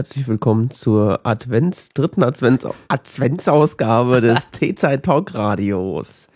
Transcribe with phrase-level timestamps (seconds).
[0.00, 6.28] Herzlich willkommen zur Advents, dritten Advents, Adventsausgabe des T-Zeit Talk Radios.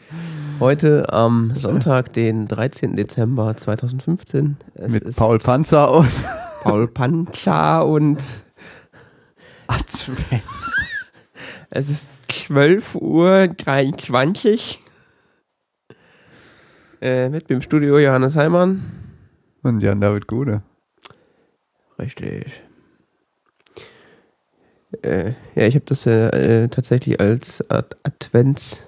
[0.61, 2.95] Heute am Sonntag, den 13.
[2.95, 4.59] Dezember 2015.
[4.75, 6.11] Es Mit Paul Panzer und
[6.63, 8.23] Paul Panzer und
[9.67, 10.45] Advents.
[11.71, 14.79] Es ist 12 Uhr 23.
[17.01, 18.83] Äh, mit dem Studio Johannes Heimann.
[19.63, 20.61] Und Jan-David Gude.
[21.99, 22.63] Richtig.
[25.03, 28.87] Äh, ja, ich habe das äh, tatsächlich als Ad Advents,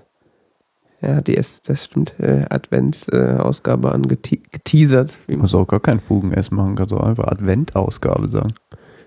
[1.01, 5.17] ja, DS, das stimmt, äh, Advents-Ausgabe angeteasert.
[5.27, 8.55] Wie muss auch gar kein Fugen-S machen, kannst du einfach Advent-Ausgabe sagen.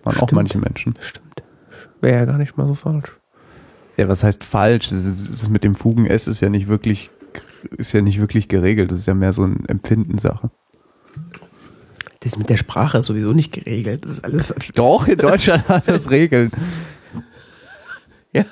[0.02, 0.24] Stimmt.
[0.24, 0.96] auch manche Menschen.
[1.00, 1.44] Stimmt.
[2.02, 3.18] Wäre ja gar nicht mal so falsch.
[3.98, 4.90] Ja, was heißt falsch?
[4.90, 7.10] Das, ist, das mit dem Fugen-S ist ja nicht wirklich,
[7.78, 8.92] ist ja nicht wirklich geregelt.
[8.92, 10.52] Das ist ja mehr so eine Empfindenssache.
[12.20, 14.04] Das ist mit der Sprache sowieso nicht geregelt.
[14.04, 14.54] Das ist alles.
[14.76, 16.52] Doch, in Deutschland hat das Regeln.
[18.32, 18.46] Ja.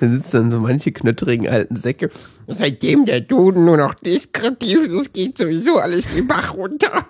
[0.00, 2.10] Da sitzen dann so manche knötterigen alten Säcke.
[2.46, 7.06] Seitdem der Duden nur noch deskriptiv ist, geht sowieso alles den Bach runter.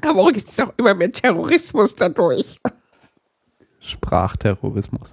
[0.00, 2.58] Aber auch ist doch immer mehr Terrorismus dadurch.
[3.78, 5.10] Sprachterrorismus.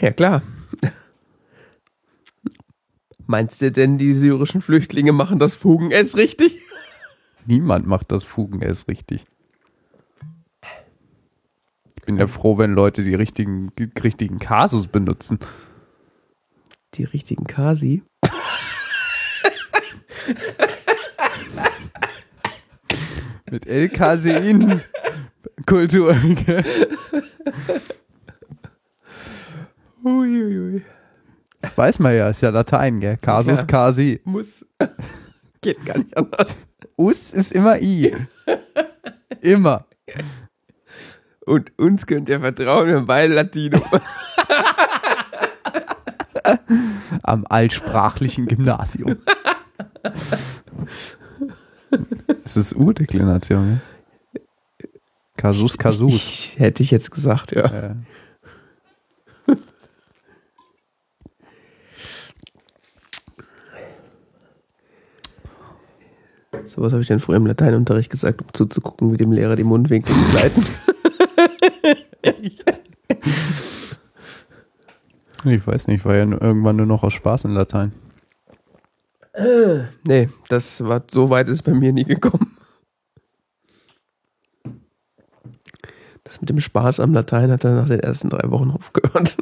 [0.00, 0.42] Ja, klar.
[3.26, 6.60] Meinst du denn, die syrischen Flüchtlinge machen das Fugen-S richtig?
[7.46, 9.24] Niemand macht das Fugen-S richtig.
[11.96, 15.38] Ich bin ja froh, wenn Leute die richtigen, die richtigen Kasus benutzen.
[16.94, 18.02] Die richtigen Kasi?
[23.50, 24.82] Mit L-Casein
[25.66, 26.16] Kultur.
[30.04, 30.82] Uiuiui.
[31.60, 33.16] Das weiß man ja, ist ja Latein, gell?
[33.16, 34.20] Casus ja, casi.
[34.24, 34.64] Muss.
[35.60, 36.68] Geht gar nicht anders.
[36.96, 38.16] Us ist immer I.
[39.40, 39.86] immer.
[41.44, 43.80] Und uns könnt ihr vertrauen, wir haben beide Latino.
[47.22, 49.18] Am altsprachlichen Gymnasium.
[52.44, 53.80] Es ist U-Deklination, ne?
[55.36, 56.12] Kasus, Kasus.
[56.14, 57.66] Ich, hätte ich jetzt gesagt, ja.
[57.72, 57.96] ja.
[66.66, 69.64] So was habe ich denn früher im Lateinunterricht gesagt, um zuzugucken, wie dem Lehrer die
[69.64, 70.66] Mundwinkel begleiten.
[75.44, 77.92] ich weiß nicht, war ja irgendwann nur noch aus Spaß in Latein.
[79.32, 82.56] Äh, nee, das war so weit ist bei mir nie gekommen.
[86.24, 89.36] Das mit dem Spaß am Latein hat dann nach den ersten drei Wochen aufgehört.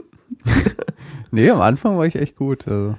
[1.30, 2.68] nee, am Anfang war ich echt gut.
[2.68, 2.96] Also.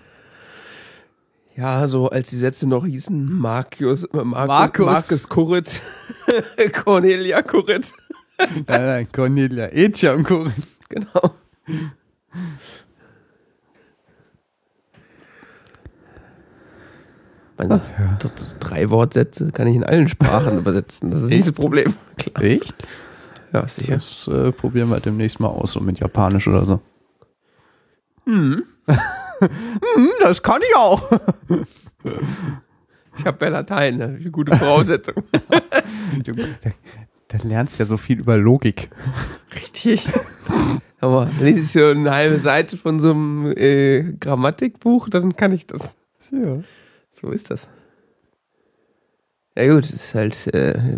[1.58, 4.86] Ja, so als die Sätze noch hießen, Marcus, äh, Marcus, Marcus.
[4.86, 5.82] Marcus Kurrit,
[6.84, 7.94] Cornelia Kurrit.
[8.38, 10.54] nein, nein, Cornelia, Etja und Kurrit.
[10.90, 11.36] Genau.
[17.58, 18.18] Also, ja.
[18.60, 21.10] Drei Wortsätze kann ich in allen Sprachen übersetzen.
[21.10, 21.94] Das ist nicht das Problem.
[22.18, 22.44] Klar.
[22.44, 22.76] Echt?
[23.54, 23.96] Ja, sicher.
[23.96, 26.82] Das äh, probieren wir demnächst mal aus, so mit Japanisch oder so.
[28.26, 28.64] Hm.
[29.40, 31.12] hm, das kann ich auch.
[33.18, 34.18] Ich habe ja Latein, ne?
[34.20, 35.16] eine gute Voraussetzung.
[36.24, 38.90] du, da, lernst ja so viel über Logik.
[39.56, 40.08] Richtig.
[41.00, 45.68] Aber lese ich so eine halbe Seite von so einem äh, Grammatikbuch, dann kann ich
[45.68, 45.98] das.
[46.32, 46.60] Ja.
[47.12, 47.70] So ist das.
[49.58, 50.98] Ja gut, es ist halt, äh,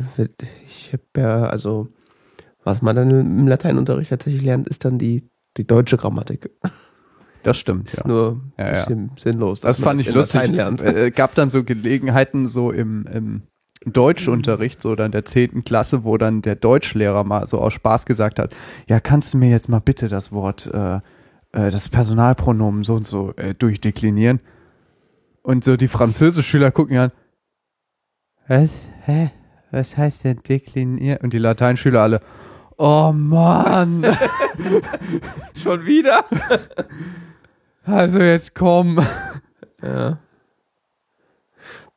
[0.65, 1.89] ich habe ja, also,
[2.63, 6.49] was man dann im Lateinunterricht tatsächlich lernt, ist dann die, die deutsche Grammatik.
[7.43, 8.07] Das stimmt, ist ja.
[8.07, 9.21] nur ein bisschen ja.
[9.21, 9.61] sinnlos.
[9.61, 10.41] Das fand ich lustig.
[10.49, 13.41] Es äh, gab dann so Gelegenheiten so im, im
[13.85, 15.63] Deutschunterricht, so dann der 10.
[15.63, 18.55] Klasse, wo dann der Deutschlehrer mal so aus Spaß gesagt hat,
[18.87, 23.07] ja, kannst du mir jetzt mal bitte das Wort, äh, äh, das Personalpronomen so und
[23.07, 24.39] so äh, durchdeklinieren?
[25.41, 27.11] Und so die Französischschüler gucken an,
[28.47, 28.71] was,
[29.05, 29.31] hä,
[29.71, 31.19] was heißt denn deklinieren?
[31.21, 32.21] Und die Lateinschüler alle,
[32.77, 34.05] oh Mann.
[35.55, 36.25] Schon wieder?
[37.87, 38.99] Also jetzt komm.
[39.81, 40.19] Ja.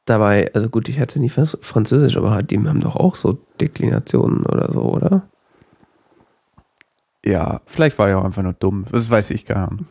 [0.04, 4.46] Dabei, also gut, ich hatte nie Französisch, aber halt, die haben doch auch so Deklinationen
[4.46, 5.28] oder so, oder?
[7.24, 8.86] Ja, vielleicht war ich auch einfach nur dumm.
[8.90, 9.84] Das weiß ich gar nicht.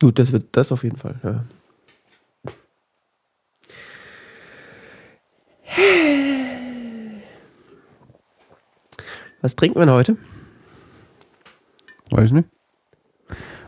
[0.00, 1.44] Gut, das wird das auf jeden Fall, ja.
[9.40, 10.16] Was trinken wir denn heute?
[12.10, 12.48] Weiß ich nicht.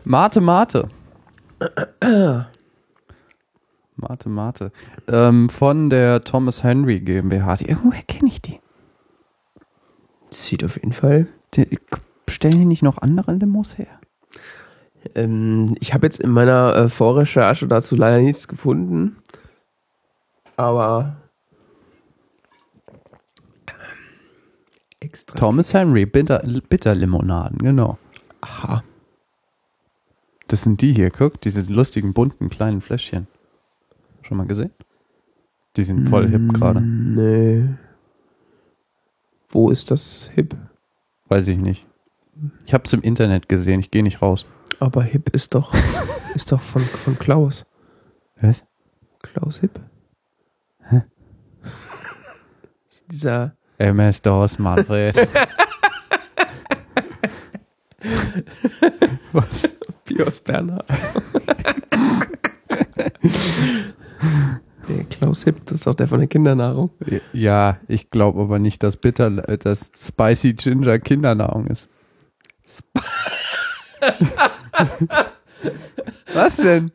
[0.05, 0.89] Mate Mate.
[3.95, 4.71] Mate Mate.
[5.07, 7.55] Ähm, von der Thomas Henry GmbH.
[7.57, 8.59] Die, woher kenne ich die?
[10.29, 11.27] Sieht auf jeden Fall.
[11.53, 11.79] Die,
[12.27, 13.87] stellen die nicht noch andere Limos her?
[15.15, 19.17] Ähm, ich habe jetzt in meiner äh, Vorrecherche dazu leider nichts gefunden.
[20.57, 21.15] Aber.
[24.99, 25.35] Extra.
[25.35, 26.39] Thomas Henry, Bitter,
[26.69, 27.97] Bitterlimonaden, genau.
[28.41, 28.83] Aha.
[30.47, 33.27] Das sind die hier, guck, diese lustigen, bunten, kleinen Fläschchen.
[34.21, 34.71] Schon mal gesehen?
[35.75, 36.81] Die sind voll hip gerade.
[36.81, 37.67] Nee.
[39.49, 40.55] Wo ist das hip?
[41.27, 41.87] Weiß ich nicht.
[42.65, 44.45] Ich hab's im Internet gesehen, ich gehe nicht raus.
[44.79, 45.73] Aber hip ist doch,
[46.35, 47.65] ist doch von, von Klaus.
[48.41, 48.65] Was?
[49.21, 49.79] Klaus Hip.
[50.89, 51.03] Hä?
[53.11, 53.55] Dieser.
[53.77, 55.15] MS-DOS, Manfred.
[59.31, 59.73] Was?
[60.05, 60.85] Bios Bernhard.
[64.89, 66.91] der Klaus Hip, das ist doch der von der Kindernahrung.
[67.31, 71.89] Ja, ich glaube aber nicht, dass Bitter, äh, dass Spicy Ginger Kindernahrung ist.
[72.67, 72.83] Sp
[76.33, 76.91] Was denn?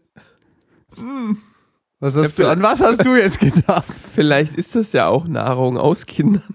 [2.01, 3.87] Was hast du, an was hast du jetzt gedacht?
[4.15, 6.55] Vielleicht ist das ja auch Nahrung aus Kindern.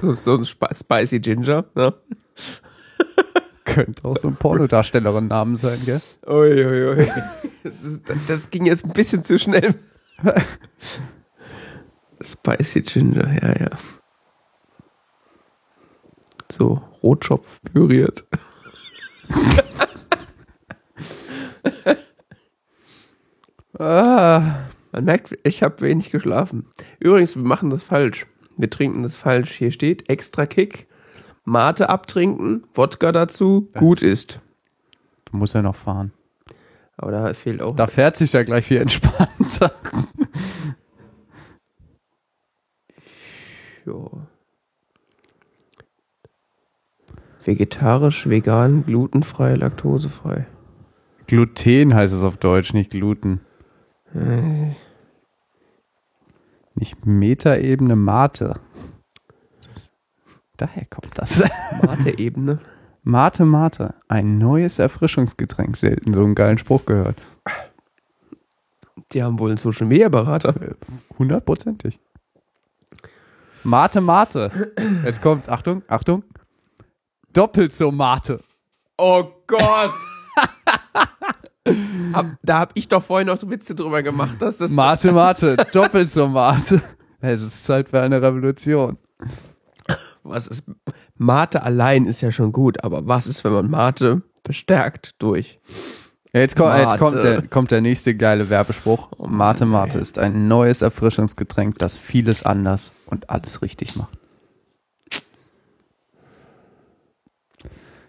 [0.00, 1.94] so, so ein Spicy Ginger, ne?
[3.64, 6.00] Könnte auch so ein Pornodarstellerin-Namen sein, gell?
[6.26, 6.88] Uiuiui.
[6.88, 7.08] Ui, ui.
[7.62, 9.74] das, das, ging jetzt ein bisschen zu schnell.
[12.20, 13.70] Spicy Ginger, ja, ja.
[16.50, 18.26] So, Rotschopf püriert.
[23.78, 24.58] ah,
[24.92, 26.66] man merkt, ich habe wenig geschlafen.
[26.98, 28.26] Übrigens, wir machen das falsch.
[28.56, 29.52] Wir trinken das falsch.
[29.52, 30.86] Hier steht extra Kick,
[31.44, 34.40] Mate abtrinken, Wodka dazu, gut ist.
[35.24, 36.12] Du musst ja noch fahren.
[36.96, 37.74] Aber da fehlt auch.
[37.74, 39.72] Da fährt sich ja gleich viel entspannter.
[43.84, 44.22] jo.
[47.44, 50.46] Vegetarisch, vegan, glutenfrei, laktosefrei.
[51.26, 53.40] Gluten heißt es auf Deutsch, nicht Gluten.
[54.14, 54.74] Äh.
[56.74, 58.60] Nicht Metaebene, Mate.
[60.62, 61.42] Daher kommt das.
[61.82, 62.60] Mate-Ebene.
[63.02, 63.94] Mate, Mate.
[64.06, 65.76] Ein neues Erfrischungsgetränk.
[65.76, 67.20] Selten so einen geilen Spruch gehört.
[69.10, 70.54] Die haben wohl einen Social Media Berater.
[71.18, 71.98] Hundertprozentig.
[73.64, 74.72] Mate, Mate.
[75.04, 75.48] Jetzt kommt's.
[75.48, 76.22] Achtung, Achtung.
[77.32, 78.38] Doppelt so Mate.
[78.98, 79.90] Oh Gott.
[82.12, 84.70] hab, da hab ich doch vorhin noch Witze drüber gemacht, dass das.
[84.70, 85.56] Mate, Mate.
[85.72, 86.80] Doppelt so Mate.
[87.20, 88.96] Es ist Zeit für eine Revolution.
[90.24, 90.64] Was ist.
[91.16, 95.58] Mate allein ist ja schon gut, aber was ist, wenn man Mate verstärkt durch.
[96.32, 99.10] Ja, jetzt, kommt, jetzt kommt, der, kommt der nächste geile Werbespruch.
[99.18, 104.16] Oh Mate Mate ist ein neues Erfrischungsgetränk, das vieles anders und alles richtig macht.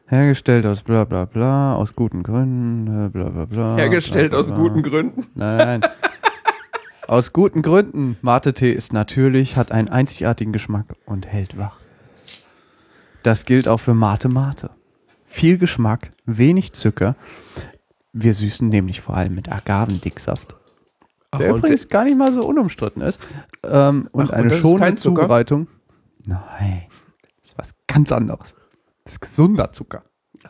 [0.05, 3.75] Hergestellt aus bla bla bla, aus guten Gründen, bla bla bla.
[3.75, 4.55] Hergestellt bla, bla, bla.
[4.55, 5.27] aus guten Gründen?
[5.34, 5.82] Nein, nein.
[7.08, 8.17] aus guten Gründen.
[8.22, 11.83] Mate-Tee ist natürlich, hat einen einzigartigen Geschmack und hält wach.
[13.24, 14.70] Das gilt auch für Mate Mate.
[15.25, 17.15] Viel Geschmack, wenig Zucker.
[18.12, 20.56] Wir süßen nämlich vor allem mit Agavendicksaft.
[21.32, 23.20] Ach, der übrigens gar nicht mal so unumstritten ist.
[23.63, 25.68] Ähm, und Ach, eine und schonende Zubereitung.
[26.25, 26.84] Nein,
[27.39, 28.53] das ist was ganz anderes.
[29.03, 30.03] Das ist gesunder Zucker.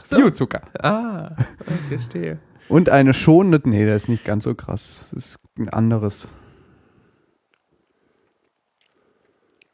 [0.04, 0.18] So.
[0.18, 0.62] Biozucker.
[0.84, 1.36] Ah,
[1.68, 2.40] ich verstehe.
[2.68, 5.10] Und eine schonende, nee, das ist nicht ganz so krass.
[5.14, 6.28] Das ist ein anderes.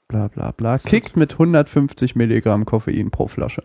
[0.10, 0.80] Bla bla bla.
[0.80, 3.62] Kickt mit 150 Milligramm Koffein pro Flasche.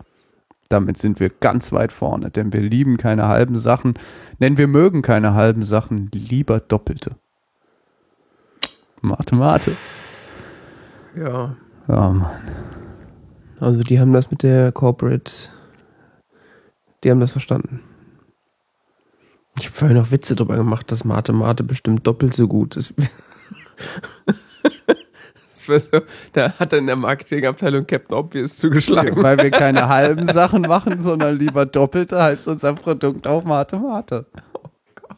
[0.69, 3.95] Damit sind wir ganz weit vorne, denn wir lieben keine halben Sachen.
[4.39, 7.15] Denn wir mögen keine halben Sachen, lieber doppelte.
[9.01, 9.71] Mate, Mate.
[11.15, 11.55] Ja.
[11.87, 12.41] Ja, Mann.
[13.59, 15.31] Also die haben das mit der Corporate,
[17.03, 17.81] die haben das verstanden.
[19.57, 22.93] Ich habe vorhin noch Witze darüber gemacht, dass Mate Mate bestimmt doppelt so gut ist.
[26.33, 29.21] da hat dann in der Marketingabteilung Captain Obvious zugeschlagen.
[29.21, 34.25] Weil wir keine halben Sachen machen, sondern lieber doppelte, heißt unser Produkt auch Mate Mate.
[34.53, 35.17] Oh Gott.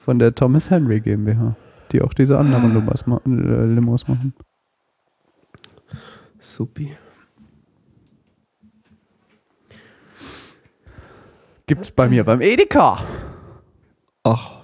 [0.00, 1.56] Von der Thomas Henry GmbH,
[1.92, 4.34] die auch diese anderen Limos, äh, Limos machen.
[6.38, 6.96] Supi.
[11.66, 12.98] Gibt's bei mir beim Edeka.
[14.22, 14.56] Ach.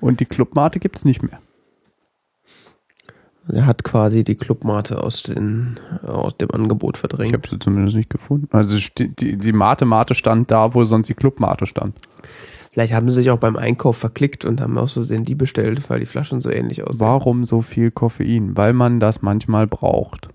[0.00, 1.40] Und die Clubmate gibt's nicht mehr.
[3.48, 7.30] Er hat quasi die Clubmate aus, den, aus dem Angebot verdrängt.
[7.30, 8.48] Ich habe sie zumindest nicht gefunden.
[8.52, 11.96] Also die, die Mate-Mate stand da, wo sonst die Clubmate stand.
[12.70, 16.00] Vielleicht haben sie sich auch beim Einkauf verklickt und haben aus Versehen die bestellt, weil
[16.00, 17.00] die Flaschen so ähnlich aussehen.
[17.00, 18.56] Warum so viel Koffein?
[18.56, 20.28] Weil man das manchmal braucht.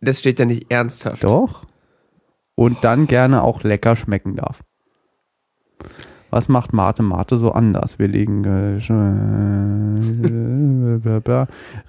[0.00, 1.24] Das steht ja nicht ernsthaft.
[1.24, 1.64] Doch.
[2.54, 4.60] und dann gerne auch lecker schmecken darf.
[6.30, 7.98] Was macht Mate Mate so anders?
[7.98, 8.78] Wir legen äh,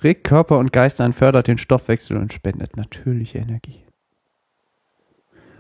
[0.03, 3.85] regt Körper und Geist ein, fördert den Stoffwechsel und spendet natürliche Energie.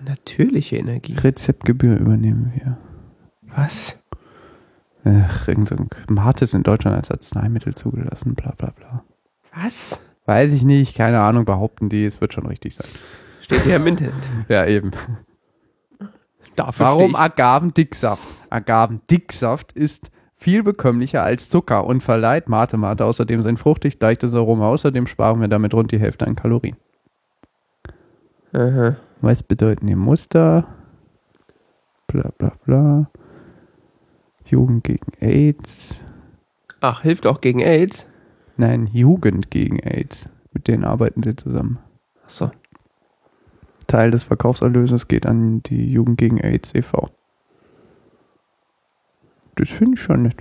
[0.05, 1.13] Natürliche Energie.
[1.13, 2.77] Rezeptgebühr übernehmen wir.
[3.55, 3.99] Was?
[5.03, 9.03] Ach, irgend so ein Mate ist in Deutschland als Arzneimittel zugelassen, bla bla bla.
[9.55, 10.01] Was?
[10.25, 12.87] Weiß ich nicht, keine Ahnung, behaupten die, es wird schon richtig sein.
[13.41, 14.13] Steht hier im Internet.
[14.47, 14.91] Ja, eben.
[16.65, 18.23] Dafür Warum Agavendicksaft?
[18.49, 24.67] Agavendicksaft ist viel bekömmlicher als Zucker und verleiht Mate Mate außerdem sein fruchtig leichtes Aroma.
[24.67, 26.77] Außerdem sparen wir damit rund die Hälfte an Kalorien.
[28.53, 28.95] Aha.
[29.21, 30.67] Was bedeuten die Muster?
[32.07, 33.09] Bla bla bla.
[34.45, 35.99] Jugend gegen AIDS.
[36.81, 38.07] Ach, hilft auch gegen AIDS?
[38.57, 40.27] Nein, Jugend gegen AIDS.
[40.51, 41.79] Mit denen arbeiten sie zusammen.
[42.23, 42.51] Achso.
[43.91, 47.09] Teil des Verkaufserlöses geht an die Jugend gegen AIDS e.V.
[49.55, 50.37] Das finde ich schon nett.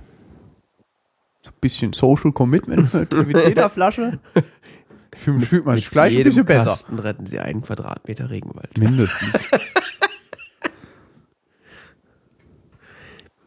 [1.42, 3.12] So ein bisschen Social Commitment mit
[3.46, 4.20] jeder Flasche.
[5.12, 6.70] Fühlt man sich gleich ein bisschen besser.
[6.70, 8.78] Kasten retten sie einen Quadratmeter Regenwald.
[8.78, 9.34] Mindestens.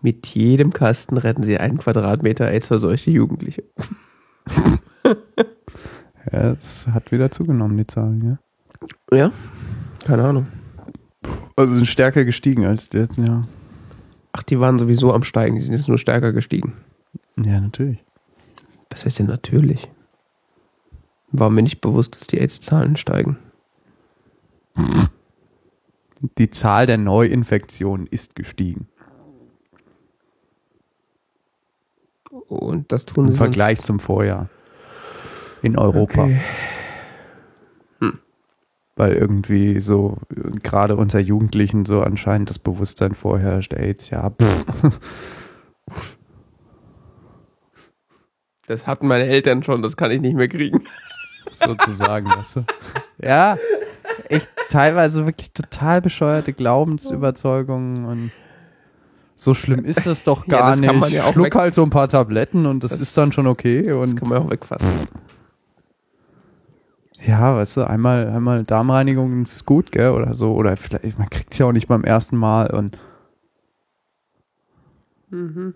[0.01, 3.63] Mit jedem Kasten retten sie einen Quadratmeter AIDS-verseuchte Jugendliche.
[6.29, 8.37] ja, es hat wieder zugenommen, die Zahlen,
[9.11, 9.17] ja.
[9.17, 9.31] Ja?
[10.05, 10.47] Keine Ahnung.
[11.55, 13.43] Also sind stärker gestiegen als die letzten Jahre.
[14.31, 16.73] Ach, die waren sowieso am Steigen, die sind jetzt nur stärker gestiegen.
[17.37, 18.03] Ja, natürlich.
[18.89, 19.89] Was heißt denn natürlich?
[21.31, 23.37] War mir nicht bewusst, dass die AIDS-Zahlen steigen.
[26.37, 28.87] Die Zahl der Neuinfektionen ist gestiegen.
[32.29, 34.49] Und das tun Im sie Vergleich zum Vorjahr.
[35.61, 36.23] In Europa.
[36.23, 36.41] Okay.
[38.95, 40.17] Weil irgendwie so,
[40.61, 44.99] gerade unter Jugendlichen so anscheinend das Bewusstsein vorherrscht, AIDS, ja, pff.
[48.67, 50.83] Das hatten meine Eltern schon, das kann ich nicht mehr kriegen.
[51.65, 52.65] sozusagen, weißt du.
[53.21, 53.57] Ja,
[54.29, 58.31] echt teilweise wirklich total bescheuerte Glaubensüberzeugungen und
[59.35, 61.17] so schlimm ist das doch Ja, gar das kann man nicht.
[61.17, 63.83] ja auch Schluck halt so ein paar Tabletten und das, Das- ist dann schon okay.
[63.83, 64.87] Das Und kann man auch wegfassen.
[67.25, 70.53] Ja, weißt du, einmal, einmal Darmreinigung ist gut, gell, oder so.
[70.53, 72.97] Oder vielleicht, man kriegt es ja auch nicht beim ersten Mal und
[75.33, 75.73] Mhm.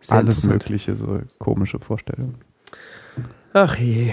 [0.00, 2.36] Sehr alles mögliche, so komische Vorstellungen.
[3.54, 4.12] Ach je.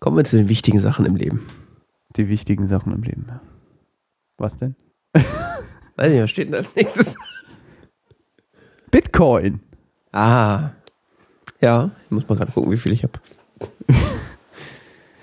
[0.00, 1.46] Kommen wir zu den wichtigen Sachen im Leben.
[2.16, 3.26] Die wichtigen Sachen im Leben.
[4.36, 4.74] Was denn?
[5.96, 7.16] Weiß nicht, was steht denn als nächstes?
[8.90, 9.60] Bitcoin.
[10.12, 10.70] Ah.
[11.60, 13.20] Ja, ich muss mal gerade gucken, wie viel ich habe.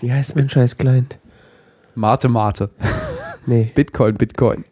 [0.02, 1.18] wie heißt mein scheiß Client?
[1.96, 2.70] Mate, Mate.
[3.46, 3.72] Nee.
[3.74, 4.66] Bitcoin, Bitcoin.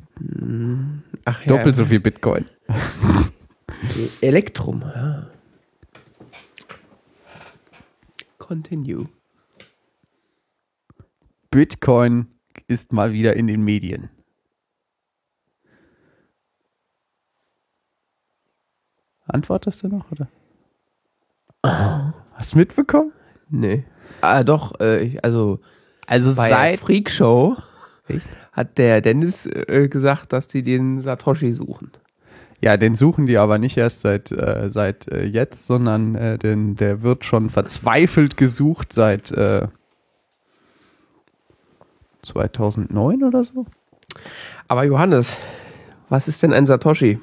[1.26, 1.48] Ach ja.
[1.48, 2.46] Doppelt so viel Bitcoin.
[4.22, 4.82] Elektrum.
[4.82, 5.28] Ja.
[8.38, 9.08] Continue.
[11.50, 12.28] Bitcoin
[12.68, 14.10] ist mal wieder in den Medien.
[19.28, 20.28] Antwortest du noch, oder?
[22.34, 23.12] Hast du mitbekommen?
[23.50, 23.84] Nee.
[24.22, 25.60] Ah, doch, äh, also
[26.08, 27.56] Also bei seit Freak Show
[28.08, 28.28] Echt?
[28.52, 31.92] hat der Dennis äh, gesagt, dass die den Satoshi suchen.
[32.62, 36.76] ja, den suchen die aber nicht erst seit äh, seit äh, jetzt, sondern äh, den,
[36.76, 39.68] der wird schon verzweifelt gesucht seit äh,
[42.24, 43.66] 2009 oder so.
[44.68, 45.38] Aber Johannes,
[46.10, 47.20] was ist denn ein Satoshi?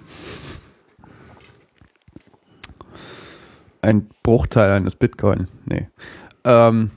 [3.82, 5.48] Ein Bruchteil eines Bitcoin.
[5.66, 5.88] Nee.
[6.44, 6.92] Ähm,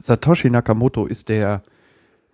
[0.00, 1.62] Satoshi Nakamoto ist der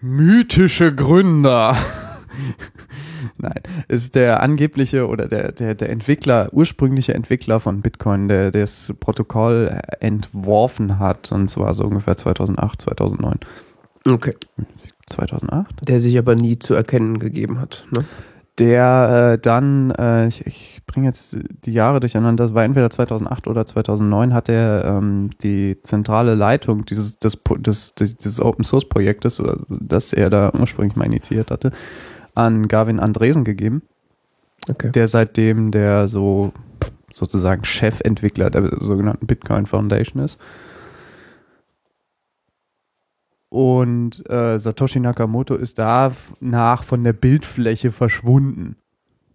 [0.01, 1.77] mythische Gründer.
[3.39, 8.63] Nein, ist der angebliche oder der, der, der Entwickler, ursprüngliche Entwickler von Bitcoin, der der
[8.63, 13.39] das Protokoll entworfen hat, und zwar so ungefähr 2008, 2009.
[14.09, 14.33] Okay.
[15.07, 15.89] 2008?
[15.89, 17.87] Der sich aber nie zu erkennen gegeben hat.
[17.91, 18.05] Ne?
[18.59, 23.49] Der äh, dann, äh, ich, ich bringe jetzt die Jahre durcheinander, das war entweder 2008
[23.49, 29.41] oder 2009, hat er ähm, die zentrale Leitung dieses, des, des, dieses Open Source Projektes,
[29.41, 31.73] äh, das er da ursprünglich mal initiiert hatte,
[32.35, 33.83] an Gavin Andresen gegeben,
[34.67, 34.91] Okay.
[34.93, 36.53] der seitdem der so
[37.13, 40.39] sozusagen Chefentwickler der sogenannten Bitcoin Foundation ist.
[43.55, 48.75] Und äh, Satoshi Nakamoto ist danach von der Bildfläche verschwunden.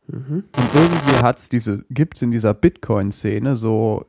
[0.08, 4.08] Und irgendwie hat's diese, gibt's in dieser Bitcoin-Szene so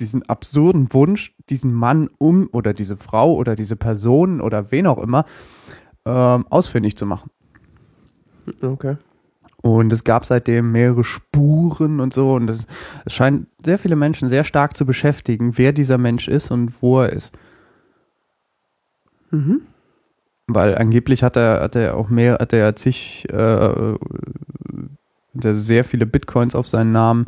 [0.00, 5.02] diesen absurden Wunsch, diesen Mann um oder diese Frau oder diese Person oder wen auch
[5.02, 5.26] immer
[6.06, 7.30] ähm, ausfindig zu machen.
[8.62, 8.96] Okay.
[9.60, 12.32] Und es gab seitdem mehrere Spuren und so.
[12.32, 12.66] Und es,
[13.04, 17.02] es scheint sehr viele Menschen sehr stark zu beschäftigen, wer dieser Mensch ist und wo
[17.02, 17.32] er ist.
[19.36, 19.62] Mhm.
[20.46, 23.98] Weil angeblich hat er, hat er auch mehr, hat er zig, äh, hat
[25.44, 27.26] er sehr viele Bitcoins auf seinen Namen.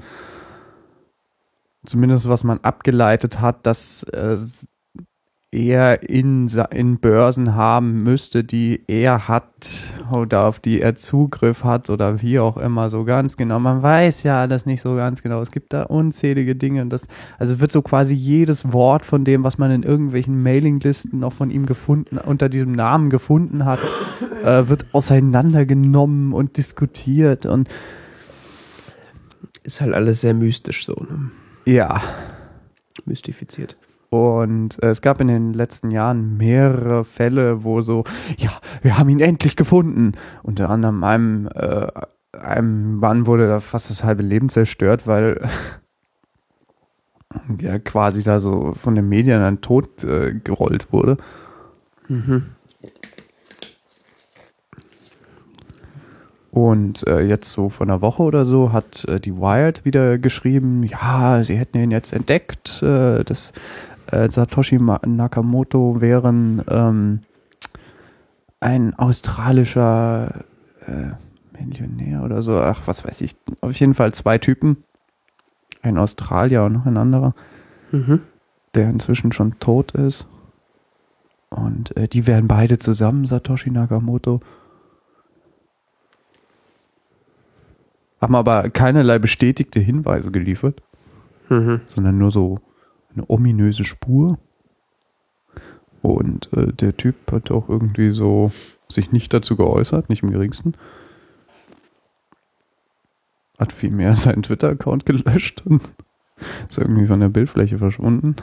[1.85, 4.37] Zumindest was man abgeleitet hat, dass äh,
[5.51, 11.89] er in, in Börsen haben müsste, die er hat oder auf die er Zugriff hat
[11.89, 13.59] oder wie auch immer so ganz genau.
[13.59, 15.41] Man weiß ja alles nicht so ganz genau.
[15.41, 19.43] Es gibt da unzählige Dinge und das, also wird so quasi jedes Wort von dem,
[19.43, 23.81] was man in irgendwelchen Mailinglisten noch von ihm gefunden, unter diesem Namen gefunden hat,
[24.45, 27.69] äh, wird auseinandergenommen und diskutiert und
[29.63, 31.31] Ist halt alles sehr mystisch so, ne?
[31.65, 32.03] ja.
[33.07, 33.77] Mystifiziert.
[34.11, 38.05] Und äh, es gab in den letzten Jahren mehrere Fälle, wo so,
[38.37, 38.51] ja,
[38.83, 40.13] wir haben ihn endlich gefunden.
[40.43, 41.89] Unter anderem einem, äh,
[42.33, 45.49] einem Mann wurde da fast das halbe Leben zerstört, weil
[47.49, 51.19] der quasi da so von den Medien an Tod äh, gerollt wurde.
[52.09, 52.47] Mhm.
[56.51, 60.83] Und äh, jetzt so vor einer Woche oder so hat äh, die Wired wieder geschrieben,
[60.83, 63.53] ja, sie hätten ihn jetzt entdeckt, äh, dass
[64.13, 67.21] äh, Satoshi Nakamoto wären ähm,
[68.61, 70.45] ein australischer
[70.87, 71.11] äh,
[71.61, 73.35] Millionär oder so, ach, was weiß ich.
[73.61, 74.85] Auf jeden Fall zwei Typen.
[75.83, 77.35] Ein Australier und noch ein anderer,
[77.93, 78.21] Mhm.
[78.75, 80.27] der inzwischen schon tot ist.
[81.51, 84.41] Und äh, die wären beide zusammen, Satoshi Nakamoto.
[88.21, 90.83] Haben aber keinerlei bestätigte Hinweise geliefert,
[91.49, 91.81] Mhm.
[91.87, 92.61] sondern nur so
[93.19, 94.39] eine ominöse Spur.
[96.03, 98.53] Und äh, der Typ hat auch irgendwie so
[98.89, 100.75] sich nicht dazu geäußert, nicht im geringsten.
[103.59, 105.83] Hat vielmehr seinen Twitter-Account gelöscht und
[106.69, 108.37] ist irgendwie von der Bildfläche verschwunden.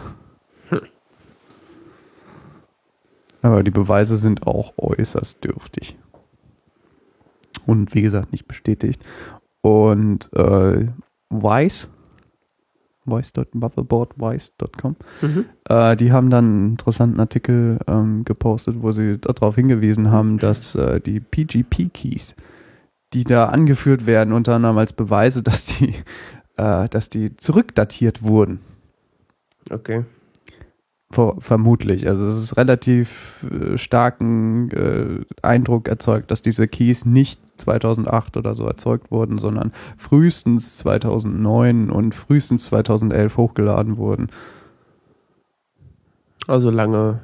[3.41, 5.97] Aber die Beweise sind auch äußerst dürftig.
[7.67, 9.05] Und wie gesagt, nicht bestätigt.
[9.61, 10.87] Und äh,
[11.29, 11.91] Vice,
[13.05, 15.45] vice.motherboardvice.com, Mhm.
[15.69, 20.75] äh, die haben dann einen interessanten Artikel ähm, gepostet, wo sie darauf hingewiesen haben, dass
[20.75, 22.35] äh, die PGP-Keys,
[23.13, 25.93] die da angeführt werden, unter anderem als Beweise, dass die,
[26.57, 28.59] äh, dass die zurückdatiert wurden.
[29.71, 30.03] Okay.
[31.11, 32.07] Ver vermutlich.
[32.07, 38.55] Also es ist relativ äh, starken äh, Eindruck erzeugt, dass diese Keys nicht 2008 oder
[38.55, 44.29] so erzeugt wurden, sondern frühestens 2009 und frühestens 2011 hochgeladen wurden.
[46.47, 47.19] Also lange.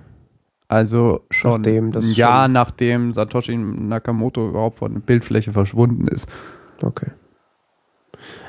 [0.67, 6.08] Also schon Nachdem das ein Jahr schon- nachdem Satoshi Nakamoto überhaupt von der Bildfläche verschwunden
[6.08, 6.30] ist.
[6.82, 7.08] Okay.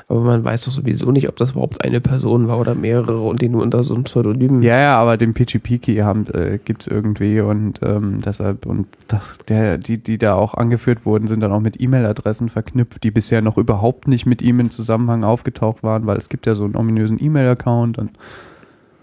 [0.07, 3.41] Aber man weiß doch sowieso nicht, ob das überhaupt eine Person war oder mehrere und
[3.41, 4.61] die nur unter so einem Pseudonym.
[4.61, 9.77] Ja, ja, aber den PGP-Key haben, äh, gibt's irgendwie und ähm, deshalb, und das, der,
[9.77, 13.57] die, die da auch angeführt wurden, sind dann auch mit E-Mail-Adressen verknüpft, die bisher noch
[13.57, 17.21] überhaupt nicht mit ihm in Zusammenhang aufgetaucht waren, weil es gibt ja so einen ominösen
[17.23, 18.11] E-Mail-Account und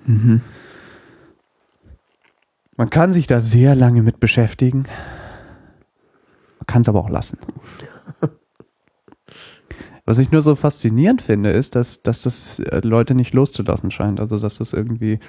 [0.07, 0.41] Mhm.
[2.77, 4.85] man kann sich da sehr lange mit beschäftigen.
[6.59, 7.39] Man kann es aber auch lassen.
[10.11, 14.19] Was ich nur so faszinierend finde, ist, dass, dass das äh, Leute nicht loszulassen scheint.
[14.19, 15.21] Also, dass das irgendwie.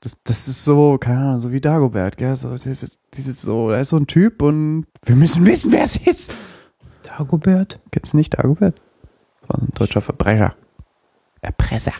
[0.00, 2.34] Das, das ist so, keine Ahnung, so wie Dagobert, gell?
[2.34, 5.96] So, dieses, dieses so, er ist so ein Typ und wir müssen wissen, wer es
[5.96, 6.32] ist.
[7.02, 7.78] Dagobert?
[7.90, 8.80] Kennst du nicht Dagobert?
[9.42, 10.54] Das war ein deutscher Verbrecher.
[11.42, 11.92] Erpresser.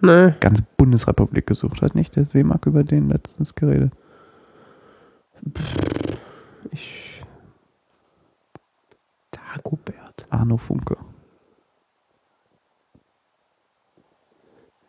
[0.00, 0.34] Nee.
[0.40, 2.16] Ganze Bundesrepublik gesucht hat, nicht?
[2.16, 3.92] Der Seemark über den letztens geredet.
[6.72, 7.22] Ich.
[9.30, 10.01] Dagobert.
[10.32, 10.96] Arno Funke.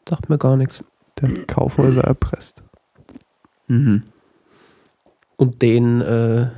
[0.07, 0.83] Sagt mir gar nichts.
[1.19, 2.63] Der hat Kaufhäuser erpresst.
[3.67, 4.03] Mhm.
[5.37, 6.49] Und den, äh.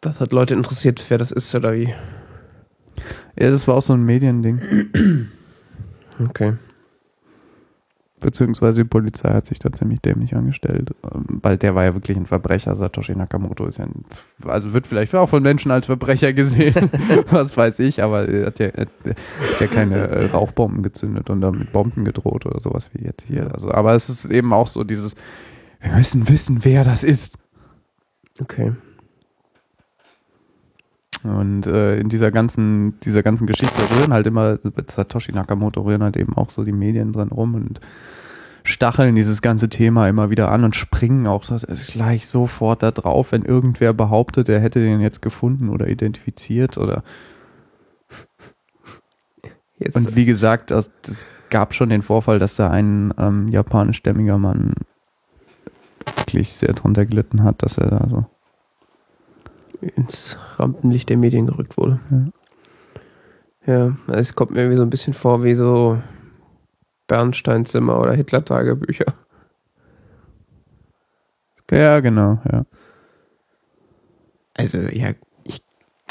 [0.00, 1.94] Das hat Leute interessiert, wer das ist oder wie.
[3.38, 5.28] Ja, das war auch so ein Mediending.
[6.20, 6.54] Okay.
[8.20, 10.90] Beziehungsweise die Polizei hat sich da ziemlich dämlich angestellt.
[11.04, 12.74] ähm, Weil der war ja wirklich ein Verbrecher.
[12.74, 14.04] Satoshi Nakamoto ist ja ein,
[14.44, 16.90] also wird vielleicht auch von Menschen als Verbrecher gesehen.
[17.30, 21.40] was weiß ich, aber er hat ja, er hat ja keine äh, Rauchbomben gezündet und
[21.40, 23.52] damit Bomben gedroht oder sowas wie jetzt hier.
[23.52, 25.14] Also, aber es ist eben auch so dieses,
[25.80, 27.38] wir müssen wissen, wer das ist.
[28.40, 28.72] Okay.
[31.24, 36.02] Und äh, in dieser ganzen, dieser ganzen Geschichte rühren halt immer, mit Satoshi Nakamoto rühren
[36.02, 37.80] halt eben auch so die Medien drin rum und
[38.64, 42.90] stacheln dieses ganze Thema immer wieder an und springen auch das ist gleich sofort da
[42.90, 47.02] drauf, wenn irgendwer behauptet, er hätte den jetzt gefunden oder identifiziert oder
[49.78, 50.90] Jetzt, und wie gesagt, es
[51.50, 54.74] gab schon den Vorfall, dass da ein ähm, japanischstämmiger Mann
[56.16, 58.26] wirklich sehr drunter gelitten hat, dass er da so
[59.80, 62.00] ins Rampenlicht der Medien gerückt wurde.
[63.66, 65.98] Ja, es kommt mir irgendwie so ein bisschen vor wie so
[67.06, 69.14] Bernsteinzimmer oder Hitler-Tagebücher.
[71.70, 72.64] Ja, genau, ja.
[74.54, 75.10] Also, ja,
[75.44, 75.62] ich,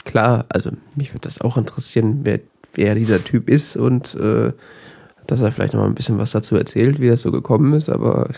[0.05, 2.39] klar, also mich würde das auch interessieren, wer,
[2.73, 4.53] wer dieser Typ ist und äh,
[5.25, 7.89] dass er vielleicht noch mal ein bisschen was dazu erzählt, wie das so gekommen ist,
[7.89, 8.29] aber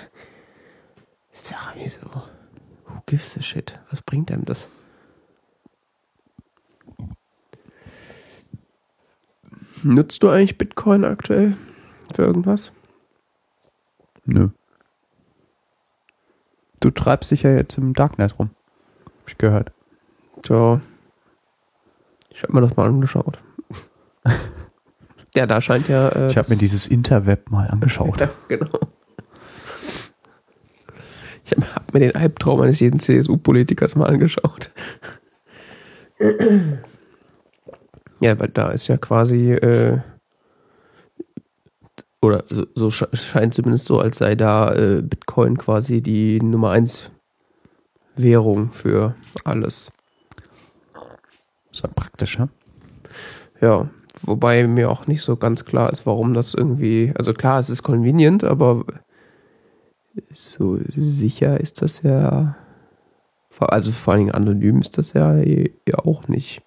[1.31, 2.01] ist ja irgendwie so,
[2.87, 3.79] who gives a shit?
[3.91, 4.67] Was bringt einem das?
[9.83, 11.55] Nutzt du eigentlich Bitcoin aktuell
[12.13, 12.71] für irgendwas?
[14.25, 14.49] Nö.
[16.81, 18.49] Du treibst dich ja jetzt im Darknet rum.
[19.05, 19.71] Hab ich gehört.
[20.47, 20.81] Ja.
[22.29, 23.39] Ich habe mir das mal angeschaut.
[25.35, 26.09] ja, da scheint ja.
[26.09, 28.19] Äh, Ich habe mir dieses Interweb mal angeschaut.
[28.21, 28.79] Ja, genau.
[31.45, 34.71] Ich habe hab mir den Albtraum eines jeden CSU-Politikers mal angeschaut.
[38.19, 39.99] Ja, weil da ist ja quasi, äh,
[42.21, 46.71] oder so, so sche- scheint zumindest so, als sei da äh, Bitcoin quasi die Nummer
[46.71, 47.09] 1
[48.15, 49.91] Währung für alles.
[51.71, 52.49] Ist ja praktisch, ne?
[53.61, 53.89] Ja,
[54.21, 57.83] wobei mir auch nicht so ganz klar ist, warum das irgendwie, also klar, es ist
[57.83, 58.83] convenient, aber
[60.31, 62.55] so sicher ist das ja,
[63.59, 66.61] also vor allen Dingen anonym ist das ja, ja auch nicht.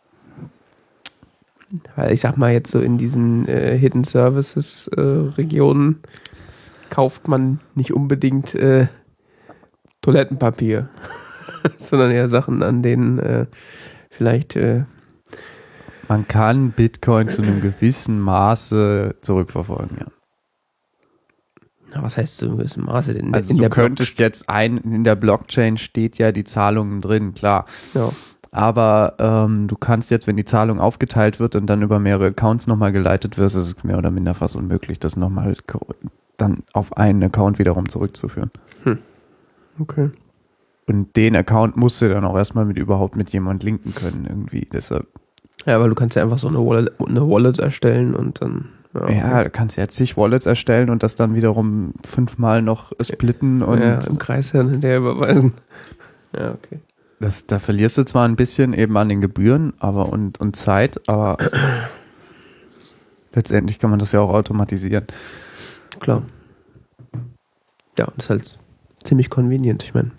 [1.96, 6.02] Weil ich sag mal jetzt so in diesen äh, Hidden Services äh, Regionen
[6.90, 8.88] kauft man nicht unbedingt äh,
[10.02, 10.90] Toilettenpapier,
[11.78, 13.46] sondern eher Sachen, an denen äh,
[14.10, 14.84] vielleicht äh,
[16.08, 20.06] Man kann Bitcoin zu einem gewissen Maße zurückverfolgen, ja.
[21.94, 23.12] Na, was heißt zu einem gewissen Maße?
[23.12, 27.34] In, Also in du könntest jetzt ein, in der Blockchain steht ja die Zahlungen drin,
[27.34, 27.66] klar.
[27.94, 28.12] Ja.
[28.54, 32.66] Aber ähm, du kannst jetzt, wenn die Zahlung aufgeteilt wird und dann über mehrere Accounts
[32.66, 35.56] nochmal geleitet wird, ist es mehr oder minder fast unmöglich, das nochmal
[36.36, 38.50] dann auf einen Account wiederum zurückzuführen.
[39.80, 40.10] Okay.
[40.86, 44.68] Und den Account musst du dann auch erstmal mit überhaupt mit jemand linken können irgendwie.
[44.70, 45.06] Deshalb,
[45.64, 48.68] Ja, weil du kannst ja einfach so eine Wallet, eine Wallet erstellen und dann.
[49.08, 53.80] ja, du kannst jetzt zig Wallets erstellen und das dann wiederum fünfmal noch splitten und
[53.80, 55.54] ja, im Kreis hin und her überweisen.
[56.36, 56.80] Ja, okay.
[57.22, 61.08] Das, da verlierst du zwar ein bisschen eben an den Gebühren, aber und, und Zeit,
[61.08, 61.38] aber
[63.32, 65.06] letztendlich kann man das ja auch automatisieren.
[66.00, 66.24] Klar.
[67.98, 68.58] Ja, das ist halt
[69.04, 69.84] ziemlich convenient.
[69.84, 70.10] Ich meine,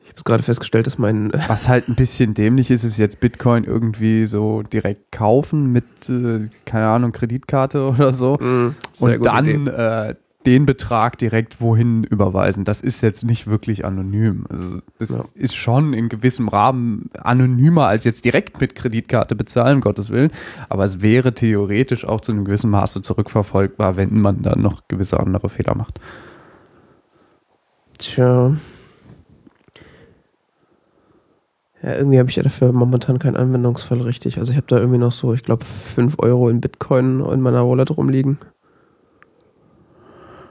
[0.00, 1.32] ich habe es gerade festgestellt, dass mein.
[1.46, 6.48] Was halt ein bisschen dämlich ist, ist jetzt Bitcoin irgendwie so direkt kaufen mit, äh,
[6.66, 8.36] keine Ahnung, Kreditkarte oder so.
[8.92, 12.64] Sehr und dann äh, den Betrag direkt wohin überweisen.
[12.64, 14.44] Das ist jetzt nicht wirklich anonym.
[14.48, 15.24] Also das Ja.
[15.34, 20.30] ist schon in gewissem Rahmen anonymer als jetzt direkt mit Kreditkarte bezahlen, um Gottes Willen.
[20.68, 25.18] Aber es wäre theoretisch auch zu einem gewissen Maße zurückverfolgbar, wenn man dann noch gewisse
[25.20, 26.00] andere Fehler macht.
[27.98, 28.56] Tja.
[31.82, 34.38] Ja, irgendwie habe ich ja dafür momentan keinen Anwendungsfall richtig.
[34.38, 37.68] Also ich habe da irgendwie noch so, ich glaube, 5 Euro in Bitcoin in meiner
[37.68, 38.38] Wallet rumliegen.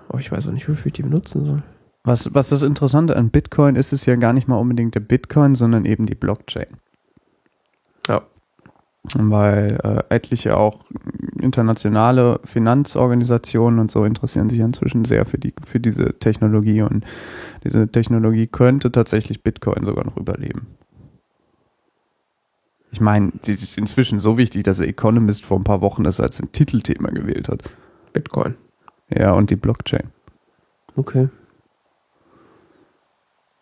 [0.10, 1.64] Aber ich weiß auch nicht, wofür ich die benutzen soll.
[2.04, 5.56] Was, was das Interessante an Bitcoin ist, ist ja gar nicht mal unbedingt der Bitcoin,
[5.56, 6.78] sondern eben die Blockchain.
[8.08, 8.22] Ja.
[9.16, 10.86] Weil äh, etliche auch
[11.42, 17.06] internationale Finanzorganisationen und so interessieren sich inzwischen sehr für, die, für diese Technologie und
[17.64, 20.68] diese Technologie könnte tatsächlich Bitcoin sogar noch überleben.
[22.92, 26.20] Ich meine, sie ist inzwischen so wichtig, dass der Economist vor ein paar Wochen das
[26.20, 27.70] als ein Titelthema gewählt hat.
[28.14, 28.56] Bitcoin.
[29.10, 30.12] Ja, und die Blockchain.
[30.96, 31.30] Okay.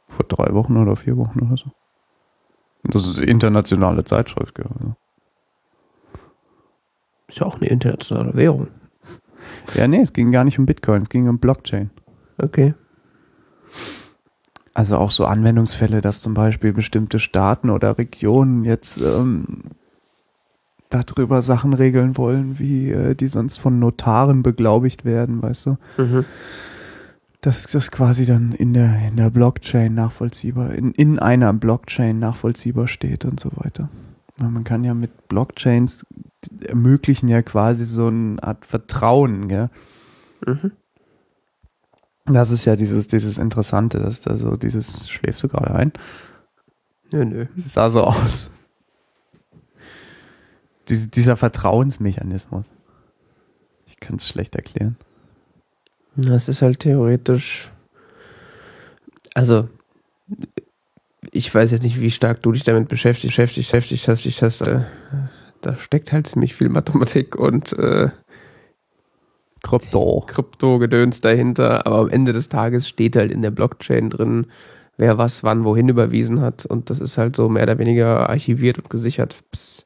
[0.08, 1.72] Vor drei Wochen oder vier Wochen oder so.
[2.84, 4.56] Das ist eine internationale Zeitschrift.
[4.56, 4.96] gell, Also.
[7.28, 8.68] Ist ja auch eine internationale Währung.
[9.74, 11.90] Ja, nee, es ging gar nicht um Bitcoin, es ging um Blockchain.
[12.38, 12.74] Okay.
[14.74, 19.72] Also auch so Anwendungsfälle, dass zum Beispiel bestimmte Staaten oder Regionen jetzt ähm,
[20.90, 25.78] darüber Sachen regeln wollen, wie äh, die sonst von Notaren beglaubigt werden, weißt du?
[25.98, 26.26] Mhm.
[27.42, 32.88] dass das quasi dann in der, in der Blockchain nachvollziehbar, in, in einer Blockchain nachvollziehbar
[32.88, 33.90] steht und so weiter.
[34.42, 36.06] Man kann ja mit Blockchains
[36.66, 39.70] ermöglichen ja quasi so eine Art Vertrauen, gell?
[40.46, 40.72] Mhm.
[42.26, 45.94] Das ist ja dieses, dieses Interessante, dass da so dieses, schläfst du gerade ein?
[47.12, 47.46] Nö, nö.
[47.56, 48.50] Sah so aus.
[50.90, 52.66] Dies, dieser Vertrauensmechanismus.
[53.88, 54.98] Ich kann es schlecht erklären.
[56.16, 57.70] Das ist halt theoretisch.
[59.34, 59.68] Also,
[61.32, 64.26] ich weiß jetzt nicht, wie stark du dich damit beschäftigt, beschäftigt, beschäftigt hast.
[64.26, 64.86] Ich hast äh,
[65.66, 68.10] da steckt halt ziemlich viel Mathematik und äh,
[69.64, 70.24] Krypto.
[70.28, 71.88] Krypto-Gedöns dahinter.
[71.88, 74.46] Aber am Ende des Tages steht halt in der Blockchain drin,
[74.98, 76.66] wer was wann wohin überwiesen hat.
[76.66, 79.86] Und das ist halt so mehr oder weniger archiviert und gesichert bis,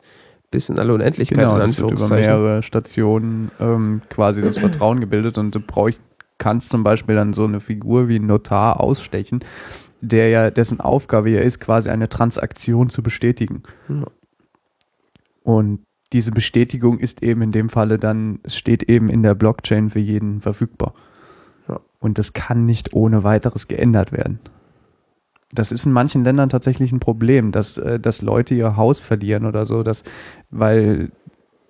[0.52, 1.40] bis in alle Unendlichkeit.
[1.40, 2.42] Genau, in das wird über Anführungszeichen.
[2.42, 6.02] mehrere Stationen ähm, quasi das Vertrauen gebildet und du brauchst,
[6.38, 9.42] kannst zum Beispiel dann so eine Figur wie ein Notar ausstechen,
[10.02, 13.64] der ja, dessen Aufgabe ja ist, quasi eine Transaktion zu bestätigen.
[13.88, 14.06] Ja.
[15.44, 15.82] Und
[16.14, 20.42] diese Bestätigung ist eben in dem Falle dann, steht eben in der Blockchain für jeden
[20.42, 20.94] verfügbar.
[21.68, 21.80] Ja.
[22.00, 24.40] Und das kann nicht ohne weiteres geändert werden.
[25.52, 29.46] Das ist in manchen Ländern tatsächlich ein Problem, dass, äh, dass Leute ihr Haus verlieren
[29.46, 30.04] oder so, dass,
[30.52, 31.12] weil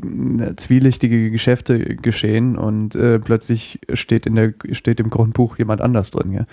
[0.02, 6.12] äh, zwielichtige Geschäfte geschehen und äh, plötzlich steht in der steht im Grundbuch jemand anders
[6.12, 6.46] drin, ja?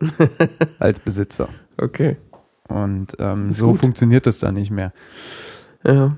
[0.78, 1.48] als Besitzer.
[1.76, 2.16] Okay.
[2.68, 3.78] Und ähm, so gut.
[3.78, 4.92] funktioniert das dann nicht mehr.
[5.84, 6.16] Ja.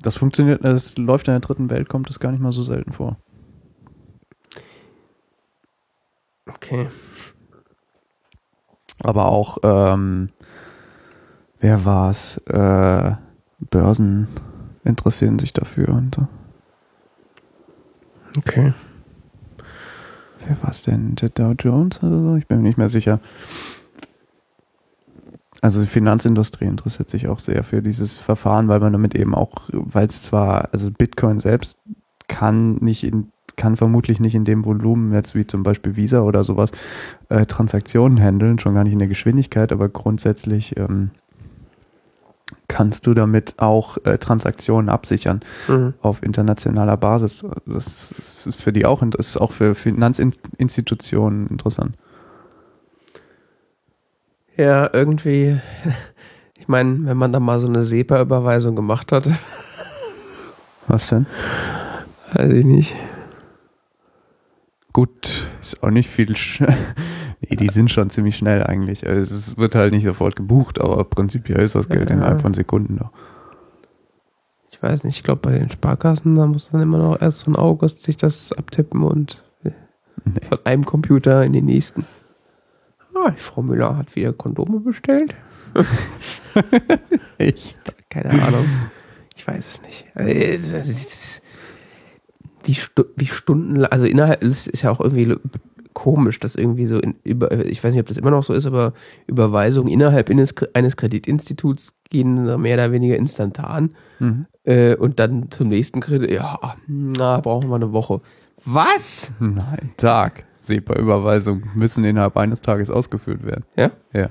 [0.00, 2.92] Das funktioniert, das läuft in der dritten Welt, kommt das gar nicht mal so selten
[2.92, 3.16] vor.
[6.48, 6.88] Okay.
[9.02, 10.30] Aber auch, ähm,
[11.60, 12.38] wer war's?
[12.46, 13.12] Äh,
[13.70, 14.28] Börsen
[14.84, 16.28] interessieren sich dafür und so.
[18.36, 18.72] Okay.
[20.46, 21.14] Wer war's denn?
[21.16, 22.36] Der Dow Jones oder so?
[22.36, 23.20] Ich bin mir nicht mehr sicher.
[25.60, 29.68] Also die Finanzindustrie interessiert sich auch sehr für dieses Verfahren, weil man damit eben auch,
[29.72, 31.84] weil es zwar, also Bitcoin selbst
[32.28, 36.42] kann nicht in, kann vermutlich nicht in dem Volumen jetzt wie zum Beispiel Visa oder
[36.44, 36.70] sowas
[37.28, 41.10] äh, Transaktionen handeln, schon gar nicht in der Geschwindigkeit, aber grundsätzlich ähm,
[42.68, 45.92] kannst du damit auch äh, Transaktionen absichern Mhm.
[46.00, 47.44] auf internationaler Basis.
[47.66, 51.96] Das ist für die auch, das ist auch für Finanzinstitutionen interessant.
[54.56, 55.60] Ja, irgendwie.
[56.60, 59.30] Ich meine, wenn man da mal so eine SEPA-Überweisung gemacht hat,
[60.88, 61.24] Was denn?
[62.34, 62.96] weiß ich nicht.
[64.92, 66.34] Gut, ist auch nicht viel.
[67.40, 69.06] Nee, die sind schon ziemlich schnell eigentlich.
[69.06, 72.16] Also es wird halt nicht sofort gebucht, aber prinzipiell ist das Geld Ja.
[72.16, 73.12] innerhalb von Sekunden da.
[74.72, 77.50] Ich weiß nicht, ich glaube bei den Sparkassen, da muss dann immer noch erst so
[77.52, 79.72] ein August sich das abtippen und Nee.
[80.48, 82.06] von einem Computer in den nächsten.
[83.14, 85.34] Ah, die Frau Müller hat wieder Kondome bestellt.
[87.38, 87.76] Ich.
[88.10, 88.66] Keine Ahnung.
[89.36, 90.06] Ich weiß es nicht.
[90.14, 90.76] Also,
[92.68, 95.34] Wie, Stu wie Stunden, also innerhalb, es ist ja auch irgendwie
[95.94, 98.66] komisch, dass irgendwie so in, über, ich weiß nicht, ob das immer noch so ist,
[98.66, 98.92] aber
[99.26, 104.46] Überweisungen innerhalb eines, eines Kreditinstituts gehen mehr oder weniger instantan Mhm.
[104.64, 108.20] äh, und dann zum nächsten Kredit, ja, na, brauchen wir eine Woche.
[108.64, 109.30] Was?
[109.40, 110.44] Nein, Tag.
[110.60, 113.64] SEPA-Überweisungen müssen innerhalb eines Tages ausgeführt werden.
[113.76, 113.90] Ja?
[114.12, 114.28] Ja.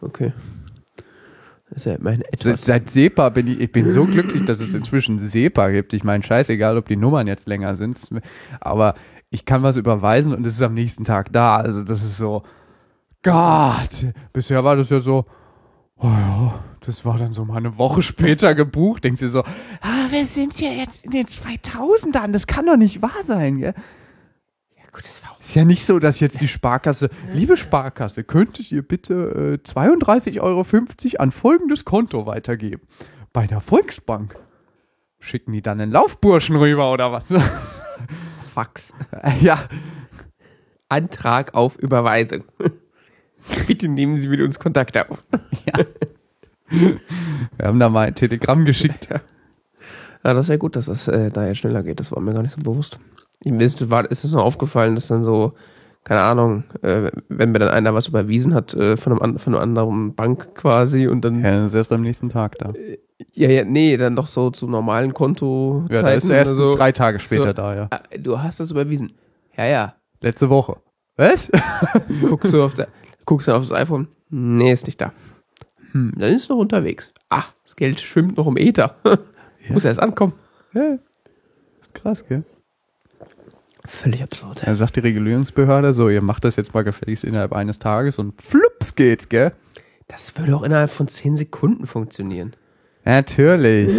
[0.00, 0.32] Okay.
[1.74, 2.64] Das ist ja immerhin Seit, etwas.
[2.64, 5.92] seit SEPA bin ich, ich bin so glücklich, dass es inzwischen SEPA gibt.
[5.92, 7.98] Ich meine, scheißegal, ob die Nummern jetzt länger sind,
[8.60, 8.94] aber
[9.30, 11.56] ich kann was überweisen und es ist am nächsten Tag da.
[11.56, 12.44] Also das ist so,
[13.24, 15.24] Gott, bisher war das ja so,
[15.96, 16.54] oh ja,
[16.86, 19.02] das war dann so mal eine Woche später gebucht.
[19.02, 23.02] Denkst du so, ah, wir sind ja jetzt in den 2000ern, das kann doch nicht
[23.02, 23.74] wahr sein, gell?
[24.94, 28.24] Ja, gut, das war auch Ist ja nicht so, dass jetzt die Sparkasse, liebe Sparkasse,
[28.24, 30.64] könntet ihr bitte äh, 32,50 Euro
[31.22, 32.82] an folgendes Konto weitergeben?
[33.32, 34.36] Bei der Volksbank.
[35.18, 37.32] Schicken die dann einen Laufburschen rüber oder was?
[38.54, 38.94] Fax.
[39.40, 39.58] ja,
[40.88, 42.44] Antrag auf Überweisung.
[43.66, 45.18] Bitte nehmen Sie mit uns Kontakt auf.
[46.68, 49.08] wir haben da mal ein Telegramm geschickt.
[49.10, 49.20] Ja,
[50.34, 52.00] das ist ja gut, dass das äh, da jetzt schneller geht.
[52.00, 52.98] Das war mir gar nicht so bewusst.
[53.44, 55.52] Ihm ist, war, ist es nur aufgefallen, dass dann so,
[56.04, 59.62] keine Ahnung, äh, wenn mir dann einer was überwiesen hat äh, von, einem, von einer
[59.62, 61.50] anderen Bank quasi und dann, ja.
[61.50, 62.72] Ja, das ist erst am nächsten Tag da.
[63.32, 66.74] ja, nee, dann doch so zu normalen Kontozeiten Ja, da ist er erst so.
[66.74, 67.52] drei Tage später So.
[67.52, 67.86] da, ja.
[67.90, 69.12] Ah, Du hast das überwiesen.
[69.56, 69.94] Ja, ja.
[70.20, 70.76] Letzte Woche.
[71.16, 71.50] Was?
[72.22, 72.88] Guckst du auf der,
[73.24, 74.08] guckst du auf das iPhone?
[74.30, 75.12] Nee, ist nicht da.
[75.92, 77.12] Hm, dann ist es noch unterwegs.
[77.28, 78.96] Ah, das Geld schwimmt noch im Äther.
[79.68, 80.32] Muss erst ankommen.
[80.72, 80.98] ja.
[81.92, 82.42] Krass, gell?
[83.86, 84.62] Völlig absurd.
[84.64, 88.40] Da sagt die Regulierungsbehörde so, ihr macht das jetzt mal gefälligst innerhalb eines Tages und
[88.40, 89.52] flups geht's, gell?
[90.08, 92.54] Das würde auch innerhalb von 10 Sekunden funktionieren.
[93.04, 93.90] Natürlich.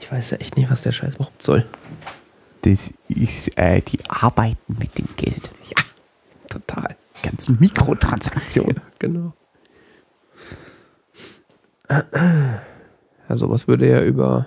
[0.00, 1.64] Ich weiß ja echt nicht, was der Scheiß überhaupt soll.
[2.62, 5.50] Das ist äh, die Arbeiten mit dem Geld.
[5.68, 5.82] Ja,
[6.48, 6.96] total.
[7.22, 8.76] Ganzen Mikrotransaktionen.
[8.76, 9.32] Ja, genau.
[13.28, 14.46] Also was würde er über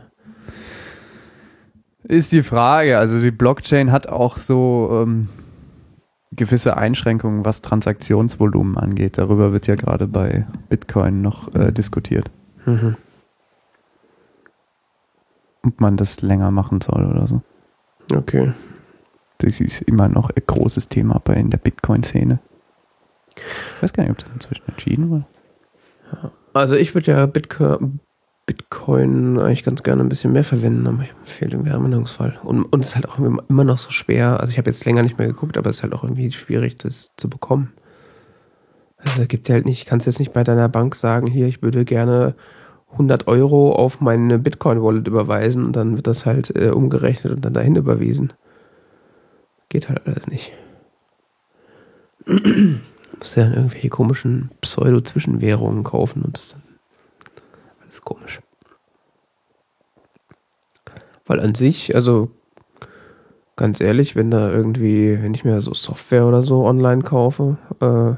[2.10, 2.98] Ist die Frage.
[2.98, 5.30] Also die Blockchain hat auch so ähm,
[6.32, 9.20] gewisse Einschränkungen, was Transaktionsvolumen angeht.
[9.20, 12.32] Darüber wird ja gerade bei Bitcoin noch äh, diskutiert,
[12.66, 12.98] mhm.
[15.62, 17.44] ob man das länger machen soll oder so.
[18.12, 18.54] Okay.
[19.38, 22.40] Das ist immer noch ein großes Thema bei in der Bitcoin-Szene.
[23.36, 25.26] Ich weiß gar nicht, ob das inzwischen entschieden wurde.
[26.54, 28.00] Also ich würde ja Bitcoin,
[28.50, 32.40] Bitcoin eigentlich ganz gerne ein bisschen mehr verwenden, aber ich fehlt irgendwie der Anwendungsfall.
[32.44, 34.40] Und, und es ist halt auch immer noch so schwer.
[34.40, 36.76] Also ich habe jetzt länger nicht mehr geguckt, aber es ist halt auch irgendwie schwierig,
[36.80, 37.72] das zu bekommen.
[38.98, 41.86] Also gibt ja halt nicht, kannst jetzt nicht bei deiner Bank sagen, hier, ich würde
[41.86, 42.34] gerne
[42.94, 47.54] 100 Euro auf meine Bitcoin-Wallet überweisen und dann wird das halt äh, umgerechnet und dann
[47.54, 48.34] dahin überwiesen.
[49.70, 50.54] Geht halt alles nicht.
[52.26, 56.64] Muss ja dann irgendwelche komischen Pseudo-Zwischenwährungen kaufen und das dann
[57.90, 58.40] alles komisch.
[61.30, 62.32] Weil an sich, also
[63.56, 68.16] ganz ehrlich, wenn da irgendwie, wenn ich mir so Software oder so online kaufe, äh,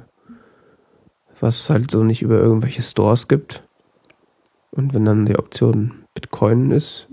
[1.41, 3.63] was halt so nicht über irgendwelche Stores gibt,
[4.71, 7.09] und wenn dann die Option Bitcoin ist,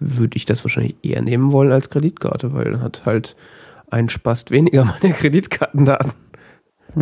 [0.00, 3.36] würde ich das wahrscheinlich eher nehmen wollen als Kreditkarte, weil dann hat halt
[3.90, 6.12] ein Spast weniger meine Kreditkartendaten.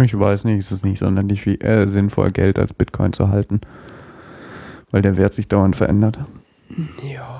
[0.03, 3.61] Ich weiß nicht, es ist nicht sonderlich viel, äh, sinnvoll, Geld als Bitcoin zu halten,
[4.91, 6.19] weil der Wert sich dauernd verändert.
[7.09, 7.36] Ja.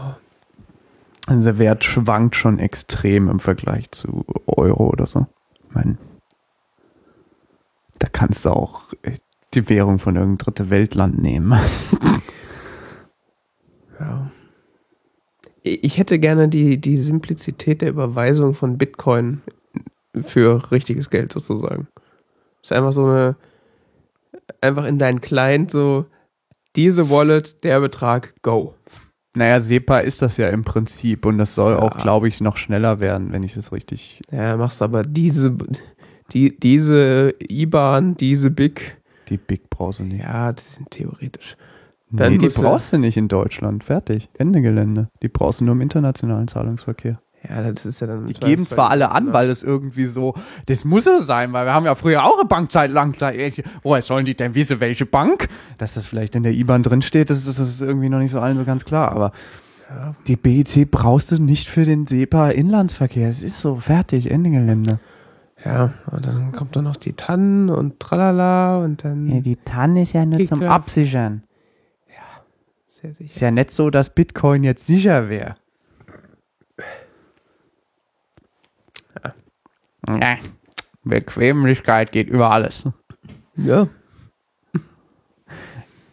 [1.27, 5.27] Also der Wert schwankt schon extrem im Vergleich zu Euro oder so.
[5.69, 5.99] Ich meine,
[7.99, 8.83] da kannst du auch
[9.55, 11.59] die Währung von irgendeinem dritte Weltland nehmen.
[13.99, 14.31] Ja.
[15.63, 19.43] Ich hätte gerne die, die Simplizität der Überweisung von Bitcoin
[20.23, 21.89] für richtiges Geld sozusagen.
[22.63, 23.37] ist einfach so eine,
[24.61, 26.07] einfach in deinen Client so,
[26.77, 28.76] diese Wallet, der Betrag, go.
[29.37, 31.79] Naja, SEPA ist das ja im Prinzip und das soll Ja.
[31.81, 34.21] auch, glaube ich, noch schneller werden, wenn ich das richtig.
[34.33, 35.55] Ja, machst aber diese,
[36.33, 38.97] die, diese IBAN, diese BIC,
[39.29, 40.23] Die Big brauchst du nicht.
[40.23, 41.57] ja, die sind theoretisch.
[42.11, 43.85] nee, dann die musst du- brauchst du nicht in Deutschland.
[43.85, 44.29] Fertig.
[44.39, 45.09] Ende Gelände.
[45.23, 47.21] Die brauchst du nur im internationalen Zahlungsverkehr.
[47.49, 48.27] Ja, das ist ja dann.
[48.27, 50.35] Die geben zwar alle an, weil es irgendwie so,
[50.67, 53.33] das muss so sein, weil wir haben ja früher auch eine Bankzeit lang, da-
[53.83, 55.49] woher sollen die denn wissen, welche Bank?
[55.79, 58.41] Dass das vielleicht in der IBAN drinsteht, das ist, das ist irgendwie noch nicht so
[58.41, 59.33] allen so ganz klar, aber
[59.89, 60.15] Ja.
[60.27, 63.29] die BEC brauchst du nicht für den SEPA-Inlandsverkehr.
[63.29, 64.99] Es ist so, fertig, Ende Gelände.
[65.65, 69.43] Ja, und dann kommt dann noch die Tannen und tralala und dann.
[69.43, 71.43] die TAN ist ja nur zum Absichern.
[72.89, 73.31] sehr sicher.
[73.31, 75.57] Ist ja nicht so, dass Bitcoin jetzt sicher wäre.
[80.09, 80.37] Ja.
[81.05, 82.89] Bequemlichkeit geht über alles.
[83.57, 83.89] Ja.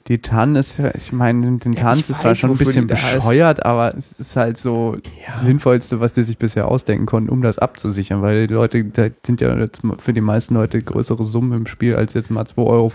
[0.08, 3.16] Die TAN ist ich meine, den, Ja, Tanz ist zwar schon ein bisschen da ist.
[3.16, 5.28] bescheuert, aber es ist halt so Ja.
[5.28, 9.08] das Sinnvollste, was die sich bisher ausdenken konnten, um das abzusichern, weil die Leute, da
[9.26, 12.58] sind ja jetzt für die meisten Leute größere Summen im Spiel, als jetzt mal 2,50
[12.68, 12.90] Euro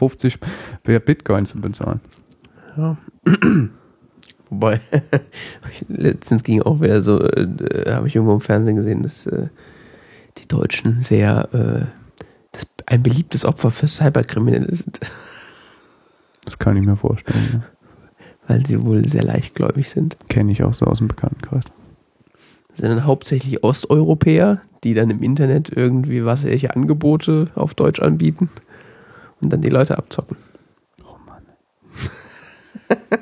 [0.85, 2.01] für Bitcoin zu bezahlen.
[2.77, 2.99] Ja.
[4.51, 4.81] Wobei,
[5.89, 9.49] letztens ging auch wieder so, äh, habe ich irgendwo im Fernsehen gesehen, dass äh,
[10.41, 11.87] die Deutschen sehr äh,
[12.53, 15.01] das, ein beliebtes Opfer für Cyberkriminelle sind,
[16.45, 17.63] Das kann ich mir vorstellen.
[17.63, 17.63] Ja.
[18.47, 20.17] weil sie wohl sehr leichtgläubig sind.
[20.29, 21.65] Kenne ich auch so aus dem Bekanntenkreis.
[22.69, 28.49] Das sind dann hauptsächlich Osteuropäer, die dann im Internet irgendwie wasserliche Angebote auf Deutsch anbieten
[29.41, 30.37] und dann die Leute abzocken.
[31.05, 31.43] Oh Mann.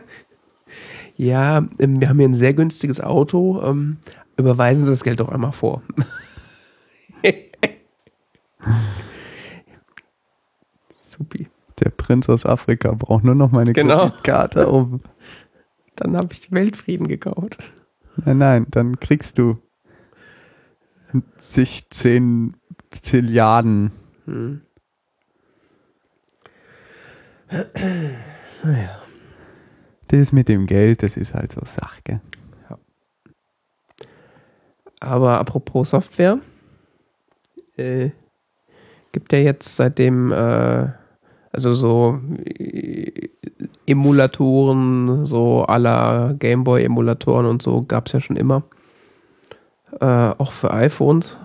[1.18, 3.62] Ja, ähm, wir haben hier ein sehr günstiges Auto.
[3.64, 3.96] Ähm,
[4.36, 5.80] überweisen Sie das Geld doch einmal vor.
[11.00, 11.48] Supi.
[11.80, 14.08] Der Prinz aus Afrika braucht nur noch meine Genau.
[14.08, 15.00] Kreditkarte um.
[15.96, 17.58] Dann habe ich Weltfrieden gekauft.
[18.24, 19.58] Nein, nein, dann kriegst du
[21.38, 22.56] sich 10
[22.90, 23.92] Zilliarden.
[24.24, 24.62] Hm.
[28.62, 29.02] Naja.
[30.08, 32.00] Das mit dem Geld, das ist halt so Sache.
[32.04, 32.20] gell?
[35.00, 36.38] Aber apropos Software,
[37.78, 38.10] äh,
[39.12, 40.88] gibt ja jetzt seitdem, äh,
[41.52, 43.30] also so äh,
[43.86, 48.64] Emulatoren, so aller Gameboy-Emulatoren und so gab es ja schon immer.
[50.00, 50.04] äh,
[50.36, 51.36] auch für iPhones.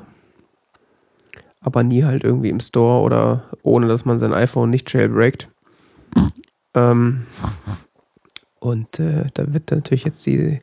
[1.61, 5.47] Aber nie halt irgendwie im Store oder ohne, dass man sein iPhone nicht jailbreakt.
[6.73, 7.27] ähm,
[8.59, 10.59] und äh, da wird natürlich jetzt die,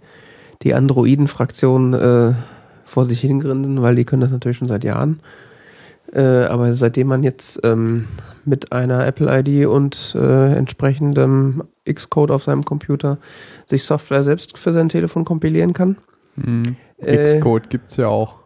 [0.62, 2.36] die Androiden-Fraktion
[2.84, 5.20] vor sich hingrinsen, weil die können das natürlich schon seit Jahren.
[6.12, 8.08] Äh, aber seitdem man jetzt ähm,
[8.44, 13.18] mit einer Apple-ID und äh, entsprechendem Xcode auf seinem Computer
[13.66, 15.96] sich Software selbst für sein Telefon kompilieren kann.
[16.36, 16.76] Mhm.
[16.98, 18.40] Äh, Xcode gibt's ja auch.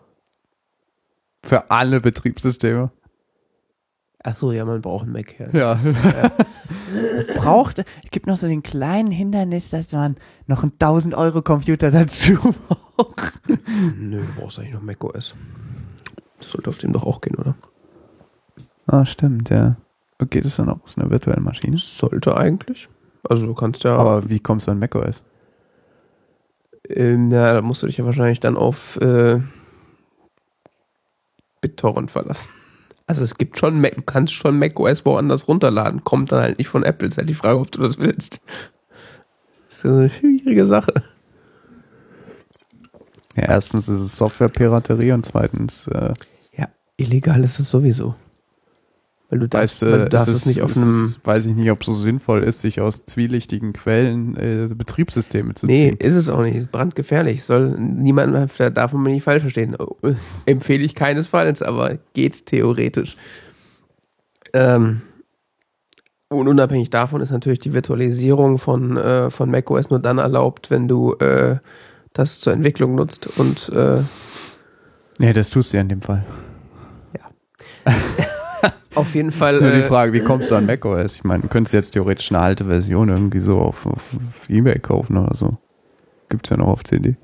[1.44, 2.90] Für alle Betriebssysteme.
[4.24, 5.34] Achso, ja, man braucht einen Mac.
[5.38, 5.48] Ja.
[5.52, 5.72] Ja.
[5.72, 11.14] Ist, äh, braucht, es gibt noch so den kleinen Hindernis, dass man noch einen 1000
[11.14, 13.32] Euro Computer dazu braucht.
[13.98, 15.34] nö, du brauchst eigentlich noch Mac OS.
[16.42, 17.54] Das sollte auf dem doch auch gehen, oder?
[18.86, 19.76] Ah, stimmt, ja.
[20.30, 21.76] Geht es dann auch aus einer virtuellen Maschine?
[21.78, 22.88] Sollte eigentlich.
[23.28, 23.96] Also du kannst ja.
[23.96, 25.24] Aber wie kommst du an macOS?
[26.88, 29.40] Ähm, ja, da musst du dich ja wahrscheinlich dann auf äh,
[31.60, 32.50] BitTorrent verlassen.
[33.08, 36.68] Also es gibt schon Mac, du kannst schon macOS woanders runterladen, kommt dann halt nicht
[36.68, 37.08] von Apple.
[37.08, 38.40] Ist halt die Frage, ob du das willst.
[39.68, 41.02] Das ist ja so eine schwierige Sache.
[43.36, 46.14] Ja, erstens ist es Softwarepiraterie und zweitens, äh,
[47.02, 48.14] illegal ist es sowieso.
[49.28, 51.04] Weil du darfst, weißt du, weil du darfst es es nicht auf einem.
[51.06, 55.54] ist, weiß ich nicht, ob es so sinnvoll ist, sich aus zwielichtigen Quellen äh, Betriebssysteme
[55.54, 55.96] zu Nee, ziehen.
[56.06, 56.54] ist es auch nicht.
[56.56, 57.42] Ist brandgefährlich.
[57.44, 59.74] Soll niemand, da darf man mich nicht falsch verstehen.
[60.46, 63.16] Empfehle ich keinesfalls, aber geht theoretisch.
[64.52, 65.00] Ähm,
[66.28, 70.88] und unabhängig davon ist natürlich die Virtualisierung von, äh, von macOS nur dann erlaubt, wenn
[70.88, 71.56] du äh,
[72.12, 74.02] das zur Entwicklung nutzt und äh,
[75.18, 76.24] Nee, das tust du ja in dem Fall.
[78.94, 79.54] auf jeden Fall.
[79.54, 81.16] ist nur die Äh, Frage, wie kommst du an macOS?
[81.16, 84.78] Ich meine, du könntest jetzt theoretisch eine alte Version irgendwie so auf, auf, auf Ebay
[84.78, 85.58] kaufen oder so.
[86.28, 87.16] Gibt's ja noch auf CD.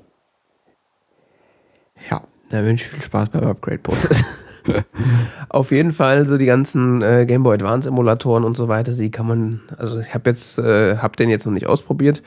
[2.09, 4.23] Ja, da wünsche ich viel Spaß beim Upgrade-Prozess.
[5.49, 9.09] Auf jeden Fall so die ganzen äh, Game Boy Advance Emulatoren und so weiter, die
[9.09, 12.21] kann man, also ich habe jetzt, äh, habe den jetzt noch nicht ausprobiert,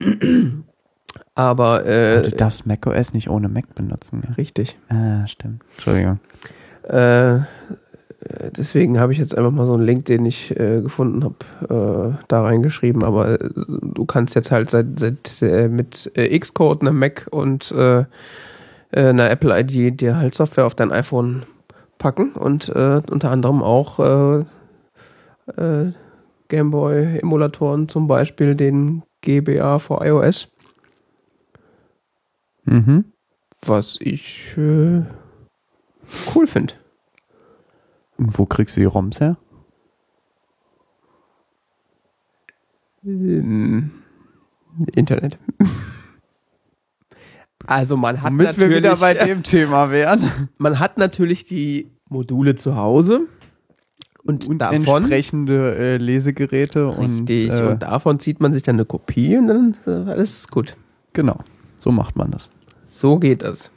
[1.34, 4.22] aber äh, du darfst macOS nicht ohne Mac benutzen.
[4.36, 4.78] Richtig.
[4.88, 5.62] Ah, stimmt.
[5.74, 6.18] Entschuldigung.
[6.88, 7.40] Äh,
[8.56, 12.24] deswegen habe ich jetzt einfach mal so einen Link, den ich äh, gefunden habe, äh,
[12.28, 13.04] da reingeschrieben.
[13.04, 17.74] Aber äh, du kannst jetzt halt seit, seit äh, mit äh, Xcode, einem Mac und
[18.92, 21.42] einer Apple ID dir halt Software auf dein iPhone
[21.98, 24.44] packen und unter anderem auch äh,
[25.60, 25.92] äh,
[26.48, 30.48] Gameboy Emulatoren, zum Beispiel den GBA für iOS,
[32.64, 33.04] Mhm.
[33.64, 34.56] was ich
[36.34, 36.74] cool finde.
[38.18, 39.36] Und wo kriegst du die ROMs her?
[43.04, 43.90] Ähm,
[44.94, 45.38] Internet.
[47.66, 50.30] Also man hat Damit wir natürlich, wieder bei dem Thema wären.
[50.58, 53.22] man hat natürlich die Module zu Hause
[54.22, 58.76] und, Und davon entsprechende äh, Lesegeräte richtig und, äh, und davon zieht man sich dann
[58.76, 60.76] eine Kopie und dann äh, alles gut.
[61.12, 61.40] genau.
[61.78, 62.50] So macht man das.
[62.84, 63.70] So geht das.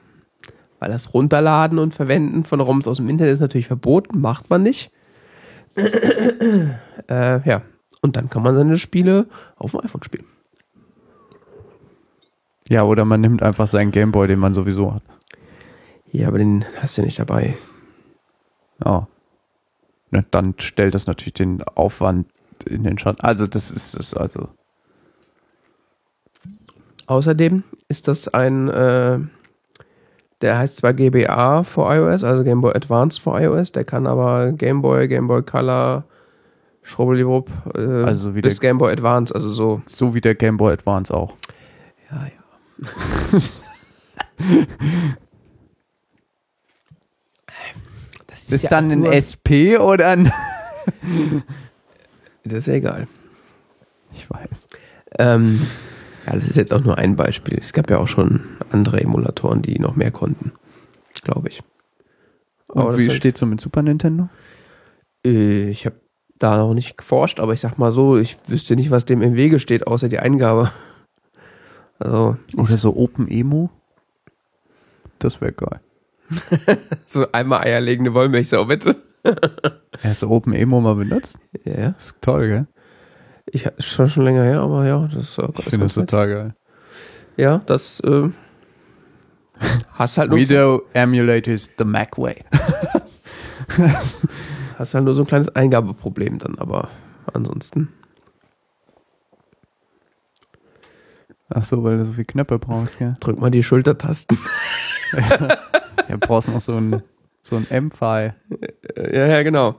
[0.79, 4.63] Weil das Runterladen und Verwenden von ROMs aus dem Internet ist natürlich verboten, macht man
[4.63, 4.91] nicht.
[5.75, 7.61] äh, ja,
[8.01, 9.27] und dann kann man seine Spiele
[9.57, 10.25] auf dem iPhone spielen.
[12.67, 15.03] Ja, oder man nimmt einfach seinen Gameboy, den man sowieso hat.
[16.11, 17.57] Ja, aber den hast du ja nicht dabei.
[18.83, 19.07] Ja.
[20.11, 22.27] Ne, dann stellt das natürlich den Aufwand
[22.65, 23.21] in den Schatten.
[23.21, 24.49] Also das ist es also.
[27.05, 29.19] Außerdem ist das ein, äh,
[30.41, 34.51] der heißt zwar GBA für iOS, also Game Boy Advance für iOS, der kann aber
[34.53, 36.05] Game Boy, Game Boy Color,
[36.83, 39.81] Schrubbeliwupp, äh, Also wie bis der- Game Boy Advance, also so.
[39.85, 41.33] So wie der Gameboy Advance auch.
[42.09, 43.39] Ja, ja.
[48.27, 50.31] das Ist ja dann ein SP oder ein.
[52.43, 53.07] Das ist ja egal.
[54.13, 54.65] Ich weiß.
[55.19, 55.59] Ähm,
[56.25, 57.57] ja, das ist jetzt auch nur ein Beispiel.
[57.59, 58.41] Es gab ja auch schon
[58.71, 60.51] andere Emulatoren, die noch mehr konnten,
[61.23, 61.61] glaube ich.
[62.67, 64.29] Und Aber wie das steht so mit Super Nintendo?
[65.25, 65.95] Äh, Ich habe
[66.37, 69.35] da noch nicht geforscht, aber ich sag mal so, ich wüsste nicht, was dem im
[69.35, 70.71] Wege steht, außer die Eingabe.
[72.01, 73.69] Also, Oder so Open Emo?
[75.19, 75.81] Das wäre geil.
[77.05, 78.95] so einmal eierlegende Wollmilchsau, bitte.
[80.01, 81.37] Hast du Open Emo mal benutzt?
[81.65, 81.89] Ja.
[81.91, 82.67] Das ist toll, gell?
[83.51, 86.55] Ich ist schon schon länger her, aber ja, das ist, Ich finde das total geil.
[87.37, 88.29] Ja, das äh,
[89.93, 92.43] hast halt nur, Video emulators the Mac way.
[94.77, 96.89] hast halt nur so ein kleines Eingabeproblem dann, aber
[97.33, 97.89] ansonsten.
[101.49, 103.13] Ach so, weil du so viel Knöpfe brauchst, gell?
[103.19, 104.37] Drück mal die Schultertasten.
[106.07, 107.03] Ja, brauchst noch so ein,
[107.41, 108.31] so ein MFI
[108.95, 109.75] Äh, Ja, ja, genau.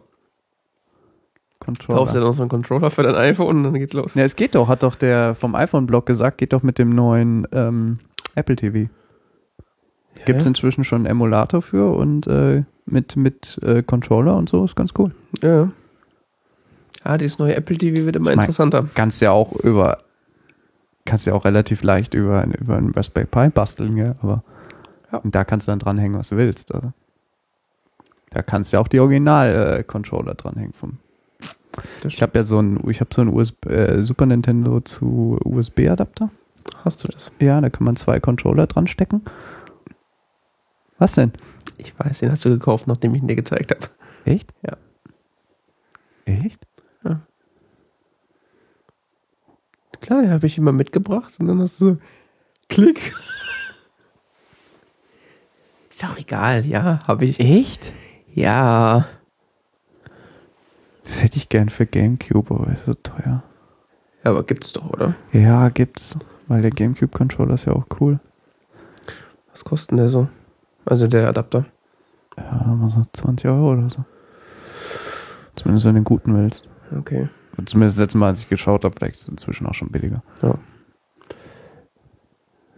[1.61, 2.21] Kaufst du Controller.
[2.27, 4.15] noch so einen Controller für dein iPhone und dann geht's los.
[4.15, 7.47] Ja, es geht doch, hat doch der vom iPhone-Blog gesagt, geht doch mit dem neuen
[7.53, 7.99] ähm,
[8.35, 8.89] Apple TV.
[10.27, 14.65] Gibt es inzwischen schon einen Emulator für und äh, mit, mit äh, Controller und so,
[14.65, 15.13] ist ganz cool.
[15.43, 15.71] Ja.
[17.05, 18.89] Ah, dieses neue Apple TV wird immer Ich mein- interessanter.
[18.95, 19.99] Kannst ja auch über,
[21.07, 24.17] kannst ja auch relativ leicht über, über einen Raspberry Pi basteln, gell?
[24.23, 24.43] aber
[25.13, 25.19] Ja.
[25.19, 26.75] und da kannst du dann dranhängen, was du willst.
[26.75, 26.93] Also.
[28.31, 30.99] Da kannst du ja auch die Original-Controller dranhängen vom.
[32.05, 36.31] Ich habe ja so ein, ich habe so ein USB, äh, Super Nintendo zu USB-Adapter.
[36.85, 37.33] Hast du das?
[37.41, 39.23] Ja, da kann man zwei Controller dran stecken.
[40.99, 41.33] Was denn?
[41.79, 43.89] Ich weiß, den hast du gekauft, nachdem ich ihn dir gezeigt habe.
[44.25, 44.53] Echt?
[44.63, 44.77] Ja.
[46.27, 46.67] Echt?
[50.01, 51.99] Klar, den habe ich immer mitgebracht und dann hast du so
[52.69, 53.15] Klick.
[55.91, 57.41] Ist auch egal, ja, habe ich.
[57.41, 57.93] Echt?
[58.35, 59.07] Ja.
[61.11, 63.43] Das hätte ich gern für Gamecube, aber ist so teuer.
[64.25, 65.17] Ja, aber gibt's doch, oder?
[65.33, 66.17] Ja, gibt's.
[66.47, 68.21] Weil der Gamecube-Controller ist ja auch cool.
[69.51, 70.29] Was kostet denn der so?
[70.85, 71.67] Also der Adapter.
[72.39, 74.05] Ja, mal so 20 Euro oder so.
[75.57, 76.69] Zumindest wenn du den guten willst.
[76.97, 77.29] Okay.
[77.57, 79.91] Und Zumindest das letzte Mal, als ich geschaut habe, vielleicht ist es inzwischen auch schon
[79.91, 80.23] billiger.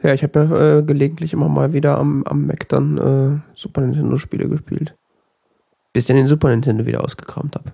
[0.02, 3.82] Ja, ich habe ja äh, gelegentlich immer mal wieder am, am Mac dann äh, Super
[3.82, 4.96] Nintendo Spiele gespielt.
[5.92, 7.72] Bis ich dann den Super Nintendo wieder ausgekramt habe.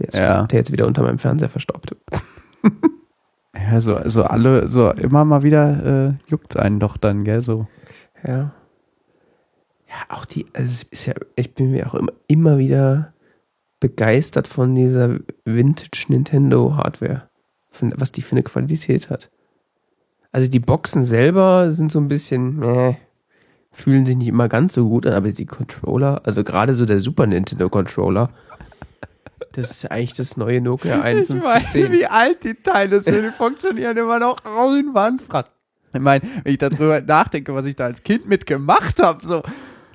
[0.00, 0.42] Der, ist- Ja.
[0.44, 1.94] der jetzt wieder unter meinem Fernseher verstaubt.
[3.52, 7.66] Ja, so, so alle, so immer mal wieder äh, juckt's einen doch dann, gell, so.
[8.26, 8.52] Ja.
[9.88, 13.12] Ja, auch die, also es ist ja, ich bin mir auch immer, immer wieder
[13.80, 17.28] begeistert von dieser Vintage Nintendo Hardware.
[17.70, 19.30] Von, was die für eine Qualität hat.
[20.32, 22.94] Also die Boxen selber sind so ein bisschen, äh,
[23.72, 27.00] fühlen sich nicht immer ganz so gut an, aber die Controller, also gerade so der
[27.00, 28.30] Super Nintendo Controller,
[29.52, 32.06] das ist eigentlich das neue Nokia 5110.
[32.06, 35.44] alt die Teile sind, die funktionieren immer noch einwandfrei.
[35.92, 39.42] Ich meine, wenn ich darüber nachdenke, was ich da als Kind mitgemacht habe, so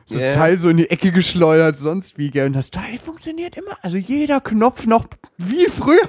[0.08, 0.28] ist Ja.
[0.28, 3.78] das Teil so in die Ecke geschleudert, sonst wie, gell, und das Teil funktioniert immer,
[3.82, 5.06] also jeder Knopf noch
[5.38, 6.08] wie früher.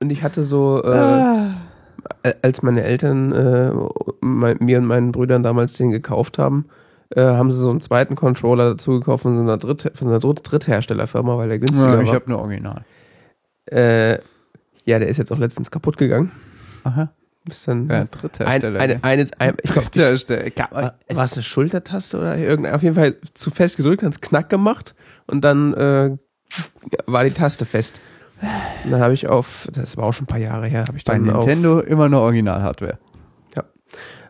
[0.00, 1.54] Und ich hatte so, äh, Ah.
[2.42, 3.72] Als meine Eltern äh,
[4.20, 6.66] mein, mir und meinen Brüdern damals den gekauft haben,
[7.14, 10.18] äh, haben sie so einen zweiten Controller dazu gekauft von so einer, Dritt, von einer
[10.18, 12.14] Dritt Drittherstellerfirma, weil der günstiger Ja, ich war.
[12.14, 12.84] habe nur Original.
[13.66, 14.14] Äh,
[14.84, 16.32] ja, der ist jetzt auch letztens kaputt gegangen.
[16.84, 17.12] Aha.
[17.48, 18.80] Ist dann Ja, ein, Dritthersteller.
[18.80, 20.50] eine, eine, ein, ich glaube, Dritthersteller.
[20.70, 24.20] war war es eine Schultertaste oder irgendein, auf jeden Fall zu fest gedrückt, hat es
[24.20, 24.94] knack gemacht
[25.26, 26.16] und dann äh,
[27.06, 28.00] war die Taste fest.
[28.84, 31.04] Und dann habe ich auf, das war auch schon ein paar Jahre her, habe ich
[31.04, 32.98] Bei dann auf, Nintendo immer nur Original-Hardware.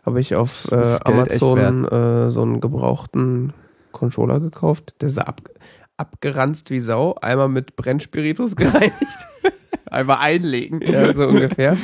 [0.05, 3.53] Habe ich auf äh, Amazon äh, so einen gebrauchten
[3.91, 4.95] Controller gekauft.
[5.01, 5.41] Der sah ab,
[5.97, 9.27] abgeranzt wie Sau, einmal mit Brennspiritus gereinigt,
[9.89, 10.81] Einmal einlegen.
[10.81, 11.77] ja, so ungefähr.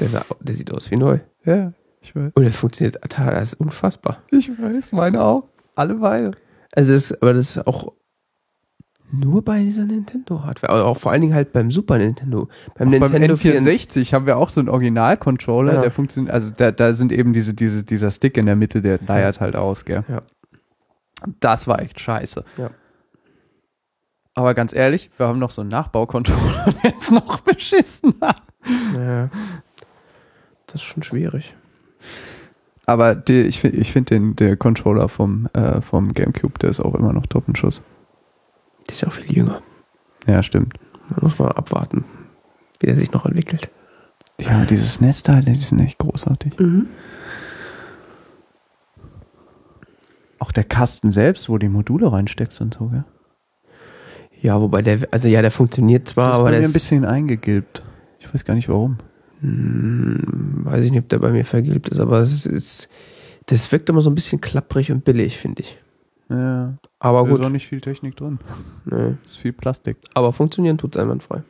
[0.00, 1.20] Der, sah, der sieht aus wie neu.
[1.44, 2.32] Ja, ich weiß.
[2.34, 4.22] Und der funktioniert, total, das ist unfassbar.
[4.30, 5.44] Ich weiß, meine auch.
[5.74, 6.32] Alle beide.
[6.72, 7.92] Also das, aber das ist auch
[9.12, 10.72] nur bei dieser Nintendo-Hardware.
[10.72, 12.48] Aber auch vor allen Dingen halt beim Super Nintendo.
[12.76, 14.08] Beim Beim Nintendo 64.
[14.08, 15.80] N64 haben wir auch so einen Original-Controller, Ja.
[15.82, 18.98] der funktioniert, also da, da sind eben diese, diese, dieser Stick in der Mitte, der
[19.06, 20.04] leiert halt aus, gell?
[20.08, 20.22] Ja.
[21.40, 22.44] Das war echt scheiße.
[22.58, 22.70] Ja.
[24.34, 28.36] Aber ganz ehrlich, wir haben noch so einen Nachbaucontroller, der ist noch beschissener.
[28.96, 29.30] Ja.
[30.66, 31.54] Das ist schon schwierig.
[32.84, 36.80] Aber die, ich finde ich find den der Controller vom, äh, vom Gamecube, der ist
[36.80, 37.82] auch immer noch top in Schuss.
[38.88, 39.62] Die ist ja auch viel jünger.
[40.26, 40.74] Ja, stimmt.
[41.10, 42.04] Da muss man abwarten,
[42.80, 43.70] wie der sich noch entwickelt.
[44.40, 46.58] Ja, diese SNES-Teile, die sind echt großartig.
[46.58, 46.88] Mhm.
[50.38, 53.04] Auch der Kasten selbst, wo die Module reinsteckst und so, gell?
[54.42, 56.72] Ja, wobei der, also ja, der funktioniert zwar, Das ist aber der mir ein ist,
[56.74, 57.82] bisschen eingegilbt.
[58.20, 58.98] Ich weiß gar nicht warum.
[59.40, 62.88] Hm, weiß ich nicht, ob der bei mir vergilbt ist, aber es ist,
[63.46, 65.78] das wirkt immer so ein bisschen klapprig und billig, finde ich.
[66.28, 68.38] Ja, Aber da ist auch gut, nicht viel Technik drin.
[68.84, 69.14] nee.
[69.24, 69.96] ist viel Plastik.
[70.14, 71.42] aber funktionieren tut's einwandfrei.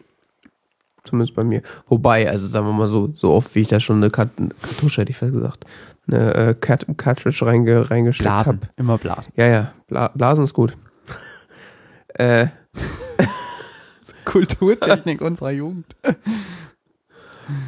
[1.04, 1.62] Zumindest bei mir.
[1.86, 5.00] Wobei, also sagen wir mal so, so oft wie ich da schon eine Kart Kartusche,
[5.02, 5.64] hätte ich fast gesagt,
[6.08, 8.58] eine äh, Cart Cartridge reinge reingesteckt habe.
[8.76, 9.32] Immer Blasen.
[9.36, 10.76] Ja, ja, Bla Blasen ist gut.
[12.14, 12.48] äh,
[14.24, 15.86] Kulturtechnik unserer Jugend.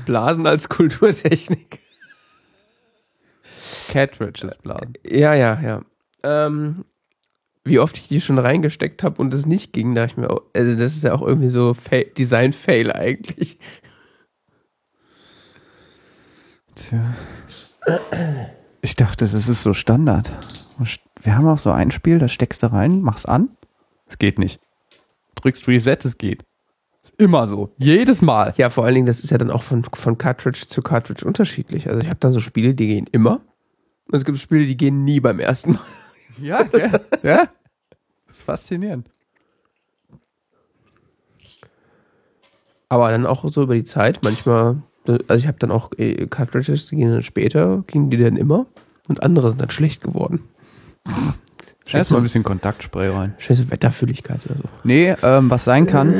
[0.04, 1.80] Blasen als Kulturtechnik.
[3.88, 4.94] Cartridges Blasen.
[5.04, 5.82] Ja, ja, ja.
[6.24, 6.84] Ähm,
[7.68, 10.42] wie oft ich die schon reingesteckt habe und es nicht ging, dachte ich mir, auch,
[10.54, 13.58] also das ist ja auch irgendwie so Fa Design-Fail eigentlich.
[16.74, 17.14] Tja.
[18.82, 20.30] Ich dachte, das ist so Standard.
[21.22, 23.50] Wir haben auch so ein Spiel, da steckst du rein, machst an.
[24.06, 24.60] Es geht nicht.
[25.34, 26.44] Drückst Reset, es geht.
[27.02, 27.72] Ist immer so.
[27.78, 28.54] Jedes Mal.
[28.56, 31.88] Ja, vor allen Dingen, das ist ja dann auch von, von Cartridge zu Cartridge unterschiedlich.
[31.88, 33.40] Also ich habe dann so Spiele, die gehen immer.
[34.06, 35.80] Und es gibt Spiele, die gehen nie beim ersten Mal.
[36.40, 37.00] Ja, ja.
[37.22, 37.48] ja.
[38.28, 39.08] Das ist faszinierend.
[42.88, 44.76] Aber dann auch so über die Zeit, manchmal,
[45.06, 48.66] also ich habe dann auch äh, Cartridges, die gehen dann später, gingen die dann immer
[49.08, 50.40] und andere sind dann schlecht geworden.
[51.90, 53.34] Erstmal ein bisschen Kontaktspray rein.
[53.38, 54.68] Scheiße Wetterfülligkeit oder so.
[54.84, 56.14] Nee, ähm, was sein kann,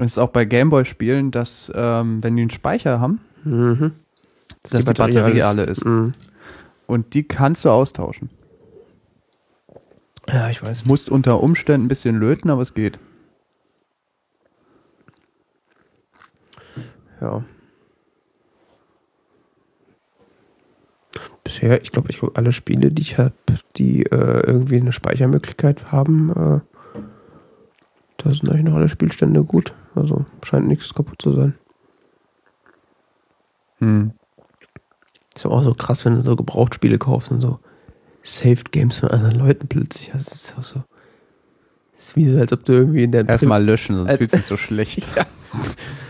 [0.00, 3.92] ist auch bei Gameboy-Spielen, dass, ähm, wenn die einen Speicher haben, Mhm.
[4.62, 5.84] dass die Batterie alle ist.
[5.84, 6.14] Mhm.
[6.86, 8.30] Und die kannst du austauschen.
[10.28, 10.86] Ja, ich weiß.
[10.86, 12.98] Musst unter Umständen ein bisschen löten, aber es geht.
[17.20, 17.44] Ja.
[21.44, 23.32] Bisher, ich glaube, ich glaub, alle Spiele, die ich habe,
[23.76, 26.60] die äh, irgendwie eine Speichermöglichkeit haben, äh,
[28.16, 29.72] da sind eigentlich noch alle Spielstände gut.
[29.94, 31.54] Also scheint nichts kaputt zu sein.
[33.78, 34.12] Hm.
[35.34, 37.60] Ist ja auch so krass, wenn du so Gebrauchtspiele kaufst und so
[38.26, 40.10] Saved Games von anderen Leuten plötzlich.
[40.12, 40.82] Das ist auch so.
[41.94, 44.44] Das ist wie so, als ob du irgendwie in der Erstmal löschen, sonst fühlt sich
[44.44, 45.06] so schlecht.
[45.16, 45.26] Ja.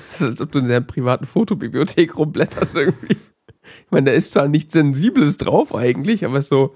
[0.07, 3.13] Das ist, als ob du in der privaten Fotobibliothek rumblätterst irgendwie.
[3.13, 6.75] Ich meine, da ist zwar nichts Sensibles drauf eigentlich, aber so.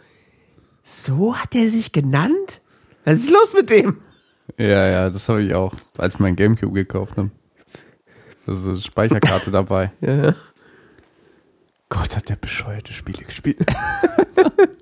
[0.83, 2.61] So hat er sich genannt?
[3.05, 3.97] Was ist los mit dem?
[4.59, 7.31] Ja, ja, das habe ich auch, als ich mein Gamecube gekauft habe.
[8.47, 9.91] Da ist eine Speicherkarte dabei.
[10.01, 10.35] Ja, ja.
[11.89, 13.59] Gott, hat der bescheuerte Spiele gespielt.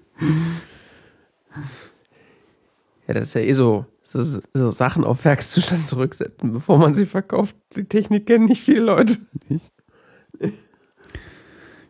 [3.06, 7.06] Ja, das ist ja eh so, so, so Sachen auf Werkszustand zurücksetzen, bevor man sie
[7.06, 7.56] verkauft.
[7.74, 9.16] Die Technik kennen nicht viele Leute.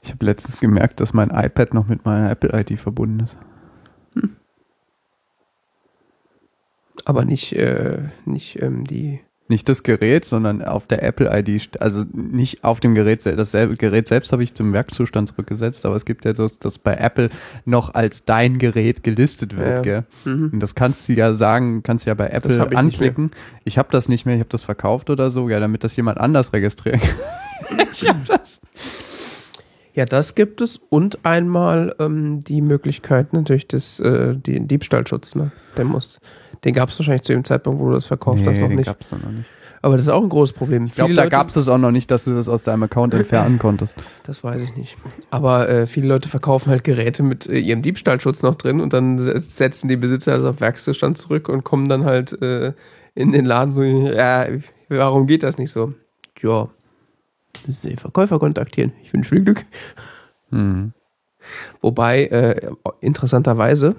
[0.01, 3.37] Ich habe letztens gemerkt, dass mein iPad noch mit meiner Apple-ID verbunden ist.
[7.05, 9.21] Aber nicht, äh, nicht ähm, die.
[9.51, 13.51] Nicht das Gerät, sondern auf der Apple-ID, st- also nicht auf dem Gerät, sel- das
[13.53, 16.95] sel- Gerät selbst habe ich zum Werkzustand zurückgesetzt, aber es gibt ja das, das bei
[16.95, 17.31] Apple
[17.65, 19.81] noch als dein Gerät gelistet wird, Ja.
[19.81, 20.05] gell?
[20.27, 20.51] Mhm.
[20.53, 23.31] Und das kannst du ja sagen, kannst du ja bei Apple hab ich anklicken.
[23.65, 26.19] Ich habe das nicht mehr, ich habe das verkauft oder so, ja, damit das jemand
[26.19, 27.87] anders registrieren kann.
[27.93, 28.61] ich habe das.
[29.95, 35.35] Ja, das gibt es und einmal ähm, die Möglichkeit natürlich des äh, den Diebstahlschutz.
[35.35, 35.51] Ne?
[35.77, 36.21] Der muss,
[36.65, 38.87] den gab es wahrscheinlich zu dem Zeitpunkt, wo du das verkauft hast, noch den nicht.
[38.87, 39.49] gab's noch nicht.
[39.81, 40.87] Aber das ist auch ein großes Problem.
[40.87, 43.15] Ich glaube, da gab es das auch noch nicht, dass du das aus deinem Account
[43.15, 43.97] entfernen konntest.
[44.25, 44.97] Das weiß ich nicht.
[45.31, 49.19] Aber äh, viele Leute verkaufen halt Geräte mit äh, ihrem Diebstahlschutz noch drin und dann
[49.21, 52.73] se- setzen die Besitzer das auf Werkszustand zurück und kommen dann halt äh,
[53.15, 54.47] in den Laden so, ja,
[54.89, 55.93] warum geht das nicht so?
[56.43, 56.69] Ja,
[57.67, 58.93] müssen Sie den Verkäufer kontaktieren.
[59.05, 59.65] Ich wünsche viel Glück.
[60.51, 60.93] Mhm.
[61.81, 63.95] Wobei, äh, interessanterweise,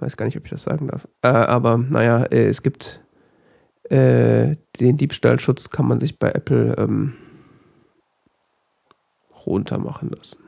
[0.00, 3.02] weiß gar nicht, ob ich das sagen darf, äh, aber naja, äh, es gibt
[3.90, 7.14] äh, den Diebstahlschutz kann man sich bei Apple ähm,
[9.46, 10.38] runter machen lassen.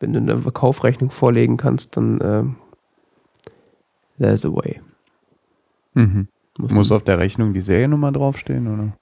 [0.00, 2.56] Wenn du eine Kaufrechnung vorlegen kannst, dann ähm,
[4.18, 4.80] there's a way.
[5.94, 6.28] Mhm.
[6.58, 8.96] Muss Muss auf der Rechnung die Seriennummer draufstehen, oder?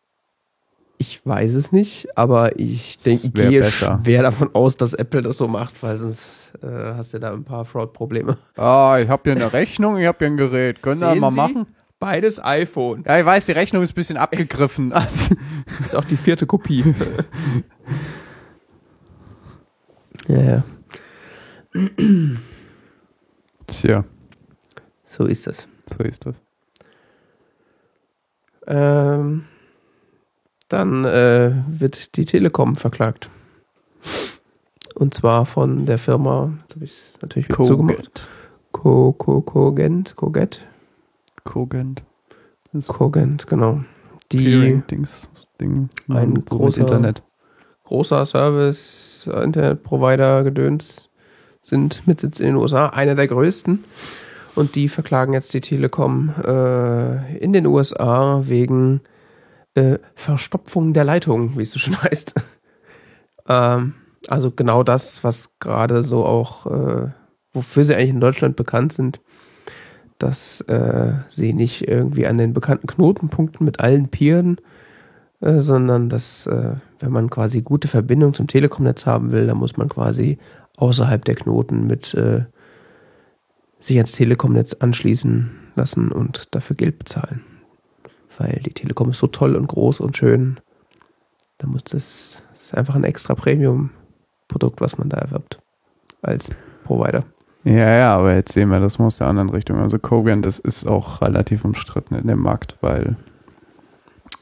[1.00, 3.98] Ich weiß es nicht, aber ich denke, ich gehe besser.
[4.04, 7.42] schwer davon aus, dass Apple das so macht, weil sonst äh, hast du da ein
[7.44, 8.36] paar Fraud-Probleme.
[8.56, 10.82] Ah, ich habe hier eine Rechnung, ich habe hier ein Gerät.
[10.82, 11.36] Können Sie das mal Sie?
[11.36, 11.66] machen?
[11.98, 13.02] Beides iPhone.
[13.06, 14.92] Ja, ich weiß, die Rechnung ist ein bisschen abgegriffen.
[14.94, 15.34] Also,
[15.84, 16.94] Ist auch die vierte Kopie.
[20.28, 20.62] ja, ja,
[23.66, 24.04] Tja,
[25.04, 25.66] so ist das.
[25.86, 26.36] so ist das.
[28.66, 29.44] Ähm,
[30.70, 33.28] dann äh, wird die Telekom verklagt.
[34.94, 38.28] Und zwar von der Firma, jetzt habe ich es natürlich wieder zugemacht.
[38.72, 40.62] Co, Co, Cogent, Cogent.
[42.86, 43.80] Cogent, genau.
[44.30, 45.28] Die Clearing-Dings,
[45.60, 45.88] Ding.
[46.08, 47.22] Ein so mit großer- Internet.
[47.84, 51.08] großer Service, Internetprovider, Gedöns,
[51.62, 53.84] sind mit Sitz in den USA, einer der größten.
[54.54, 59.00] Und die verklagen jetzt die Telekom äh, in den USA wegen
[59.74, 62.34] äh, Verstopfung der Leitung, wie es so schön heißt.
[63.48, 63.94] ähm,
[64.28, 67.08] also genau das, was gerade so auch, äh,
[67.52, 69.20] wofür sie eigentlich in Deutschland bekannt sind,
[70.18, 74.60] dass äh, sie nicht irgendwie an den bekannten Knotenpunkten mit allen Pieren
[75.40, 79.76] äh, sondern dass, äh, wenn man quasi gute Verbindung zum Telekomnetz haben will, dann muss
[79.76, 80.38] man quasi
[80.76, 82.44] außerhalb der Knoten mit äh,
[83.80, 87.42] sich ans Telekomnetz anschließen lassen und dafür Geld bezahlen.
[88.40, 90.60] Weil die Telekom ist so toll und groß und schön.
[91.58, 95.60] Da muss das, das ist einfach ein extra Premium-Produkt, was man da erwirbt.
[96.22, 96.48] Als
[96.84, 97.24] Provider.
[97.64, 99.78] Ja, ja, aber jetzt sehen wir das mal aus der anderen Richtung.
[99.78, 103.16] Also Kogan, das ist auch relativ umstritten in dem Markt, weil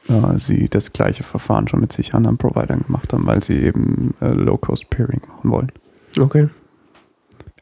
[0.07, 4.13] äh, sie das gleiche Verfahren schon mit sich anderen Providern gemacht haben, weil sie eben
[4.21, 5.71] äh, Low-Cost-Peering machen wollen.
[6.17, 6.47] Okay.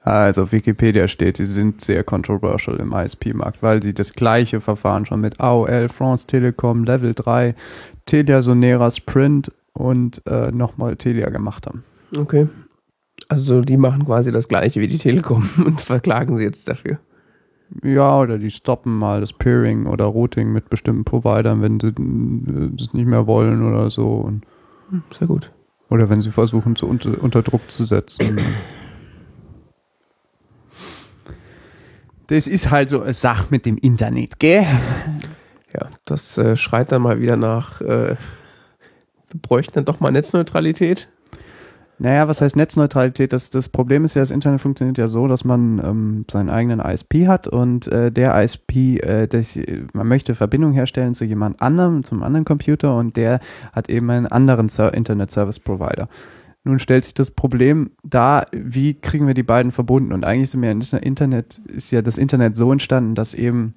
[0.08, 5.05] Also auf Wikipedia steht, sie sind sehr controversial im ISP-Markt, weil sie das gleiche Verfahren
[5.05, 7.55] schon mit AOL, France Telekom, Level 3,
[8.05, 11.84] Telia Sonera Sprint und äh, nochmal Telia gemacht haben.
[12.16, 12.47] Okay.
[13.28, 16.99] Also die machen quasi das gleiche wie die Telekom und verklagen sie jetzt dafür.
[17.84, 22.70] Ja, oder die stoppen mal das Peering oder Routing mit bestimmten Providern, wenn sie äh,
[22.72, 24.32] das nicht mehr wollen oder so.
[24.89, 25.51] Hm, Sehr gut.
[25.89, 28.38] oder wenn sie versuchen, zu unter, unter Druck zu setzen.
[32.28, 34.65] Das ist halt so eine Sache mit dem Internet, gell?
[35.73, 38.15] Ja, das äh, schreit dann mal wieder nach, äh,
[39.30, 41.07] wir bräuchten dann doch mal Netzneutralität.
[41.99, 43.34] Naja, was heißt Netzneutralität?
[43.34, 46.80] Das, das Problem ist ja, das Internet funktioniert ja so, dass man ähm, seinen eigenen
[46.80, 49.57] ISP hat und äh, der ISP, äh, das,
[49.93, 53.39] man möchte Verbindung herstellen zu jemand anderem, zum anderen Computer und der
[53.71, 56.07] hat eben einen anderen Ser Internet Service Provider.
[56.68, 60.11] Nun stellt sich das Problem da, wie kriegen wir die beiden verbunden?
[60.11, 63.76] Und eigentlich sind wir im Internet, ist ja das Internet so entstanden, dass eben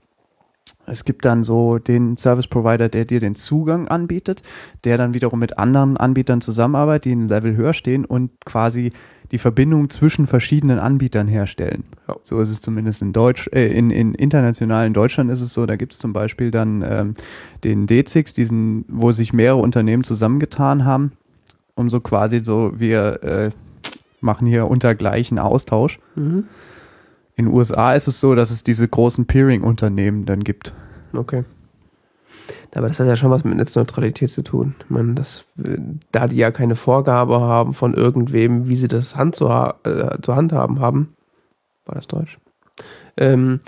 [0.86, 4.43] es gibt dann so den Service Provider, der dir den Zugang anbietet,
[4.82, 8.91] der dann wiederum mit anderen Anbietern zusammenarbeitet, die ein Level höher stehen und quasi
[9.30, 11.84] die Verbindung zwischen verschiedenen Anbietern herstellen.
[12.09, 12.16] Ja.
[12.22, 15.64] So ist es zumindest in Deutsch, äh, in, in international in Deutschland ist es so,
[15.64, 17.14] da gibt es zum Beispiel dann ähm,
[17.62, 21.12] den D6, diesen, wo sich mehrere Unternehmen zusammengetan haben,
[21.81, 23.51] um so quasi so, wir äh,
[24.20, 25.99] machen hier unter gleichen Austausch.
[26.14, 26.45] Mhm.
[27.37, 30.74] In den USA ist es so, dass es diese großen Peering-Unternehmen dann gibt.
[31.12, 31.45] Okay.
[32.74, 34.74] Aber das hat ja schon was mit Netzneutralität zu tun.
[34.85, 35.78] Ich meine, das, äh,
[36.12, 40.20] da die ja keine Vorgabe haben von irgendwem, wie sie das Hand zu, ha äh,
[40.20, 41.14] zu handhaben haben,
[41.87, 42.39] war das Deutsch?
[43.16, 43.61] Ähm,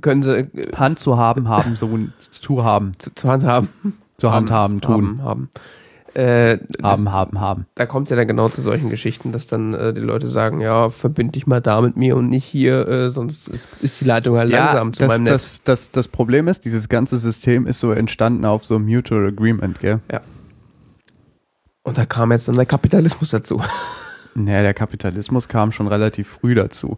[0.00, 1.88] können sie äh, Hand zu haben, haben, so
[2.18, 3.68] zu haben, zu, zu handhaben,
[4.16, 4.92] zu handhaben, tun.
[4.92, 5.50] haben, haben.
[6.14, 7.66] Äh, das, Haben, haben, haben.
[7.74, 10.60] da kommt es ja dann genau zu solchen Geschichten, dass dann äh, die Leute sagen,
[10.60, 14.04] ja, verbind dich mal da mit mir und nicht hier, äh, sonst ist, ist die
[14.04, 15.32] Leitung halt langsam zu das, meinem Netz.
[15.32, 19.80] das, das, das Problem ist, dieses ganze System ist so entstanden auf so Mutual Agreement,
[19.80, 20.00] gell?
[21.82, 23.60] Und da kam jetzt dann der Kapitalismus dazu.
[24.36, 26.96] Naja, der Kapitalismus kam schon relativ früh dazu.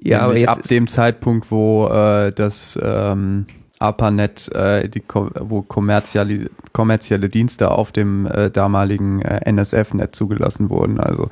[0.00, 3.44] Ja, aber Nämlich jetzt ab dem Zeitpunkt, wo äh, das ähm,
[3.80, 11.00] ARPANET, äh, die, wo kommerzielle, kommerzielle Dienste auf dem äh, damaligen äh, NSF-Net zugelassen wurden.
[11.00, 11.28] Also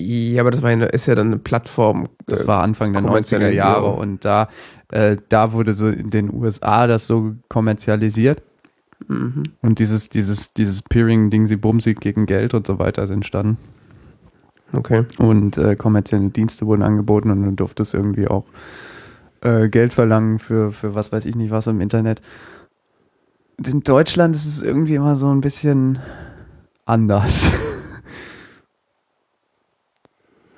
[0.00, 2.08] Ja, aber das war eine, ist ja dann eine Plattform.
[2.26, 3.56] Das äh, war Anfang der 90er Kommerzialisierung.
[3.56, 4.48] Jahre und da,
[4.90, 8.42] äh, da wurde so in den USA das so kommerzialisiert
[9.08, 9.42] Mhm.
[9.62, 13.58] und dieses, dieses, dieses Peering-Ding, sie Bumsig gegen Geld und so weiter ist entstanden
[14.72, 15.04] Okay.
[15.18, 18.44] und äh, kommerzielle Dienste wurden angeboten und dann durfte es irgendwie auch
[19.42, 22.20] äh, Geld verlangen für, für was weiß ich nicht was im Internet.
[23.64, 25.98] In Deutschland ist es irgendwie immer so ein bisschen
[26.84, 27.50] anders.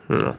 [0.08, 0.36] Ja.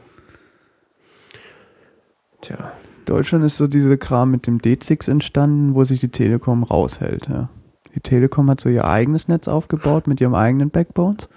[2.40, 2.72] Tja.
[3.04, 7.28] Deutschland ist so diese Kram mit dem D6 entstanden, wo sich die Telekom raushält.
[7.28, 7.48] Ja.
[7.94, 11.28] Die Telekom hat so ihr eigenes Netz aufgebaut mit ihrem eigenen Backbones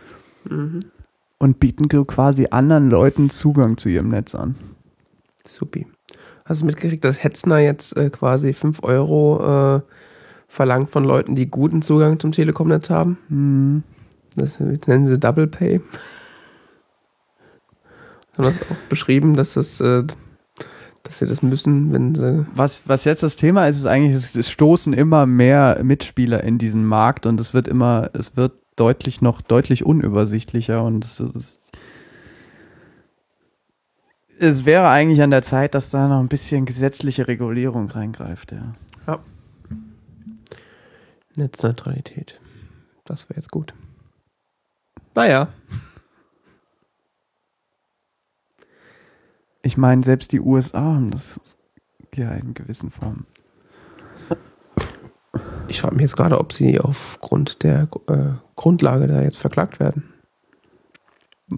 [0.46, 0.80] Mhm.
[1.38, 4.56] und bieten so quasi anderen Leuten Zugang zu ihrem Netz an.
[5.46, 5.86] Supi.
[6.50, 9.82] Hast du mitgekriegt, dass Hetzner jetzt äh, quasi 5 Euro äh,
[10.48, 13.20] verlangt von Leuten, die guten Zugang zum Telekom-Netz haben?
[13.30, 13.84] Hm.
[14.36, 15.80] Das, das nennen sie Double Pay.
[18.36, 20.06] Haben das auch beschrieben, dass das, äh,
[21.04, 22.48] dass sie das müssen, wenn sie.
[22.56, 26.58] Was, was jetzt das Thema ist, ist eigentlich, es, es stoßen immer mehr Mitspieler in
[26.58, 31.60] diesen Markt und es wird immer, es wird deutlich noch deutlich unübersichtlicher und es, es,
[34.40, 38.76] es wäre eigentlich an der Zeit, dass da noch ein bisschen gesetzliche Regulierung reingreift, ja.
[41.36, 42.40] Netzneutralität.
[43.06, 43.74] Das wäre jetzt gut.
[45.16, 45.48] Naja.
[49.62, 51.40] Ich meine, selbst die USA haben das
[52.16, 53.26] ja in gewissen Formen.
[55.68, 60.14] Ich frage mich jetzt gerade, ob sie aufgrund der äh, Grundlage da jetzt verklagt werden.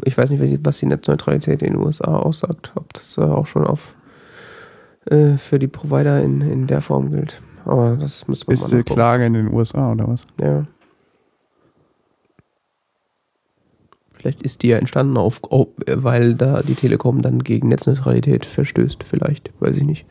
[0.06, 2.72] Ich weiß nicht, was die- Netzneutralität in den USA aussagt.
[2.76, 3.96] Ob das äh, auch schon auf
[5.06, 7.42] äh, für die Provider in, in der Form gilt.
[7.66, 8.94] Aber das müsste man Ist mal die nachgucken.
[8.96, 10.22] Klage in den USA oder was?
[10.42, 10.66] Ja.
[14.14, 19.04] Vielleicht ist die ja entstanden, auf, auf, weil da die Telekom dann gegen Netzneutralität verstößt.
[19.04, 20.06] Vielleicht, weiß ich nicht.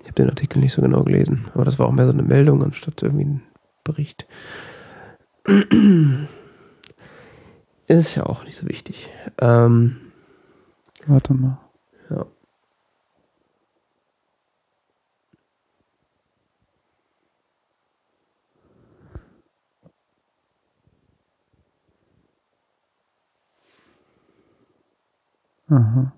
[0.00, 2.22] Ich habe den Artikel nicht so genau gelesen, aber das war auch mehr so eine
[2.22, 3.42] Meldung anstatt irgendwie ein
[3.84, 4.26] Bericht.
[7.86, 9.08] Ist ja auch nicht so wichtig.
[9.40, 10.12] Ähm,
[11.06, 11.58] Warte mal.
[12.10, 12.26] Ja.
[25.70, 26.12] Aha.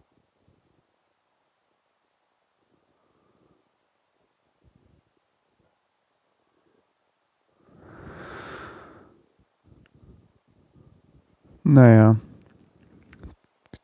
[11.64, 12.16] Naja.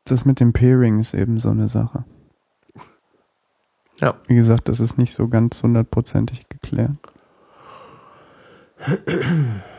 [0.05, 2.05] Das mit dem Peering ist eben so eine Sache.
[3.97, 4.15] Ja.
[4.27, 6.91] Wie gesagt, das ist nicht so ganz hundertprozentig geklärt.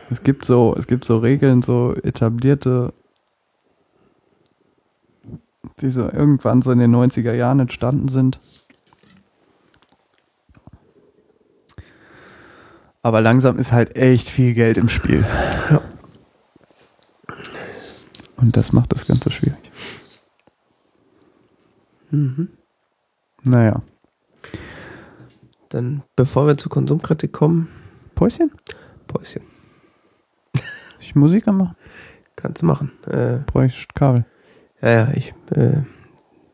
[0.09, 2.93] Es gibt so, es gibt so Regeln, so etablierte,
[5.81, 8.39] die so irgendwann so in den 90er Jahren entstanden sind.
[13.01, 15.25] Aber langsam ist halt echt viel Geld im Spiel.
[15.69, 15.81] Ja.
[18.43, 19.71] Und das macht das Ganze schwierig.
[22.11, 22.49] Mhm.
[23.43, 23.81] Naja.
[25.69, 27.69] Dann, bevor wir zur Konsumkritik kommen,
[28.15, 28.51] Päuschen?
[29.07, 29.43] Päuschen.
[30.99, 31.77] Ich Musik anmachen?
[32.35, 32.91] Kannst du machen.
[33.07, 34.25] Äh, Brauche ich Kabel.
[34.81, 35.83] ja, ja, ich, äh,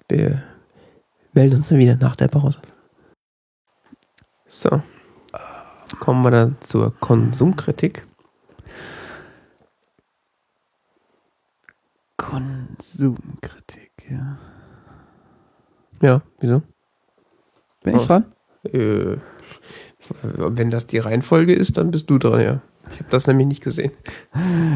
[0.09, 0.43] wir
[1.33, 2.59] melden uns dann wieder nach der Pause.
[4.45, 4.83] So.
[5.99, 8.07] Kommen wir dann zur Konsumkritik.
[12.19, 14.37] Konsumkritik, ja.
[16.01, 16.61] Ja, wieso?
[17.83, 18.07] Bin ich Oh.
[18.07, 18.25] dran?
[18.63, 19.17] Äh,
[20.21, 22.61] wenn das die Reihenfolge ist, dann bist du dran, ja.
[22.91, 23.91] Ich habe das nämlich nicht gesehen.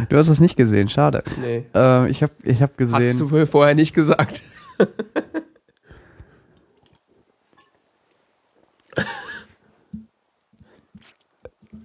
[0.10, 1.24] Du hast es nicht gesehen, schade.
[1.42, 1.66] Nee.
[1.74, 3.18] Ähm, ich habe ich hab Hast gesehen.
[3.20, 4.42] du wohl vorher nicht gesagt.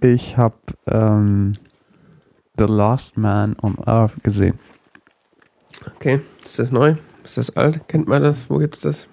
[0.01, 0.55] Ich habe
[0.87, 1.53] ähm,
[2.57, 4.59] The Last Man on Earth gesehen.
[5.85, 6.95] Okay, ist das neu?
[7.23, 7.87] Ist das alt?
[7.87, 8.49] Kennt man das?
[8.49, 9.07] Wo gibt's das?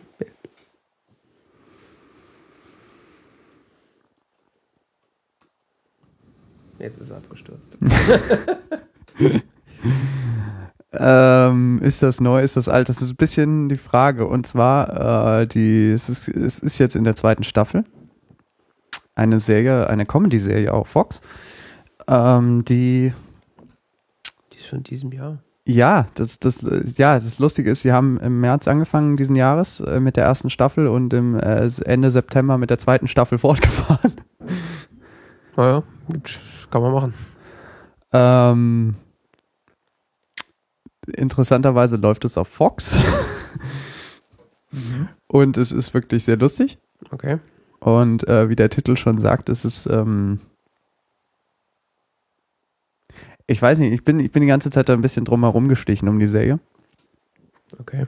[6.78, 7.76] Jetzt ist er abgestürzt.
[10.98, 12.88] Ähm, ist das neu, ist das alt?
[12.88, 14.26] Das ist ein bisschen die Frage.
[14.26, 17.84] Und zwar, äh, die, es, ist, es ist jetzt in der zweiten Staffel.
[19.14, 21.20] Eine Serie, eine Comedy-Serie auf Fox.
[22.08, 23.12] Ähm, die,
[24.52, 25.42] Die ist schon in diesem Jahr.
[25.68, 26.64] Ja, das, das,
[26.96, 30.48] ja, das Lustige ist, sie haben im März angefangen diesen Jahres äh, mit der ersten
[30.48, 34.12] Staffel und im äh, Ende September mit der zweiten Staffel fortgefahren.
[35.56, 36.38] Naja, gibt's-
[36.70, 37.14] kann man machen.
[38.12, 38.94] Ähm,
[41.12, 42.98] interessanterweise läuft es auf Fox.
[45.28, 46.78] Und es ist wirklich sehr lustig.
[47.10, 47.38] Okay.
[47.80, 49.86] Und äh, wie der Titel schon sagt, es ist.
[49.86, 50.40] Ähm
[53.46, 55.68] ich weiß nicht, ich bin, ich bin die ganze Zeit da ein bisschen drum herum
[55.68, 56.58] gestichen um die Serie.
[57.78, 58.06] Okay.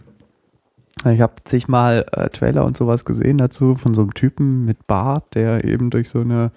[1.07, 5.35] Ich habe zigmal äh, Trailer und sowas gesehen dazu von so einem Typen mit Bart,
[5.35, 6.51] der eben durch so eine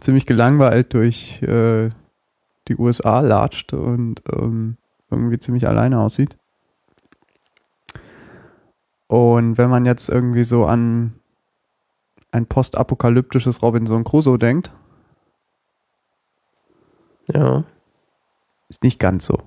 [0.00, 1.90] ziemlich gelangweilt durch äh,
[2.66, 4.76] die USA latscht und ähm,
[5.10, 6.36] irgendwie ziemlich alleine aussieht.
[9.06, 11.14] Und wenn man jetzt irgendwie so an
[12.32, 14.72] ein postapokalyptisches Robinson Crusoe denkt,
[17.34, 17.64] Ja.
[18.68, 19.42] ist nicht ganz so.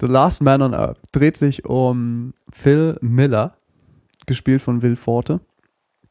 [0.00, 3.54] The Last Man on Earth dreht sich um Phil Miller,
[4.26, 5.40] gespielt von Will Forte,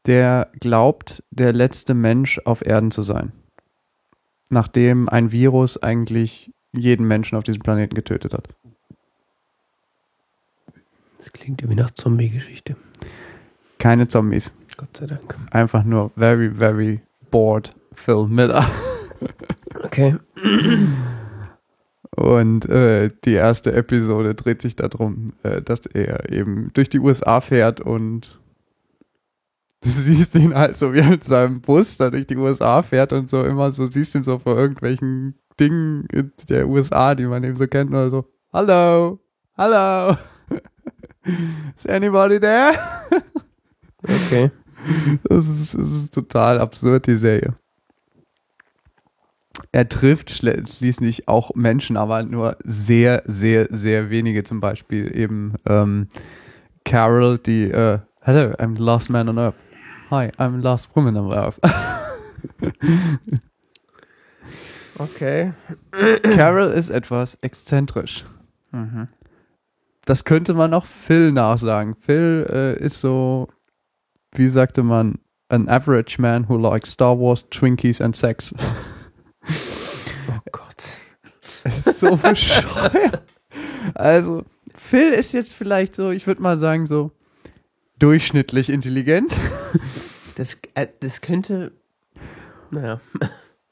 [0.06, 3.32] der glaubt, der letzte Mensch auf Erden zu sein.
[4.48, 8.48] Nachdem ein Virus eigentlich jeden Menschen auf diesem Planeten getötet hat.
[11.18, 12.76] Das klingt irgendwie nach Zombie-Geschichte.
[13.78, 14.52] Keine Zombies.
[14.76, 15.36] Gott sei Dank.
[15.50, 17.00] Einfach nur very, very
[17.30, 18.66] bored Phil Miller.
[19.82, 20.16] Okay.
[22.16, 27.40] Und äh, die erste Episode dreht sich darum, äh, dass er eben durch die USA
[27.40, 28.40] fährt und
[29.82, 33.28] du siehst ihn halt so, wie mit seinem Bus da durch die USA fährt und
[33.28, 37.56] so immer so, siehst ihn so vor irgendwelchen Dingen in der USA, die man eben
[37.56, 39.20] so kennt, oder so, hallo,
[39.56, 40.16] hallo,
[41.76, 42.72] is anybody there?
[44.02, 44.50] Okay.
[45.24, 47.54] Das ist, das ist total absurd, die Serie.
[49.72, 54.42] Er trifft schließlich auch Menschen, aber nur sehr, sehr, sehr wenige.
[54.42, 56.08] Zum Beispiel eben ähm,
[56.84, 59.54] Carol, die äh, Hello, I'm the last man on earth.
[60.10, 61.60] Hi, I'm the last woman on earth.
[64.98, 65.54] Okay.
[66.22, 68.26] Carol ist etwas exzentrisch.
[70.04, 71.94] Das könnte man auch Phil nachsagen.
[71.94, 73.48] Phil äh, ist so,
[74.32, 75.18] wie sagte man,
[75.48, 78.54] an average man who likes Star Wars, Twinkies and Sex.
[81.96, 83.22] So bescheuert.
[83.94, 84.44] Also,
[84.74, 87.12] Phil ist jetzt vielleicht so, ich würde mal sagen, so
[87.98, 89.36] durchschnittlich intelligent.
[90.36, 91.72] Das, äh, das könnte.
[92.70, 93.00] Naja.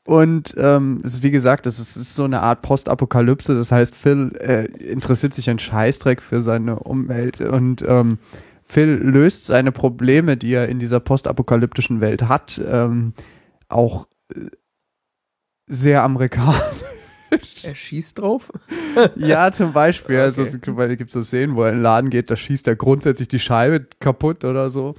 [0.04, 3.54] Und ähm, es ist wie gesagt, es ist, ist so eine Art Postapokalypse.
[3.54, 8.18] Das heißt, Phil äh, interessiert sich ein Scheißdreck für seine Umwelt und ähm,
[8.62, 13.12] Phil löst seine Probleme, die er in dieser postapokalyptischen Welt hat, ähm,
[13.68, 14.46] auch äh,
[15.66, 16.84] sehr amerikanisch.
[17.62, 18.50] Er schießt drauf.
[19.16, 20.18] Ja, zum Beispiel.
[20.18, 20.96] Also Okay.
[20.96, 23.38] gibt es so Szenen, wo er in den Laden geht, da schießt er grundsätzlich die
[23.38, 24.94] Scheibe kaputt oder so.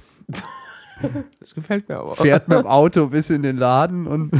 [1.40, 2.14] Das gefällt mir aber.
[2.16, 4.30] Fährt mit dem Auto bis in den Laden und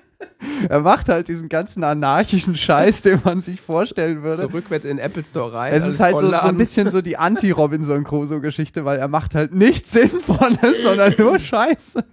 [0.68, 4.36] er macht halt diesen ganzen anarchischen Scheiß, den man sich vorstellen würde.
[4.36, 5.72] So rückwärts in den Apple Store rein.
[5.72, 9.54] Es ist halt so, so ein bisschen so die Anti-Robinson Crusoe-Geschichte, weil er macht halt
[9.54, 12.04] nichts Sinnvolles, sondern nur Scheiße.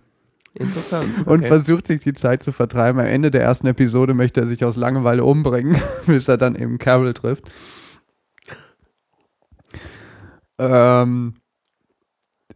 [0.53, 1.27] Interessant.
[1.27, 1.47] Und okay.
[1.47, 2.99] versucht sich die Zeit zu vertreiben.
[2.99, 6.77] Am Ende der ersten Episode möchte er sich aus Langeweile umbringen, bis er dann eben
[6.77, 7.49] Carol trifft.
[10.57, 11.35] Ähm,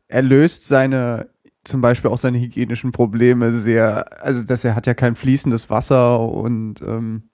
[0.08, 1.30] er löst seine,
[1.64, 6.20] zum Beispiel auch seine hygienischen Probleme sehr, also dass er hat ja kein fließendes Wasser
[6.20, 7.30] und ähm,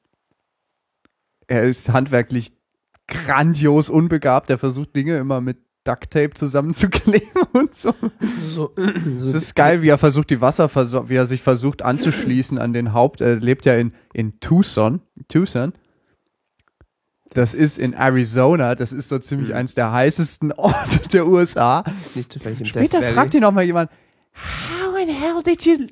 [1.47, 2.53] er ist handwerklich
[3.07, 4.49] grandios unbegabt.
[4.49, 7.94] Er versucht Dinge immer mit Duct Tape zusammenzukleben und so.
[8.44, 12.58] so, Es so ist geil, wie er versucht, die Wasserversorgung, wie er sich versucht anzuschließen
[12.60, 13.22] an den Haupt.
[13.22, 15.02] Er lebt ja in, in Tucson.
[15.28, 15.74] Tucson.
[17.34, 18.76] Das ist in Arizona.
[18.76, 19.56] Das ist so ziemlich Mhm.
[19.56, 21.84] eins der heißesten Orte der USA.
[22.14, 23.90] nicht zufällig im Später fragt ihn noch mal jemand,
[24.34, 25.88] How in hell did you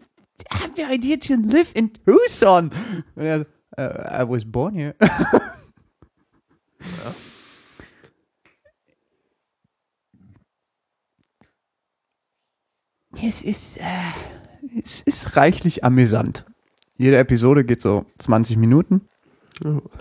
[0.52, 2.70] have the idea to live in Tucson?
[3.16, 3.46] Und er so,
[3.78, 4.94] "Uh, I was born here.
[13.24, 13.84] Es ist, äh,
[14.84, 16.46] es ist reichlich amüsant.
[16.98, 19.02] Jede Episode geht so 20 Minuten.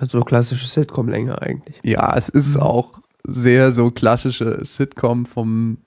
[0.09, 1.81] So klassische Sitcom-Länge eigentlich.
[1.83, 2.63] Ja, es ist Mhm.
[2.63, 5.79] auch sehr so klassische Sitcom vom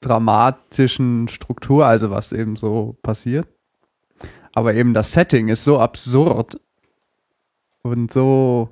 [0.00, 3.46] dramatischen Struktur, also was eben so passiert.
[4.54, 6.60] Aber eben das Setting ist so absurd
[7.82, 8.68] und so,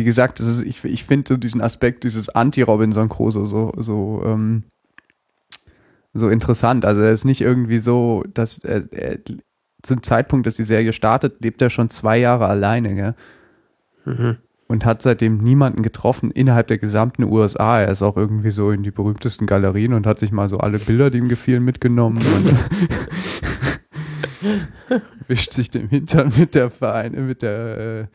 [0.00, 4.62] wie gesagt, ist, ich, ich finde so diesen Aspekt, dieses Anti-Robinson Crusoe so, so, ähm,
[6.14, 6.86] so interessant.
[6.86, 9.18] Also er ist nicht irgendwie so, dass er, er
[9.82, 13.14] zum Zeitpunkt, dass die Serie startet, lebt er schon zwei Jahre alleine, gell?
[14.06, 14.38] Mhm.
[14.68, 17.80] Und hat seitdem niemanden getroffen innerhalb der gesamten USA.
[17.80, 20.78] Er ist auch irgendwie so in die berühmtesten Galerien und hat sich mal so alle
[20.78, 22.56] Bilder, die ihm gefielen, mitgenommen und
[25.28, 28.06] wischt sich den Hintern mit der Verein mit der, äh,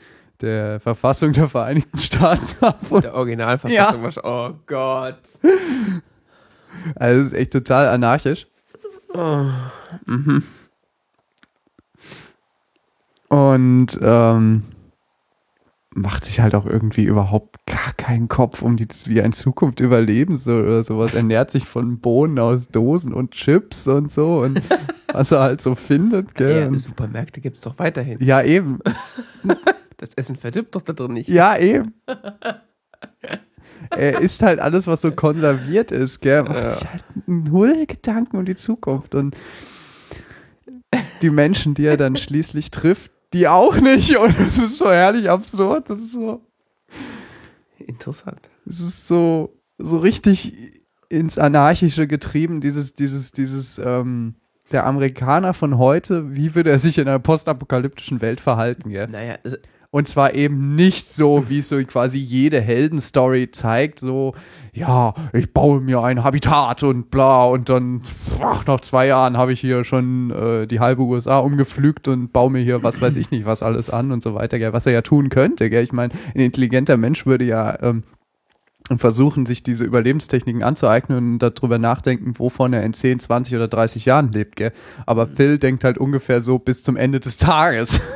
[0.41, 2.79] der Verfassung der Vereinigten Staaten ab.
[2.89, 5.17] Und, Der Originalverfassung war schon, oh Gott.
[6.95, 8.47] also es ist echt total anarchisch.
[9.13, 9.45] Oh.
[10.05, 10.43] Mhm.
[13.29, 14.63] Und ähm,
[15.91, 19.79] macht sich halt auch irgendwie überhaupt gar keinen Kopf um die, wie er in Zukunft
[19.79, 21.13] überleben soll oder sowas.
[21.15, 24.61] Ernährt sich von Bohnen aus Dosen und Chips und so und
[25.13, 26.69] was er halt so findet, gell?
[26.71, 28.21] Ja, Supermärkte gibt es doch weiterhin.
[28.21, 28.79] ja, eben.
[29.97, 31.29] Das Essen verdirbt doch da drin nicht.
[31.29, 31.93] Ja, eben.
[33.91, 36.43] er isst halt alles, was so konserviert ist, gell?
[36.43, 36.69] Macht Ja.
[36.75, 39.35] sich halt null Gedanken um die Zukunft und
[41.21, 44.17] die Menschen, die er dann schließlich trifft, die auch nicht.
[44.17, 45.89] Und es ist so herrlich absurd.
[45.89, 46.41] Das ist so.
[47.77, 48.49] Interessant.
[48.65, 54.35] Es ist so, so richtig ins Anarchische getrieben, dieses, dieses, dieses, ähm,
[54.71, 59.07] der Amerikaner von heute, wie würde er sich in einer postapokalyptischen Welt verhalten, gell?
[59.07, 59.57] Naja, also,
[59.95, 64.35] Und zwar eben nicht so, wie es so quasi jede Heldenstory zeigt, so,
[64.73, 68.01] ja, ich baue mir ein Habitat und bla, und dann,
[68.43, 72.51] ach, nach zwei Jahren habe ich hier schon äh, die halbe USA umgepflügt und baue
[72.51, 74.91] mir hier was weiß ich nicht was alles an und so weiter, gell, was er
[74.91, 75.85] ja tun könnte, gell.
[75.85, 78.03] Ich meine, ein intelligenter Mensch würde ja ähm,
[78.97, 84.03] versuchen, sich diese Überlebenstechniken anzueignen und darüber nachdenken, wovon er in 10, 20 oder 30
[84.03, 84.73] Jahren lebt, gell.
[85.05, 88.01] Aber Phil denkt halt ungefähr so bis zum Ende des Tages.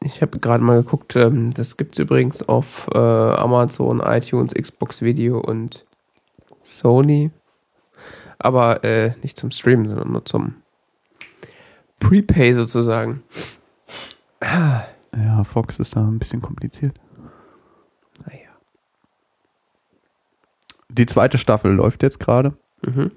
[0.00, 5.02] ich habe gerade mal geguckt, ähm, das gibt es übrigens auf äh, Amazon, iTunes, Xbox
[5.02, 5.84] Video und
[6.62, 7.30] Sony.
[8.38, 10.56] Aber äh, nicht zum Streamen, sondern nur zum
[11.98, 13.22] Prepay sozusagen.
[14.40, 17.00] Ja, Fox ist da ein bisschen kompliziert.
[18.24, 18.50] Naja.
[20.88, 23.10] Die zweite Staffel läuft jetzt gerade, Mhm.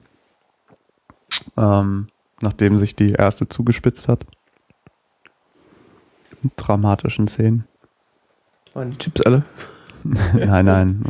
[1.58, 2.08] ähm,
[2.42, 4.26] nachdem sich die erste zugespitzt hat.
[6.56, 7.66] Dramatischen Szenen.
[8.74, 9.44] Waren die Chips alle?
[10.04, 11.06] nein, nein.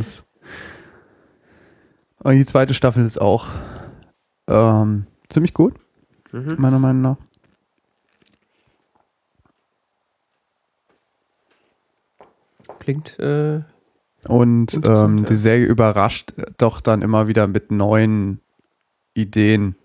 [2.20, 3.48] Und die zweite Staffel ist auch
[4.48, 5.76] ähm, ziemlich gut,
[6.32, 6.56] Mhm.
[6.58, 7.18] meiner Meinung nach.
[12.80, 13.62] Klingt, äh,
[14.28, 18.40] Und ähm, die Serie überrascht doch dann immer wieder mit neuen
[19.14, 19.76] Ideen,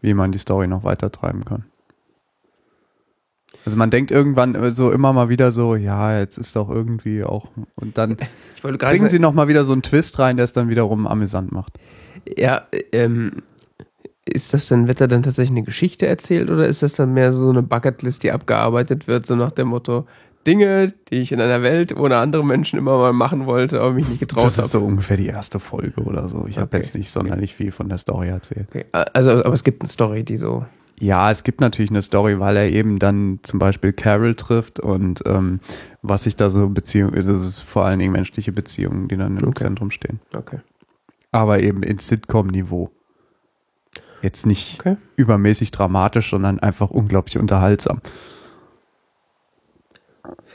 [0.00, 1.64] wie man die Story noch weiter treiben kann.
[3.68, 7.48] Also man denkt irgendwann so immer mal wieder so, ja, jetzt ist doch irgendwie auch
[7.76, 8.16] und dann
[8.62, 11.52] bringen sagen, sie noch mal wieder so einen Twist rein, der es dann wiederum amüsant
[11.52, 11.74] macht.
[12.38, 12.62] ja,
[12.92, 13.42] ähm,
[14.24, 17.30] ist das denn, wird da dann tatsächlich eine Geschichte erzählt oder ist das dann mehr
[17.32, 20.06] so eine Bucketlist, die abgearbeitet wird, so nach dem Motto,
[20.46, 24.08] Dinge, die ich in einer Welt ohne andere Menschen immer mal machen wollte, aber mich
[24.08, 24.64] nicht getraut Das habe.
[24.64, 26.46] ist so ungefähr die erste Folge oder so.
[26.48, 26.78] Ich habe Okay.
[26.78, 28.66] jetzt nicht sonderlich viel von der Story erzählt.
[28.70, 28.86] Okay.
[29.12, 30.64] Also, aber es gibt eine Story, die so.
[31.00, 35.22] Ja, es gibt natürlich eine Story, weil er eben dann zum Beispiel Carol trifft und
[35.26, 35.60] ähm,
[36.02, 39.48] was sich da so Beziehungen, das ist vor allen Dingen menschliche Beziehungen, die dann im
[39.48, 39.64] Okay.
[39.64, 40.20] Zentrum stehen.
[40.36, 40.58] Okay.
[41.30, 42.90] Aber eben in Sitcom-Niveau.
[44.22, 44.96] Jetzt nicht Okay.
[45.14, 48.00] übermäßig dramatisch, sondern einfach unglaublich unterhaltsam.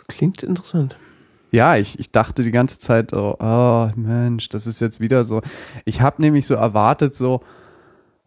[0.07, 0.97] Klingt interessant.
[1.51, 5.41] Ja, ich, ich dachte die ganze Zeit, oh, oh Mensch, das ist jetzt wieder so.
[5.85, 7.41] Ich habe nämlich so erwartet, so,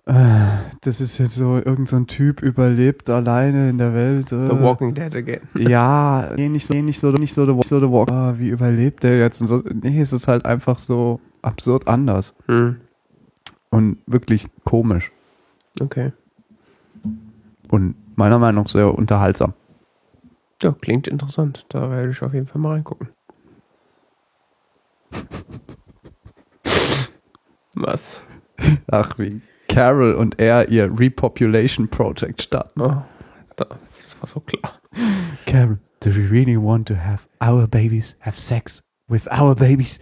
[0.07, 4.31] das ist jetzt so, irgend so ein Typ überlebt alleine in der Welt.
[4.31, 4.47] Äh.
[4.47, 5.41] The Walking Dead again.
[5.57, 8.13] Ja, nee, nicht so, nee, nicht so, nicht so, the, so the Walk.
[8.13, 9.41] Ah, wie überlebt der jetzt?
[9.41, 12.77] Und so, nee, es ist halt einfach so absurd anders Hm.
[13.71, 15.11] und wirklich komisch
[15.81, 16.13] Okay.
[17.69, 19.55] und meiner Meinung nach sehr unterhaltsam.
[20.63, 21.67] Ja, klingt interessant.
[21.69, 23.09] Da werde ich auf jeden Fall mal reingucken.
[27.75, 28.21] Was?
[28.91, 29.43] Ach, wie
[29.77, 32.81] Carol und er ihr Repopulation Project starten.
[32.81, 33.03] Oh,
[33.57, 33.67] da,
[34.01, 34.81] das war so klar.
[35.45, 40.01] Carol, do we really want to have our babies have sex with our babies?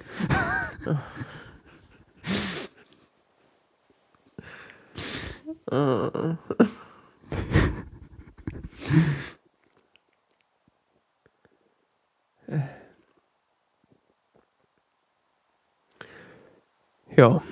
[17.16, 17.42] Ja.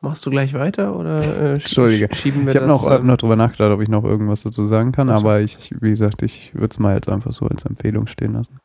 [0.00, 2.14] Machst du gleich weiter oder äh, sch- Entschuldige.
[2.14, 2.82] schieben wir Ich habe das?
[2.82, 5.90] noch, äh, noch drüber nachgedacht, ob ich noch irgendwas dazu sagen kann, aber ich, wie
[5.90, 8.60] gesagt, ich würde es mal jetzt einfach so als Empfehlung stehen lassen.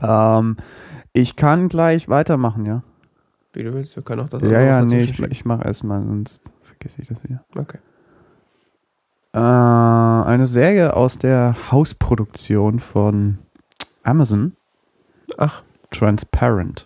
[0.00, 0.56] Ähm,
[1.12, 2.82] ich kann gleich weitermachen, ja?
[3.52, 6.48] wie du willst, wir können auch das Ja, ja, nee, ich, ich mache erstmal, sonst
[6.62, 7.44] vergesse ich das wieder.
[7.56, 7.78] Okay.
[9.32, 13.38] Äh, eine Serie aus der Hausproduktion von
[14.04, 14.52] Amazon,
[15.36, 16.84] Ach, Transparent.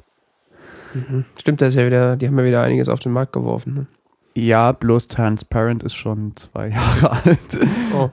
[0.95, 1.24] Mhm.
[1.36, 3.74] stimmt, das ja wieder, die haben ja wieder einiges auf den Markt geworfen.
[3.74, 3.86] Ne?
[4.34, 7.61] Ja, bloß Transparent ist schon zwei Jahre alt.
[7.95, 8.11] Oh.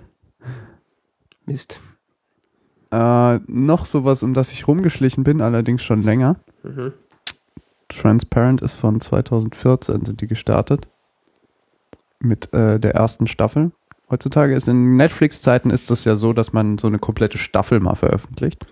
[1.46, 1.80] Mist.
[2.92, 6.36] Äh, noch sowas, um das ich rumgeschlichen bin, allerdings schon länger.
[6.64, 6.94] Mhm.
[7.88, 10.88] Transparent ist von 2014, sind die gestartet.
[12.20, 13.72] Mit äh, der ersten Staffel.
[14.10, 17.96] Heutzutage ist in Netflix-Zeiten ist das ja so, dass man so eine komplette Staffel mal
[17.96, 18.66] veröffentlicht.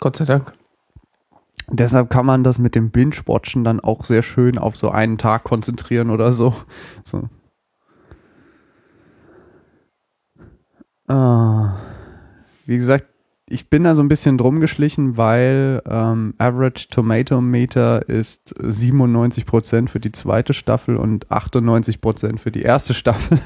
[0.00, 0.52] Gott sei Dank.
[1.70, 5.44] Deshalb kann man das mit dem Binge-Watchen dann auch sehr schön auf so einen Tag
[5.44, 6.54] konzentrieren oder so.
[7.04, 7.28] so.
[11.06, 11.76] Ah.
[12.66, 13.06] Wie gesagt,
[13.46, 19.88] ich bin da so ein bisschen drum geschlichen, weil ähm, Average Tomato Meter ist 97%
[19.88, 23.38] für die zweite Staffel und 98% für die erste Staffel.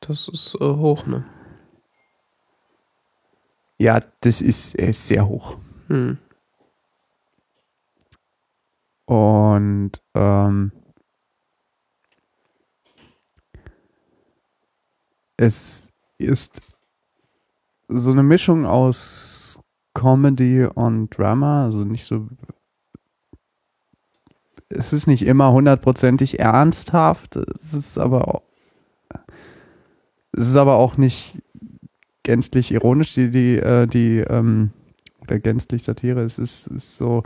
[0.00, 1.24] Das ist äh, hoch, ne?
[3.78, 5.56] Ja, das ist, ist sehr hoch.
[5.88, 6.18] Hm.
[9.08, 10.70] Und ähm,
[15.38, 16.60] es ist
[17.88, 19.64] so eine Mischung aus
[19.94, 22.26] Comedy und Drama, also nicht so.
[24.68, 28.42] Es ist nicht immer hundertprozentig ernsthaft, es ist aber auch,
[30.32, 31.42] es ist aber auch nicht
[32.24, 34.72] gänzlich ironisch, die, die, äh, die, ähm,
[35.22, 37.22] oder gänzlich Satire, es ist, ist so,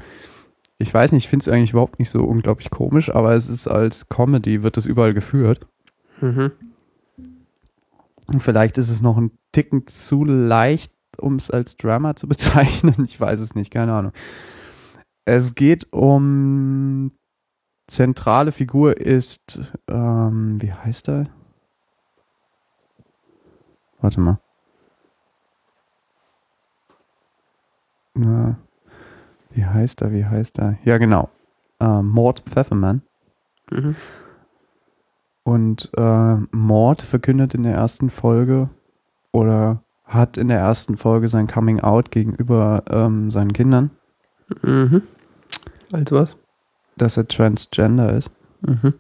[0.79, 3.69] ich weiß nicht, ich finde es eigentlich überhaupt nicht so unglaublich komisch, aber es ist
[3.69, 5.67] als Comedy, wird es überall geführt.
[6.21, 6.53] Mhm.
[8.27, 13.05] Und vielleicht ist es noch ein Ticken zu leicht, um es als Drama zu bezeichnen.
[13.05, 14.13] Ich weiß es nicht, keine Ahnung.
[15.25, 17.13] Es geht um
[17.87, 21.27] zentrale Figur ist, ähm, wie heißt er?
[24.01, 24.41] Warte mal.
[28.15, 28.59] Na,
[29.55, 30.13] wie heißt er?
[30.13, 30.79] Wie heißt er?
[30.85, 31.29] Ja, genau.
[31.81, 33.03] Äh, Mord Pfefferman.
[33.71, 33.97] Mhm.
[35.45, 38.71] Und äh, Mord verkündet in der ersten Folge
[39.33, 43.91] oder hat in der ersten Folge sein Coming Out gegenüber ähm, seinen Kindern.
[44.63, 45.03] Mhm.
[45.91, 46.37] Als was?
[46.97, 48.31] Dass er transgender ist.
[48.61, 48.95] Mhm.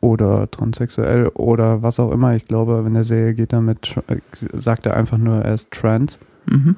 [0.00, 2.34] Oder transsexuell oder was auch immer.
[2.34, 4.18] Ich glaube, in der Serie geht er mit, äh,
[4.52, 6.18] sagt er einfach nur, er ist trans.
[6.46, 6.76] Mhm.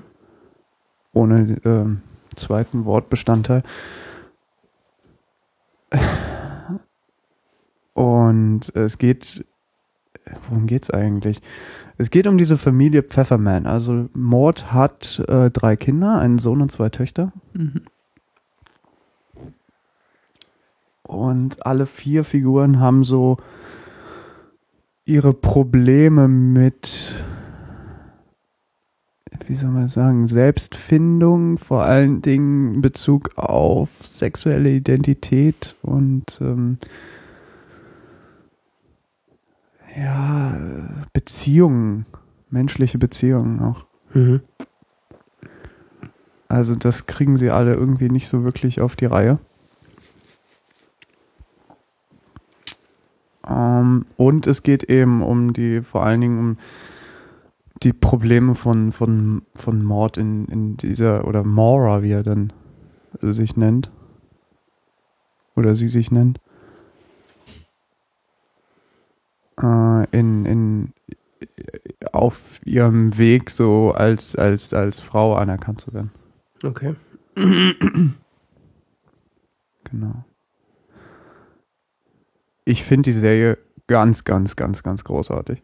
[1.13, 2.03] ohne ähm,
[2.35, 3.63] zweiten Wortbestandteil.
[7.95, 9.45] Und es geht,
[10.49, 11.41] worum geht's eigentlich?
[11.97, 13.67] Es geht um diese Familie Pfefferman.
[13.67, 17.33] Also Mord hat äh, drei Kinder, einen Sohn und zwei Töchter.
[17.53, 17.83] Mhm.
[21.05, 23.37] Und alle vier Figuren haben so
[25.05, 27.23] ihre Probleme mit,
[29.47, 36.79] wie soll man sagen, Selbstfindung, vor allen Dingen in Bezug auf sexuelle Identität und ähm,
[39.97, 40.57] ja,
[41.13, 42.07] Beziehungen,
[42.51, 43.85] menschliche Beziehungen auch.
[44.13, 44.41] Mhm.
[46.49, 49.39] Also das kriegen sie alle irgendwie nicht so wirklich auf die Reihe.
[53.49, 56.59] Ähm, und es geht eben um die, vor allen Dingen um
[57.85, 62.53] die Probleme von, von, von Mord in, in dieser, oder Maura, wie er dann
[63.21, 63.91] sich nennt.
[65.55, 66.41] Oder sie sich nennt.
[69.61, 70.93] Äh, in, in,
[72.13, 76.11] auf ihrem Weg so als, als, als Frau anerkannt zu werden.
[76.63, 76.97] Okay.
[79.85, 80.25] Genau.
[82.65, 85.63] Ich finde die Serie ganz, ganz, ganz, ganz großartig.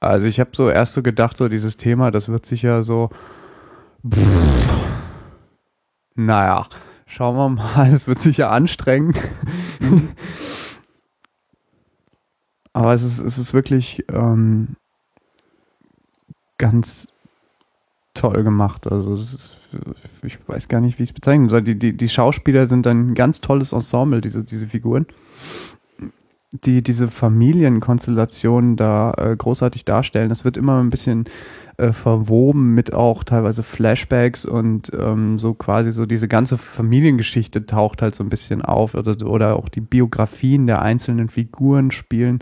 [0.00, 3.10] Also ich habe so erst so gedacht, so dieses Thema, das wird sicher so,
[4.08, 4.76] pff,
[6.14, 6.68] naja,
[7.06, 9.20] schauen wir mal, es wird sicher anstrengend.
[12.72, 14.76] Aber es ist, es ist wirklich ähm,
[16.58, 17.14] ganz
[18.12, 18.86] toll gemacht.
[18.86, 19.56] Also es ist,
[20.22, 21.62] ich weiß gar nicht, wie ich es bezeichnen soll.
[21.62, 25.06] Die, die, die Schauspieler sind ein ganz tolles Ensemble, diese, diese Figuren,
[26.52, 30.28] die diese Familienkonstellation da äh, großartig darstellen.
[30.28, 31.24] Das wird immer ein bisschen
[31.76, 38.00] äh, verwoben mit auch teilweise Flashbacks und ähm, so quasi so diese ganze Familiengeschichte taucht
[38.00, 42.38] halt so ein bisschen auf oder, oder auch die Biografien der einzelnen Figuren spielen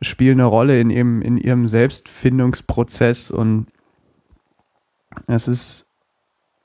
[0.00, 3.66] spielen eine Rolle in ihrem, in ihrem Selbstfindungsprozess und
[5.26, 5.86] es ist,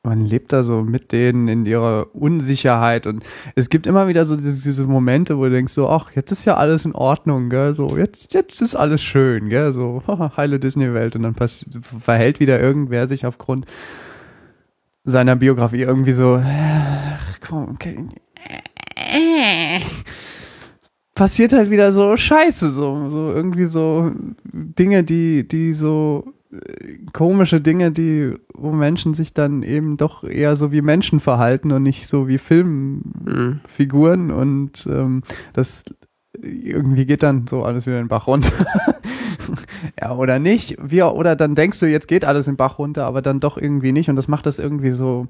[0.04, 3.24] man lebt da so mit denen in ihrer Unsicherheit und
[3.56, 6.46] es gibt immer wieder so diese, diese Momente, wo du denkst so, ach, jetzt ist
[6.46, 10.02] ja alles in Ordnung, gell, so, jetzt, jetzt ist alles schön, gell, so,
[10.38, 13.66] heile Disney-Welt und dann verhält wieder irgendwer sich aufgrund
[15.04, 18.06] seiner Biografie irgendwie so, ach, komm, okay,
[21.14, 24.12] passiert halt wieder so Scheiße, so, so irgendwie so
[24.54, 26.34] Dinge, die, die so
[27.14, 31.84] komische Dinge, die, wo Menschen sich dann eben doch eher so wie Menschen verhalten und
[31.84, 34.34] nicht so wie Filmfiguren Mhm.
[34.34, 35.22] und ähm,
[35.54, 35.86] das
[36.34, 38.52] irgendwie geht dann so alles wieder in den Bach runter.
[40.02, 40.78] ja, oder nicht.
[40.82, 43.58] Wie, oder dann denkst du, jetzt geht alles in den Bach runter, aber dann doch
[43.58, 45.28] irgendwie nicht und das macht das irgendwie so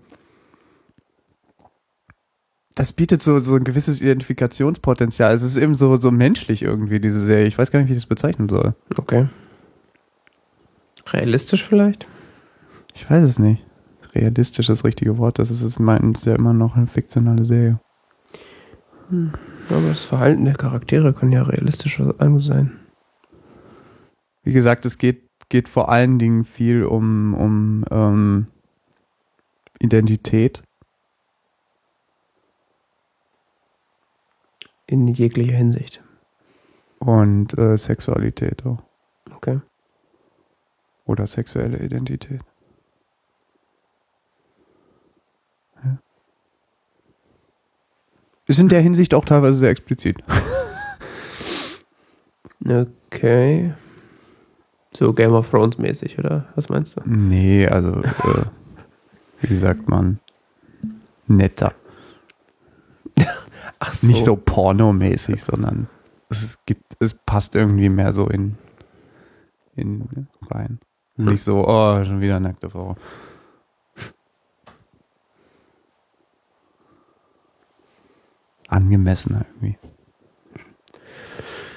[2.76, 5.34] das bietet so, so ein gewisses Identifikationspotenzial.
[5.34, 7.46] Es ist eben so, so menschlich irgendwie, diese Serie.
[7.46, 8.74] Ich weiß gar nicht, wie ich das bezeichnen soll.
[8.98, 9.28] Okay.
[11.14, 12.07] Realistisch vielleicht?
[12.94, 13.65] Ich weiß es nicht.
[14.14, 15.40] Realistisch ist das richtige Wort.
[15.40, 17.80] Das ist es meistens ja immer noch eine fiktionale Serie.
[19.69, 22.02] Aber das Verhalten der Charaktere kann ja realistisch
[22.38, 22.80] sein.
[24.44, 28.48] Wie gesagt, es geht, geht vor allen Dingen viel um, um ähm,
[29.80, 30.64] Identität.
[34.88, 36.03] In jeglicher Hinsicht.
[36.99, 38.81] Und äh, Sexualität auch.
[39.36, 39.60] Okay.
[41.10, 42.40] Oder sexuelle Identität.
[45.84, 45.98] Ja.
[48.45, 50.18] Ist in der Hinsicht auch teilweise sehr explizit.
[52.61, 53.73] Okay.
[54.91, 56.45] So Game of Thrones mäßig, oder?
[56.56, 57.02] Was meinst du?
[57.06, 58.45] Nee, also, äh,
[59.41, 60.19] wie sagt man,
[61.26, 61.73] netter.
[63.80, 64.07] Ach so.
[64.07, 65.88] Nicht so pornomäßig, sondern
[66.30, 68.57] es gibt, es passt irgendwie mehr so in,
[69.76, 70.80] in rein.
[71.20, 72.96] Nicht so, oh, schon wieder eine nackte Frau.
[78.70, 79.78] Angemessener irgendwie.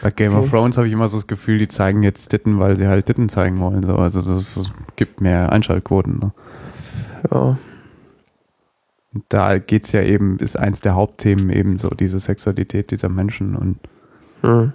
[0.02, 0.50] Bei Game of Okay.
[0.50, 3.28] Thrones habe ich immer so das Gefühl, die zeigen jetzt Titten, weil sie halt Titten
[3.28, 3.82] zeigen wollen.
[3.82, 3.96] So.
[3.96, 6.20] Also das, das gibt mehr Einschaltquoten.
[6.20, 6.32] So.
[7.30, 7.58] Ja.
[9.28, 13.78] Da geht's ja eben, ist eins der Hauptthemen eben so diese Sexualität dieser Menschen und
[14.42, 14.72] Hm.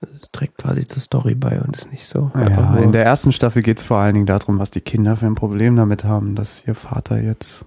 [0.00, 2.30] Das trägt quasi zur Story bei und ist nicht so.
[2.34, 5.34] ja, in der ersten Staffel geht's vor allen Dingen darum, was die Kinder für ein
[5.34, 7.64] Problem damit haben, dass ihr Vater jetzt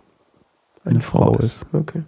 [0.86, 1.66] eine Frau ist.
[1.74, 2.04] Okay.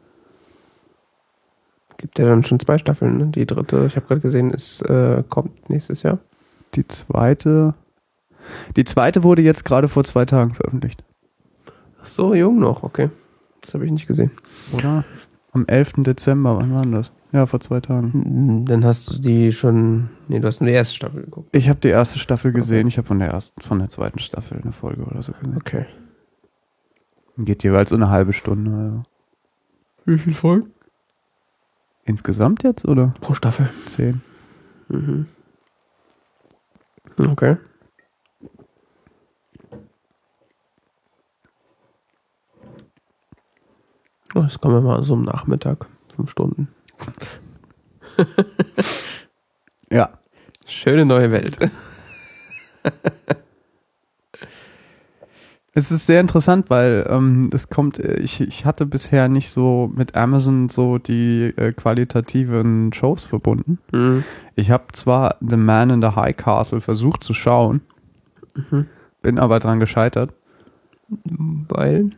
[1.97, 3.17] Gibt ja dann schon zwei Staffeln.
[3.17, 3.27] Ne?
[3.27, 6.19] Die dritte, ich habe gerade gesehen, ist äh, kommt nächstes Jahr.
[6.75, 7.73] Die zweite.
[8.75, 11.03] Die zweite wurde jetzt gerade vor zwei Tagen veröffentlicht.
[12.01, 13.09] Ach so, jung noch, okay.
[13.61, 14.31] Das habe ich nicht gesehen.
[14.73, 15.05] Oder?
[15.53, 15.93] Am 11.
[15.97, 17.11] Dezember, wann war denn das?
[17.33, 18.11] Ja, vor zwei Tagen.
[18.13, 20.09] Hm, Dann hast du die schon.
[20.27, 21.49] Nee, du hast nur die erste Staffel geguckt.
[21.53, 22.87] Ich habe die erste Staffel gesehen.
[22.87, 25.55] Ich habe von der ersten, von der zweiten Staffel eine Folge oder so gesehen.
[25.57, 25.85] Okay.
[27.37, 28.71] Geht jeweils so eine halbe Stunde.
[28.71, 29.03] Also.
[30.05, 30.71] Wie viele Folgen?
[32.03, 33.69] Insgesamt jetzt oder Pro Staffel.
[33.85, 34.21] zehn?
[34.89, 35.27] Mhm.
[37.17, 37.55] Okay.
[44.33, 45.87] Das kommen wir mal so am Nachmittag.
[46.15, 46.69] Fünf Stunden.
[49.91, 50.09] Ja.
[50.67, 51.57] Schöne neue Welt.
[55.73, 59.89] Es ist sehr interessant, weil ähm, es kommt, äh, ich, ich hatte bisher nicht so
[59.95, 63.79] mit Amazon so die äh, qualitativen Shows verbunden.
[63.93, 64.25] Mhm.
[64.55, 67.81] Ich habe zwar The Man in the High Castle versucht zu schauen,
[68.69, 68.87] Mhm.
[69.21, 70.33] bin aber dran gescheitert.
[71.07, 72.09] Weil.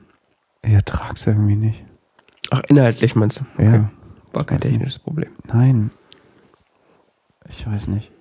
[0.64, 1.86] Ich ertrag's irgendwie nicht.
[2.50, 3.46] Ach, inhaltlich meinst du?
[3.54, 3.66] Okay.
[3.76, 3.92] Ja.
[4.34, 4.74] War kein Weiß nicht.
[4.74, 5.32] technisches Problem.
[5.48, 5.92] Nein.
[7.50, 8.12] Ich weiß nicht.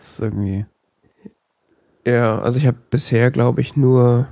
[0.00, 0.66] Das ist irgendwie.
[2.06, 4.26] Ja, also ich habe bisher, glaube ich, nur.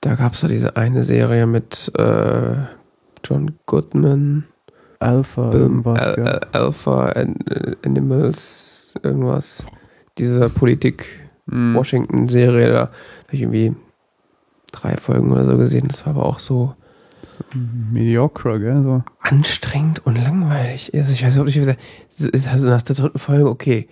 [0.00, 2.56] Da gab es ja diese eine Serie mit äh,
[3.24, 4.44] John Goodman,
[4.98, 6.00] Alpha, Bill- irgendwas.
[6.00, 6.24] Al- ja.
[6.24, 7.36] Al- Alpha An
[7.84, 9.64] Animals, irgendwas.
[10.18, 10.48] Diese.
[10.50, 12.92] Politik-Washington-Serie, da habe
[13.32, 13.74] ich irgendwie
[14.72, 15.88] drei Folgen oder so gesehen.
[15.88, 16.74] Das war aber auch so
[17.24, 17.44] So
[17.92, 18.82] mediocre, gell?
[18.82, 19.02] So.
[19.20, 20.92] anstrengend und langweilig.
[20.94, 21.80] Also ich weiß nicht, wie gesagt,
[22.46, 23.88] also nach der dritten Folge, okay,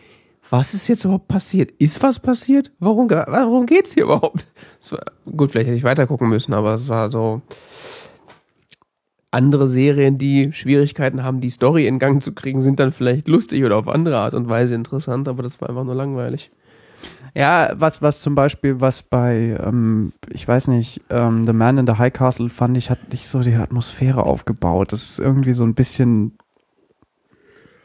[0.50, 1.70] was ist jetzt überhaupt passiert?
[1.78, 2.70] Ist was passiert?
[2.78, 4.46] Warum, warum geht's hier überhaupt?
[4.90, 5.00] War,
[5.36, 7.40] gut, vielleicht hätte ich weiter gucken müssen, aber es war so
[9.30, 13.64] andere Serien, die Schwierigkeiten haben, die Story in Gang zu kriegen, sind dann vielleicht lustig
[13.64, 16.50] oder auf andere Art und Weise interessant, aber das war einfach nur langweilig.
[17.34, 21.86] Ja, was, was zum Beispiel, was bei, ähm, ich weiß nicht, ähm, The Man in
[21.86, 24.92] the High Castle fand ich, hat nicht so die Atmosphäre aufgebaut.
[24.92, 26.36] Das ist irgendwie so ein bisschen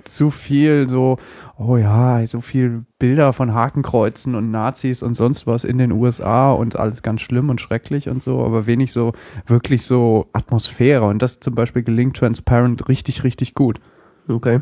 [0.01, 1.17] zu viel so,
[1.57, 6.51] oh ja, so viel Bilder von Hakenkreuzen und Nazis und sonst was in den USA
[6.51, 9.13] und alles ganz schlimm und schrecklich und so, aber wenig so,
[9.45, 11.05] wirklich so Atmosphäre.
[11.05, 13.79] Und das zum Beispiel gelingt Transparent richtig, richtig gut.
[14.27, 14.59] Okay.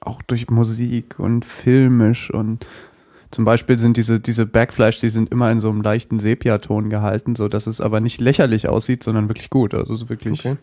[0.00, 2.66] Auch durch Musik und filmisch und
[3.30, 7.36] zum Beispiel sind diese, diese Backflash, die sind immer in so einem leichten Sepia-Ton gehalten,
[7.36, 9.72] so dass es aber nicht lächerlich aussieht, sondern wirklich gut.
[9.72, 10.56] Also es ist wirklich, Okay.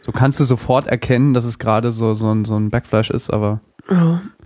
[0.00, 3.30] so kannst du sofort erkennen, dass es gerade so, so, ein, so ein Backflash ist,
[3.30, 3.60] aber,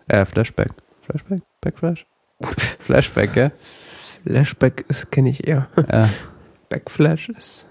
[0.09, 0.73] äh, Flashback.
[1.03, 1.43] Flashback?
[1.63, 2.07] Backflash?
[2.81, 3.53] Flashback, gell?
[4.27, 5.69] Flashback ist kenne ich eher.
[5.91, 6.11] Ja,
[6.69, 7.67] Backflash ist.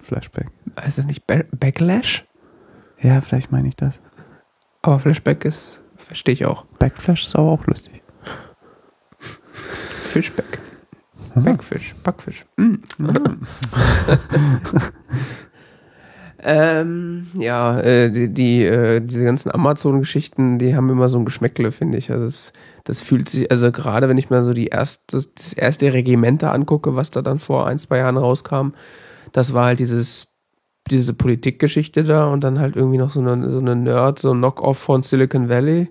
[0.00, 0.48] Flashback.
[0.80, 2.24] Heißt das nicht ba Backlash?
[3.00, 3.94] Ja, vielleicht meine ich das.
[4.82, 5.80] Aber Flashback ist.
[5.96, 6.64] Verstehe ich auch.
[6.78, 8.02] Backflash ist aber auch lustig.
[10.02, 10.58] Fischback.
[11.34, 11.94] Backfish.
[12.02, 12.44] Backfisch.
[12.56, 12.74] Mm.
[16.42, 21.72] ähm, ja, äh, die, die äh, diese ganzen Amazon-Geschichten, die haben immer so ein Geschmäckle,
[21.72, 22.10] finde ich.
[22.10, 22.52] Also das,
[22.84, 26.52] das fühlt sich, also gerade wenn ich mir so die erste, das erste Regiment da
[26.52, 28.72] angucke, was da dann vor ein, zwei Jahren rauskam,
[29.32, 30.31] das war halt dieses,
[30.92, 34.38] diese Politikgeschichte da und dann halt irgendwie noch so eine, so eine Nerd, so ein
[34.38, 35.88] Knock-off von Silicon Valley.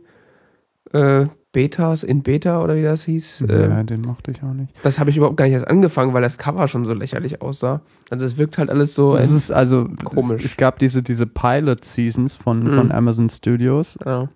[0.94, 3.44] Äh, Betas in Beta oder wie das hieß.
[3.49, 4.73] Ja, den mochte ich auch nicht.
[4.84, 7.82] das habe ich überhaupt gar nicht erst angefangen, weil das Cover schon so lächerlich aussah.
[8.10, 9.18] Also es wirkt halt alles so.
[9.18, 10.44] Es ist also Komisch.
[10.45, 12.72] Es, es gab diese, diese Pilot-Seasons von, Mhm.
[12.72, 14.30] von Amazon Studios ja.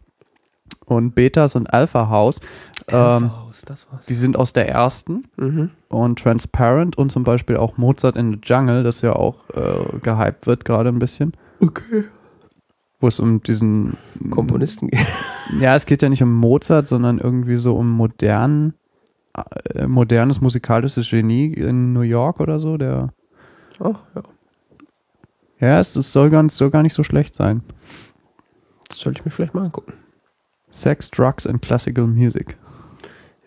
[0.86, 2.40] Und Betas und Alpha House.
[2.88, 4.06] Ähm, Alpha House, das war's.
[4.06, 5.72] die sind aus der ersten Mhm.
[5.90, 10.46] und Transparent und zum Beispiel auch Mozart in the Jungle, das ja auch äh, gehypt
[10.48, 11.34] wird gerade ein bisschen.
[11.62, 12.06] Okay.
[13.00, 13.98] Wo es um diesen
[14.30, 15.00] Komponisten geht.
[15.60, 18.74] Ja, es geht ja nicht um Mozart, sondern irgendwie so um modern,
[19.76, 22.78] äh, modernes musikalisches Genie in New York oder so.
[22.78, 23.14] Der
[23.80, 24.24] Ach, ja.
[25.60, 27.62] ja, es, es soll, ganz, soll gar nicht so schlecht sein.
[28.90, 29.94] Das sollte ich mir vielleicht mal angucken.
[30.76, 32.58] Sex, Drugs and Classical Music.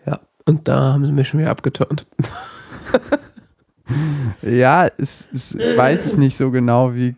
[0.05, 0.19] Ja.
[0.45, 2.07] Und da haben sie mich schon wieder abgeturnt.
[4.43, 7.15] Ja, es, es weiß ich nicht so genau, wie.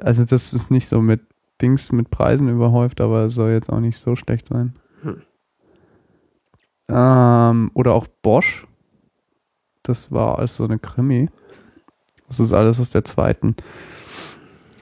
[0.00, 1.20] Also, das ist nicht so mit
[1.60, 4.74] Dings mit Preisen überhäuft, aber es soll jetzt auch nicht so schlecht sein.
[5.02, 5.22] Hm.
[6.88, 8.66] Ähm, oder auch Bosch.
[9.82, 11.28] Das war alles so eine Krimi.
[12.28, 13.56] Das ist alles aus der zweiten.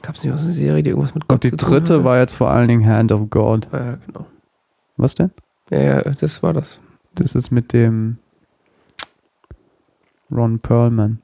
[0.02, 2.34] Gab es nicht so eine Serie, die irgendwas mit Gott Und die dritte war jetzt
[2.34, 3.68] vor allen Dingen Hand of God.
[3.72, 4.26] Ja, genau.
[4.96, 5.30] Was denn?
[5.70, 6.80] Ja, ja, das war das.
[7.14, 8.18] Das ist mit dem.
[10.30, 11.22] Ron Perlman.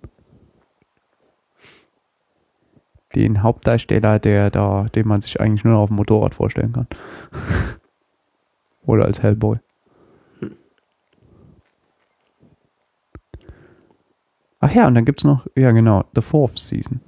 [3.15, 6.87] Den Hauptdarsteller, der da, den man sich eigentlich nur noch auf dem Motorrad vorstellen kann.
[8.87, 9.59] Oder als Hellboy.
[14.61, 17.01] Ach ja, und dann gibt's noch, ja genau, The Fourth Season.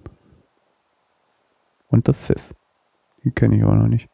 [1.89, 2.55] Und The Fifth.
[3.22, 4.09] Die kenne ich aber noch nicht.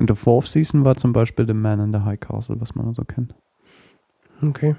[0.00, 2.94] Und The Fourth Season war zum Beispiel The Man in the High Castle, was man
[2.94, 3.34] so kennt.
[4.42, 4.74] Okay.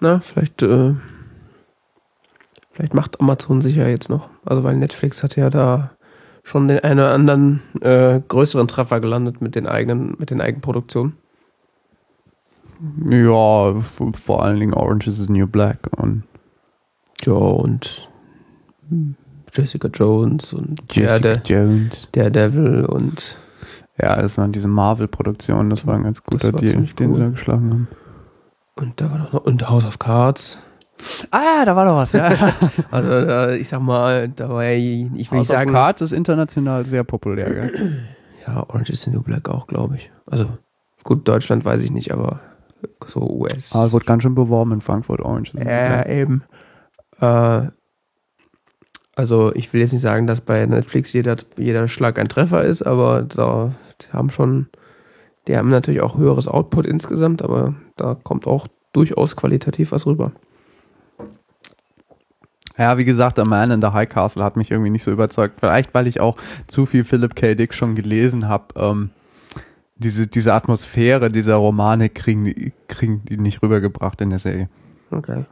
[0.00, 0.94] Na, vielleicht, äh,
[2.70, 4.30] vielleicht macht Amazon sich ja jetzt noch.
[4.44, 5.96] Also weil Netflix hat ja da
[6.44, 11.16] schon den einen oder anderen äh, größeren Treffer gelandet mit den eigenen, mit den Eigenproduktionen.
[13.10, 16.24] Ja, vor allen Dingen Orange is the New Black und
[17.22, 18.10] Joe und
[19.52, 22.08] Jessica Jones und Jessica Jones.
[22.12, 23.38] Daredevil und
[24.00, 27.26] Ja, das waren diese Marvel-Produktionen, das war ein ganz guter Deal, ziemlich den sie cool.
[27.28, 27.88] da geschlagen haben.
[28.74, 30.58] und da war doch noch und House of Cards.
[31.30, 32.30] Ah ja, da war doch was, ja.
[32.90, 36.12] Also äh, ich sag mal, da war ja, ich will House sagen, of Cards ist
[36.12, 38.06] international sehr populär, gell?
[38.46, 40.10] ja Orange is the New Black auch, glaube ich.
[40.26, 40.46] Also
[41.04, 42.40] gut, Deutschland weiß ich nicht, aber
[43.04, 43.74] so US.
[43.74, 45.52] Aber es wurde ganz schön beworben in Frankfurt, Orange.
[45.54, 46.08] Ja, Black.
[46.08, 46.44] eben.
[47.20, 47.68] Äh,
[49.14, 52.82] also ich will jetzt nicht sagen, dass bei Netflix jeder, jeder Schlag ein Treffer ist,
[52.82, 53.72] aber da
[54.02, 54.66] die haben schon,
[55.48, 60.32] die haben natürlich auch höheres Output insgesamt, aber da kommt auch durchaus qualitativ was rüber.
[62.78, 65.60] Ja, wie gesagt, A Man in the High Castle hat mich irgendwie nicht so überzeugt.
[65.60, 66.36] Vielleicht, weil ich auch
[66.66, 67.54] zu viel Philip K.
[67.54, 68.66] Dick schon gelesen habe.
[68.76, 69.10] Ähm,
[69.96, 74.68] diese, diese Atmosphäre dieser Romane kriegen, die- kriegen die nicht rübergebracht in der Serie.
[75.10, 75.44] Okay.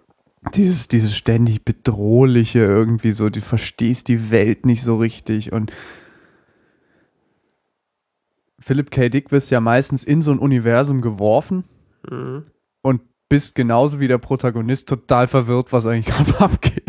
[0.55, 5.73] Dieses, dieses ständig bedrohliche irgendwie so, du verstehst die Welt nicht so richtig und
[8.59, 9.09] Philip K.
[9.09, 11.65] Dick wirst ja meistens in so ein Universum geworfen
[12.11, 12.45] Mhm.
[12.83, 13.01] und
[13.31, 16.85] bist genauso wie der Protagonist total verwirrt, was eigentlich gerade abgeht.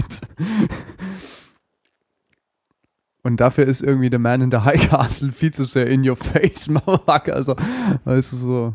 [3.25, 6.15] Und dafür ist irgendwie The Man in the High Castle viel zu sehr in your
[6.15, 7.33] face, Motherfucker.
[7.33, 7.55] Also,
[8.03, 8.73] weißt du, so.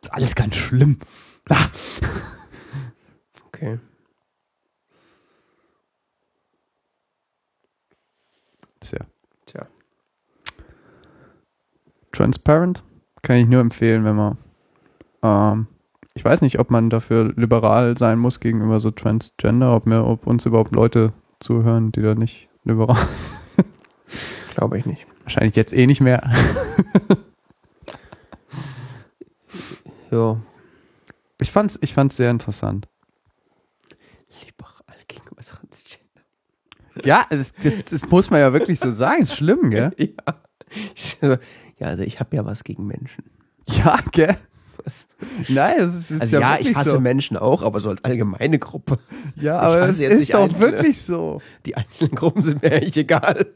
[0.00, 1.00] Ist alles ganz schlimm.
[1.50, 1.66] Ah.
[3.48, 3.80] Okay.
[8.78, 9.00] Tja.
[9.46, 9.66] Tja.
[12.12, 12.84] Transparent
[13.22, 14.38] kann ich nur empfehlen, wenn man.
[15.24, 15.66] Ähm,
[16.14, 20.28] ich weiß nicht, ob man dafür liberal sein muss gegenüber so Transgender, ob, mir, ob
[20.28, 21.12] uns überhaupt Leute
[21.44, 22.96] zuhören, die da nicht liberal.
[24.54, 25.06] Glaube ich nicht.
[25.22, 26.30] Wahrscheinlich jetzt eh nicht mehr.
[30.10, 30.40] Ja.
[31.40, 32.88] Ich fand's, ich fand's sehr interessant.
[34.46, 36.22] Liberal gegenüber Transgender.
[37.02, 39.22] Ja, das, das, das muss man ja wirklich so sagen.
[39.22, 39.92] Ist schlimm, gell?
[41.20, 41.38] Ja.
[41.78, 43.24] Ja, also ich habe ja was gegen Menschen.
[43.68, 44.36] Ja, gell?
[44.84, 45.06] Was?
[45.48, 47.00] Nein, das ist, ist Also ja, wirklich ich hasse so.
[47.00, 48.98] Menschen auch, aber so als allgemeine Gruppe.
[49.36, 50.72] Ja, aber es ist doch Einzelne.
[50.72, 51.40] wirklich so.
[51.66, 53.46] Die einzelnen Gruppen sind mir eigentlich egal.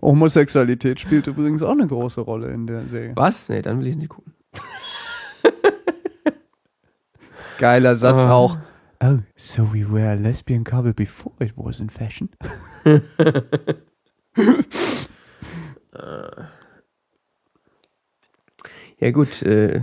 [0.00, 3.12] Homosexualität spielt übrigens auch eine große Rolle in der Serie.
[3.16, 3.48] Was?
[3.48, 4.34] Nee, dann will ich nicht gucken.
[7.58, 8.32] Geiler Satz Ah.
[8.32, 8.58] auch.
[9.02, 12.28] Oh, so we were a lesbian couple before it was in fashion.
[19.00, 19.82] Ja gut, äh,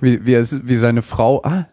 [0.00, 1.66] Wie, wie, es, wie seine Frau, ah,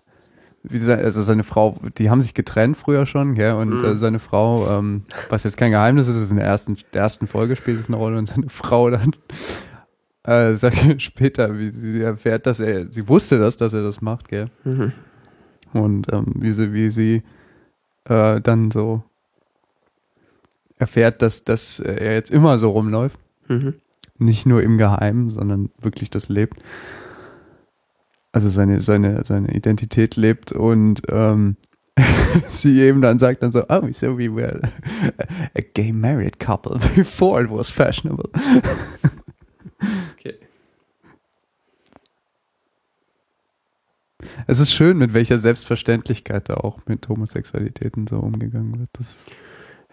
[0.64, 3.86] wie se, also seine Frau, die haben sich getrennt früher schon, gell, und Mhm.
[3.86, 7.28] äh, seine Frau, ähm, was jetzt kein Geheimnis ist, ist in der ersten, der ersten
[7.28, 9.16] Folge spielt es eine Rolle und seine Frau dann
[10.24, 14.28] äh, sagt später, wie sie erfährt, dass er, sie wusste das, dass er das macht,
[14.28, 14.92] gell, mhm.
[15.74, 17.24] und ähm, wie sie, wie sie
[18.06, 19.04] äh, dann so
[20.80, 23.18] erfährt, dass, dass er jetzt immer so rumläuft.
[23.48, 23.76] Mhm.
[24.20, 26.62] Nicht nur im Geheimen, sondern wirklich das lebt.
[28.32, 31.58] Also seine, seine, seine Identität lebt und ähm,
[32.48, 34.62] sie eben dann sagt dann so, oh, so we were
[35.56, 38.30] a gay married couple before it was fashionable.
[40.14, 40.36] Okay.
[44.46, 48.90] Es ist schön, mit welcher Selbstverständlichkeit da auch mit Homosexualitäten so umgegangen wird.
[48.94, 49.08] Das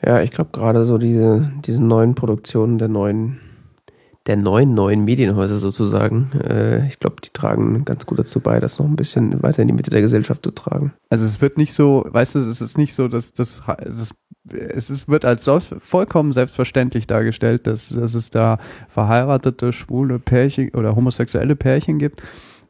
[0.04, 3.40] Ja, ich glaube gerade so diese, diese neuen Produktionen der neuen,
[4.26, 8.78] der neuen, neuen Medienhäuser sozusagen, äh, ich glaube, die tragen ganz gut dazu bei, das
[8.78, 10.94] noch ein bisschen weiter in die Mitte der Gesellschaft zu tragen.
[11.10, 13.62] Also es wird nicht so, weißt du, es ist nicht so, dass das
[14.50, 15.48] es, ist, wird als
[15.78, 22.22] vollkommen selbstverständlich dargestellt, dass, dass es da verheiratete, schwule Pärchen oder homosexuelle Pärchen gibt,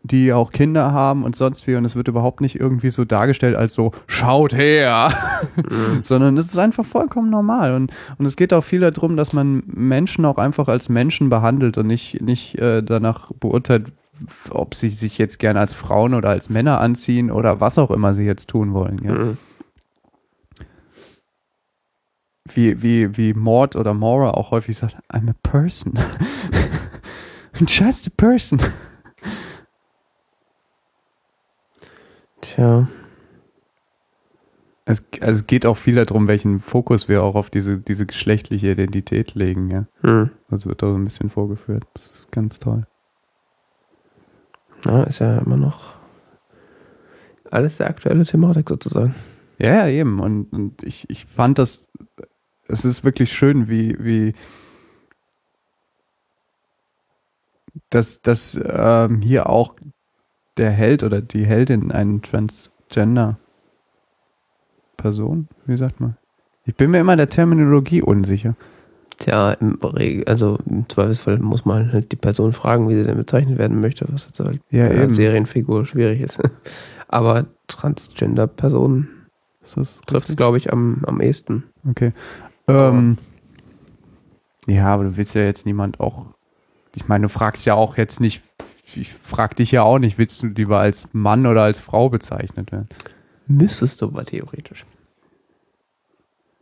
[0.05, 3.57] die auch Kinder haben und sonst wie und es wird überhaupt nicht irgendwie so dargestellt
[3.57, 5.11] als so, schaut her,
[6.03, 9.63] sondern es ist einfach vollkommen normal und, und es geht auch viel darum, dass man
[9.67, 13.87] Menschen auch einfach als Menschen behandelt und nicht, nicht äh, danach beurteilt,
[14.51, 18.13] ob sie sich jetzt gerne als Frauen oder als Männer anziehen oder was auch immer
[18.13, 19.01] sie jetzt tun wollen.
[19.03, 19.13] Ja?
[19.13, 19.39] Mhm.
[22.53, 25.95] Wie, wie, wie Mord oder Maura auch häufig sagt, I'm a person.
[27.67, 28.61] Just a person.
[32.45, 32.89] Tja.
[34.85, 38.73] Es, also es geht auch viel darum, welchen Fokus wir auch auf diese, diese geschlechtliche
[38.73, 39.87] Identität legen, ja.
[40.03, 40.31] Hm.
[40.51, 41.85] Das wird da so ein bisschen vorgeführt.
[41.95, 42.87] Das ist ganz toll.
[44.85, 45.97] Ja, ist ja immer noch
[47.51, 49.15] alles sehr aktuelle Thematik sozusagen.
[49.59, 50.21] Ja, ja, eben.
[50.21, 51.91] Und, und ich, ich fand das,
[52.69, 54.35] es ist wirklich schön, wie, wie
[57.89, 59.77] dass, dass ähm, hier auch
[60.57, 63.39] der Held oder die Heldin ein Transgender
[64.97, 66.17] Person, wie sagt man?
[66.65, 68.55] Ich bin mir immer der Terminologie unsicher.
[69.19, 73.17] Tja, im Regel, also im Zweifelsfall muss man halt die Person fragen, wie sie denn
[73.17, 75.11] bezeichnet werden möchte, was jetzt halt Ja, eben.
[75.11, 76.41] Serienfigur schwierig ist.
[77.09, 79.09] Aber Transgender-Personen
[80.07, 81.65] trifft es, glaube ich, am, am ehesten.
[81.89, 82.13] Okay.
[82.67, 83.19] Ähm,
[84.67, 86.27] ja, aber du willst ja jetzt niemand auch.
[86.95, 88.43] Ich meine, du fragst ja auch jetzt nicht.
[88.97, 92.71] Ich frag dich ja auch nicht, willst du lieber als Mann oder als Frau bezeichnet
[92.71, 92.89] werden?
[93.47, 94.85] Müsstest du aber theoretisch.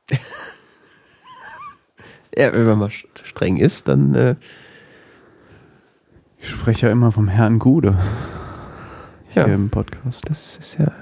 [2.36, 4.36] ja, wenn man mal streng ist, dann äh,
[6.39, 7.97] Ich spreche ja immer vom Herrn Gude
[9.28, 9.55] hier Ja.
[9.55, 10.28] im Podcast.
[10.28, 10.93] das ist ja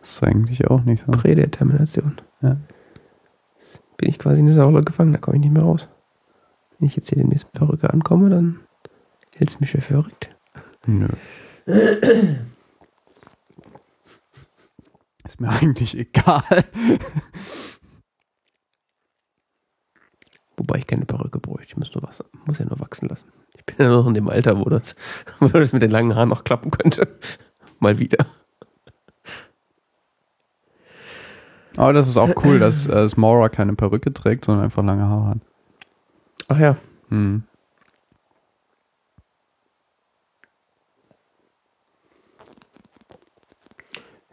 [0.00, 1.12] Das ist eigentlich auch nicht so.
[1.12, 2.16] Prädetermination.
[2.42, 2.56] Ja.
[3.96, 5.88] Bin ich quasi in dieser Rolle gefangen, da komme ich nicht mehr raus.
[6.78, 8.60] Wenn ich jetzt hier demnächst mit Perücke ankomme, dann
[9.34, 10.35] hält es mich für verrückt.
[10.86, 11.08] Nö.
[15.24, 16.64] Ist mir eigentlich egal.
[20.56, 21.64] Wobei ich keine Perücke bräuchte.
[21.64, 23.32] Ich muss, nur was, muss ja nur wachsen lassen.
[23.54, 24.94] Ich bin ja noch in dem Alter, wo das,
[25.40, 27.18] wo das mit den langen Haaren noch klappen könnte.
[27.80, 28.24] Mal wieder.
[31.76, 35.30] Aber das ist auch cool, dass äh, Smora keine Perücke trägt, sondern einfach lange Haare
[35.30, 35.38] hat.
[36.48, 36.76] Ach ja.
[37.10, 37.42] Hm.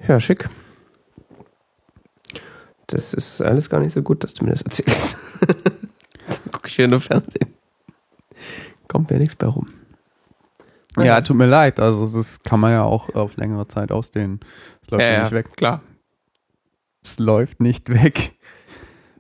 [0.07, 0.49] Ja, schick.
[2.87, 5.17] Das ist alles gar nicht so gut, dass du mir das erzählst.
[6.51, 7.53] Gucke ich ja nur Fernsehen.
[8.87, 9.67] Kommt mir nichts bei rum.
[10.97, 11.79] Ja, tut mir leid.
[11.79, 14.41] Also das kann man ja auch auf längere Zeit ausdehnen.
[14.83, 15.55] Es läuft ja, nicht weg.
[15.55, 15.81] klar.
[17.03, 18.33] Es läuft nicht weg.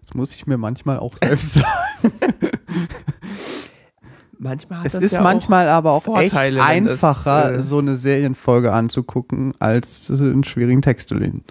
[0.01, 1.65] Das muss ich mir manchmal auch selbst sagen.
[4.43, 7.61] Manchmal hat Es das ist ja manchmal aber auch Vorteile, echt wenn das, einfacher, äh,
[7.61, 11.43] so eine Serienfolge anzugucken, als einen schwierigen Text zu lesen.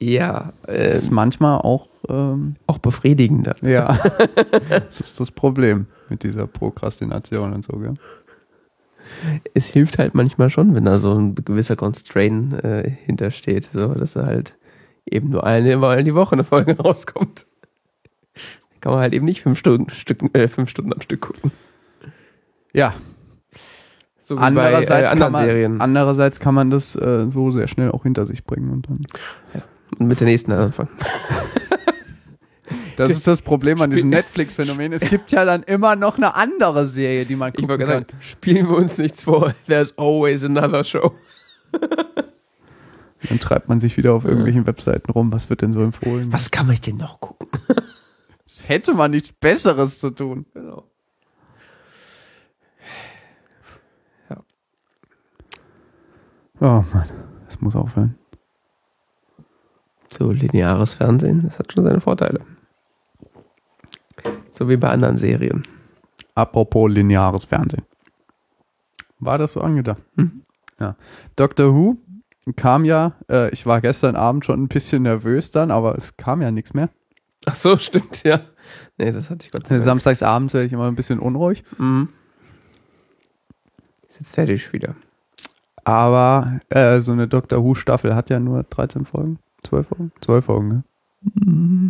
[0.00, 3.54] Ja, Das äh, ist manchmal auch, ähm, auch befriedigender.
[3.62, 3.96] ja,
[4.68, 7.94] das ist das Problem mit dieser Prokrastination und so, gell?
[9.54, 14.14] Es hilft halt manchmal schon, wenn da so ein gewisser Constraint äh, hintersteht, so dass
[14.14, 14.56] da halt
[15.08, 17.46] eben nur eine Mal die Woche eine Folge rauskommt.
[18.82, 21.50] Kann man halt eben nicht fünf Stunden, Stück, äh, fünf Stunden am Stück gucken.
[22.74, 22.94] Ja,
[24.20, 25.80] So wie andererseits, bei äh, kann anderen man, Serien.
[25.80, 29.00] andererseits kann man das äh, so sehr schnell auch hinter sich bringen und dann.
[29.98, 30.88] Und mit der nächsten anfangen.
[32.96, 34.92] Das ist das Problem an diesem Netflix-Phänomen.
[34.92, 37.86] Es gibt ja dann immer noch eine andere Serie, die man gucken kann.
[37.88, 39.54] sagen, spielen wir uns nichts vor.
[39.66, 41.12] There's always another show.
[43.28, 45.32] Dann treibt man sich wieder auf irgendwelchen Webseiten rum.
[45.32, 46.32] Was wird denn so empfohlen?
[46.32, 47.48] Was kann man denn noch gucken?
[48.66, 50.46] Hätte man nichts Besseres zu tun?
[50.54, 50.92] Genau.
[56.62, 57.08] Oh Mann,
[57.46, 58.16] das muss aufhören.
[60.08, 62.38] So lineares Fernsehen, das hat schon seine Vorteile.
[64.52, 65.64] So wie bei anderen Serien.
[66.36, 67.82] Apropos lineares Fernsehen.
[69.18, 70.04] War das so angedacht?
[70.14, 70.42] Mhm.
[70.78, 70.94] Ja.
[71.34, 71.96] Doctor Who
[72.54, 76.42] kam ja, äh, ich war gestern Abend schon ein bisschen nervös dann, aber es kam
[76.42, 76.90] ja nichts mehr.
[77.44, 78.38] Ach so, stimmt, ja.
[78.98, 79.84] Nee, das hatte ich Gott sei Dank.
[79.84, 81.64] Samstags abends werde ich immer ein bisschen unruhig.
[81.78, 82.08] Mhm.
[84.08, 84.94] Ist jetzt fertig wieder.
[85.84, 89.38] Aber äh, so eine Doctor Who Staffel hat ja nur 13 Folgen.
[89.64, 90.12] 12 Folgen?
[90.20, 90.84] 12 Folgen, ne?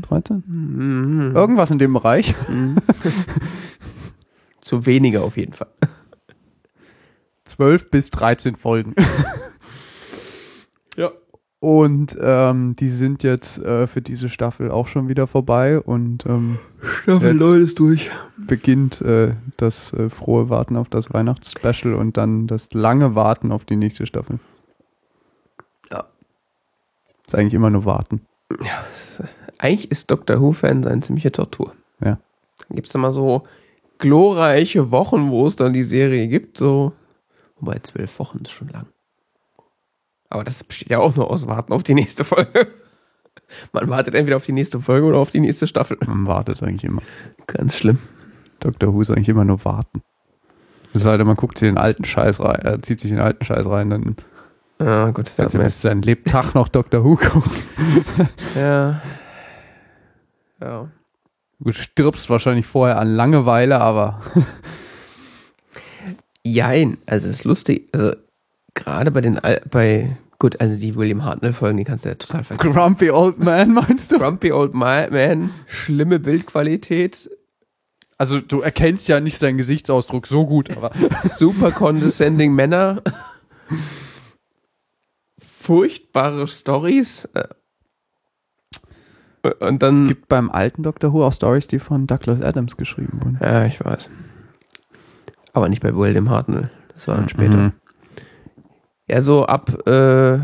[0.02, 0.42] 13?
[0.46, 1.32] Mhm.
[1.34, 2.34] Irgendwas in dem Bereich.
[4.60, 5.68] Zu wenige auf jeden Fall.
[7.44, 8.94] 12 bis 13 Folgen.
[11.62, 16.58] Und ähm, die sind jetzt äh, für diese Staffel auch schon wieder vorbei und ähm,
[16.82, 18.10] Staffel 9 ist durch.
[18.36, 23.64] beginnt äh, das äh, frohe Warten auf das Weihnachtsspecial und dann das lange Warten auf
[23.64, 24.40] die nächste Staffel.
[25.88, 26.06] Ja.
[27.24, 28.22] Ist eigentlich immer nur Warten.
[28.50, 29.22] Ja, es,
[29.58, 31.74] eigentlich ist Doctor Who-Fan eine ziemliche Tortur.
[32.00, 32.18] Ja.
[32.66, 33.44] Dann gibt es immer so
[33.98, 36.92] glorreiche Wochen, wo es dann die Serie gibt, so.
[37.60, 38.86] Wobei zwölf Wochen ist schon lang.
[40.32, 42.68] Aber das besteht ja auch nur aus Warten auf die nächste Folge.
[43.72, 45.98] Man wartet entweder auf die nächste Folge oder auf die nächste Staffel.
[46.06, 47.02] Man wartet eigentlich immer.
[47.46, 47.98] Ganz schlimm.
[48.60, 48.94] Dr.
[48.94, 50.02] Who ist eigentlich immer nur warten.
[50.94, 53.44] Es sei denn, man guckt sich den alten Scheiß rein, äh, zieht sich den alten
[53.44, 54.16] Scheiß rein, dann
[54.78, 57.04] Ja, gut, das kannst du bis sein Lebtag noch Dr.
[57.04, 57.52] Who gucken.
[58.56, 59.02] Ja.
[60.60, 60.88] Ja.
[61.58, 64.20] Du stirbst wahrscheinlich vorher an Langeweile, aber
[66.42, 68.14] Jein, also das ist lustig, also
[68.74, 72.44] gerade bei den, Al bei, gut, also die William Hartnell-Folgen, die kannst du ja total
[72.44, 72.72] vergessen.
[72.72, 74.18] Grumpy Old Man meinst du?
[74.18, 77.30] Grumpy Old Ma- Man, schlimme Bildqualität,
[78.18, 80.92] Also du erkennst ja nicht seinen Gesichtsausdruck so gut, aber
[81.22, 83.02] super condescending Männer,
[85.40, 87.44] furchtbare Stories äh,
[89.58, 91.12] und dann, es gibt beim alten Dr.
[91.12, 93.38] Who auch Stories, die von Douglas Adams geschrieben wurden.
[93.42, 94.08] ja, ich weiß,
[95.52, 97.56] aber nicht bei William Hartnell, das war dann später.
[97.56, 97.72] Mhm.
[99.12, 100.40] Ja, so ab, äh, ja,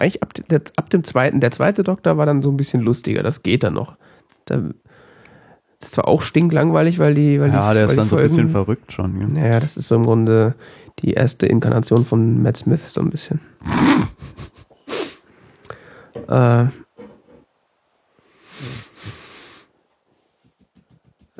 [0.00, 3.22] eigentlich ab, der, ab dem zweiten, der zweite Doktor war dann so ein bisschen lustiger,
[3.22, 3.94] das geht dann noch.
[4.46, 4.60] Da,
[5.78, 8.22] das war auch stinklangweilig, weil die, weil Ja, die, der ist dann so ein Folgen,
[8.24, 9.20] bisschen verrückt schon.
[9.20, 9.28] Ja.
[9.28, 10.56] Naja, das ist so im Grunde
[10.98, 13.38] die erste Inkarnation von Matt Smith, so ein bisschen.
[16.28, 16.64] äh,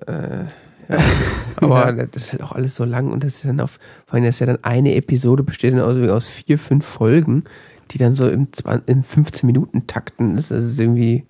[0.06, 0.46] äh,
[0.90, 0.98] ja.
[1.56, 4.24] Aber das ist halt auch alles so lang und das ist dann auf, vor allem
[4.24, 7.44] das ist ja dann eine Episode besteht dann aus, aus vier, fünf Folgen,
[7.90, 10.36] die dann so im, 20, im 15 Minuten takten.
[10.36, 11.26] Das ist irgendwie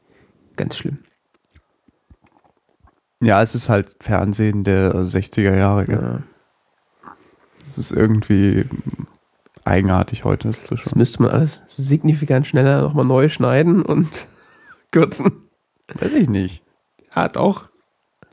[0.57, 0.99] ganz schlimm.
[3.23, 5.85] ja, es ist halt Fernsehen der 60er Jahre.
[5.85, 6.01] gell?
[6.03, 6.23] Ja.
[7.65, 8.67] Es ist irgendwie
[9.65, 10.99] eigenartig heute, das zu Das schauen.
[10.99, 14.09] müsste man alles signifikant schneller nochmal neu schneiden und
[14.93, 15.49] kürzen.
[15.99, 16.63] Weiß ich nicht.
[17.11, 17.70] Hat auch.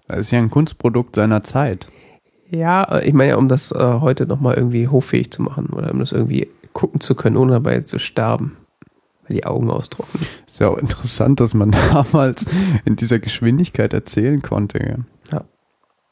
[0.07, 1.89] Das ist ja ein Kunstprodukt seiner Zeit.
[2.49, 5.91] Ja, äh, ich meine ja, um das äh, heute nochmal irgendwie hoffähig zu machen oder
[5.91, 8.57] um das irgendwie gucken zu können, ohne dabei zu sterben.
[9.27, 10.25] Weil die Augen austrocknen.
[10.45, 12.45] Ist ja auch interessant, dass man damals
[12.85, 14.79] in dieser Geschwindigkeit erzählen konnte.
[14.79, 15.03] gell?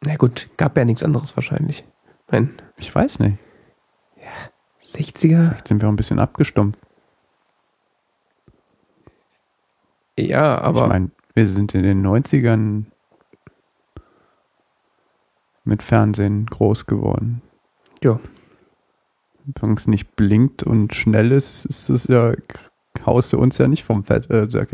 [0.05, 1.83] Na gut, gab ja nichts anderes wahrscheinlich.
[2.29, 3.37] Nein, Ich weiß nicht.
[4.81, 5.47] 60er?
[5.49, 6.79] Vielleicht sind wir auch ein bisschen abgestumpft.
[10.17, 12.85] Ja, aber ich meine, wir sind in den 90ern
[15.65, 17.41] mit Fernsehen groß geworden.
[18.03, 18.19] Ja.
[19.59, 22.33] Wenn es nicht blinkt und schnell ist, ist es ja,
[23.05, 24.69] haust du uns ja nicht vom Fett, äh, Sessel.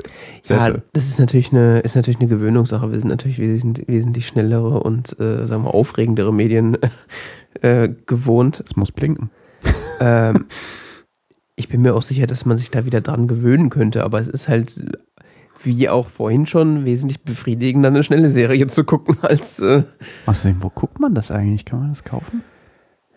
[0.50, 2.92] ja, das ist natürlich eine, ist natürlich eine Gewöhnungssache.
[2.92, 6.78] Wir sind natürlich wesentlich, wesentlich schnellere und, äh, sagen wir, aufregendere Medien
[7.62, 8.64] äh, gewohnt.
[8.66, 9.30] Es muss blinken.
[10.00, 10.46] ähm,
[11.56, 14.28] ich bin mir auch sicher, dass man sich da wieder dran gewöhnen könnte, aber es
[14.28, 14.74] ist halt,
[15.64, 19.84] wie auch vorhin schon, wesentlich befriedigender, eine schnelle Serie zu gucken, als äh,
[20.26, 21.66] Außerdem, wo guckt man das eigentlich?
[21.66, 22.44] Kann man das kaufen?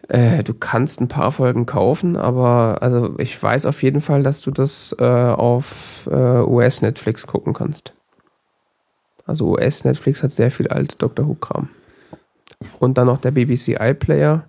[0.09, 4.43] äh, du kannst ein paar Folgen kaufen, aber also ich weiß auf jeden Fall, dass
[4.43, 7.95] du das äh, auf äh, US-Netflix gucken kannst.
[9.27, 11.69] Also US-Netflix hat sehr viel alte Doctor Who-Kram.
[12.79, 14.45] Und dann noch der BBC iPlayer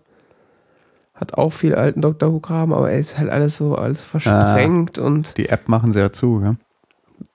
[1.14, 5.38] hat auch viel alten Doctor Who-Kram, aber er ist halt alles so alles versprengt und
[5.38, 6.56] Die App machen sie ja zu, ja?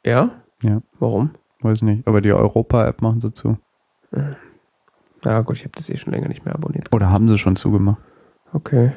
[0.04, 0.30] ja?
[0.62, 0.82] Ja.
[0.98, 1.30] Warum?
[1.60, 2.06] Weiß nicht.
[2.06, 3.58] Aber die Europa-App machen sie zu.
[5.24, 6.94] Ja gut, ich habe das eh schon länger nicht mehr abonniert.
[6.94, 8.00] Oder haben sie schon zugemacht?
[8.52, 8.92] Okay.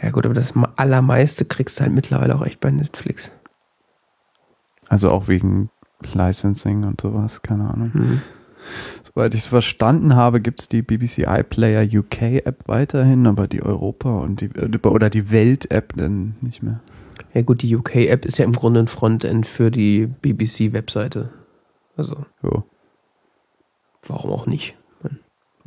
[0.00, 3.32] Ja gut, aber das allermeiste kriegst du halt mittlerweile auch echt bei Netflix.
[4.88, 5.70] Also auch wegen
[6.14, 7.92] Licensing und sowas, keine Ahnung.
[7.92, 8.22] Hm.
[9.02, 13.62] Soweit ich es verstanden habe, gibt es die BBC iPlayer UK App weiterhin, aber die
[13.62, 16.80] Europa und die oder die Welt App dann nicht mehr.
[17.34, 21.30] Ja gut, die UK-App ist ja im Grunde ein Frontend für die BBC-Webseite.
[21.96, 22.64] Also, Ja,
[24.06, 24.76] warum auch nicht?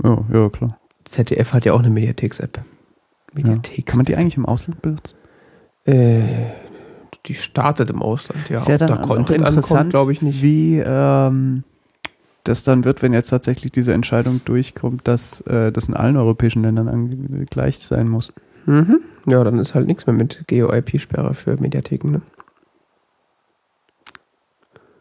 [0.03, 0.77] ja, ja klar.
[1.05, 2.57] ZDF hat ja auch eine Mediatheks-App.
[2.57, 2.63] Ja.
[3.33, 3.91] Mediatheks.
[3.91, 5.15] Kann man die eigentlich im Ausland benutzen?
[5.85, 6.21] äh,
[7.25, 8.57] die startet im Ausland, ja.
[8.57, 10.41] ist ja dann da Content interessant, ankommt, glaube ich nicht.
[10.41, 11.63] wie ähm,
[12.43, 16.63] das dann wird, wenn jetzt tatsächlich diese Entscheidung durchkommt, dass äh, das in allen europäischen
[16.63, 18.33] Ländern gleich sein muss.
[18.65, 19.01] Mhm.
[19.25, 22.21] Ja, dann ist halt nichts mehr mit Geo-IP-Sperre für Mediatheken, ne?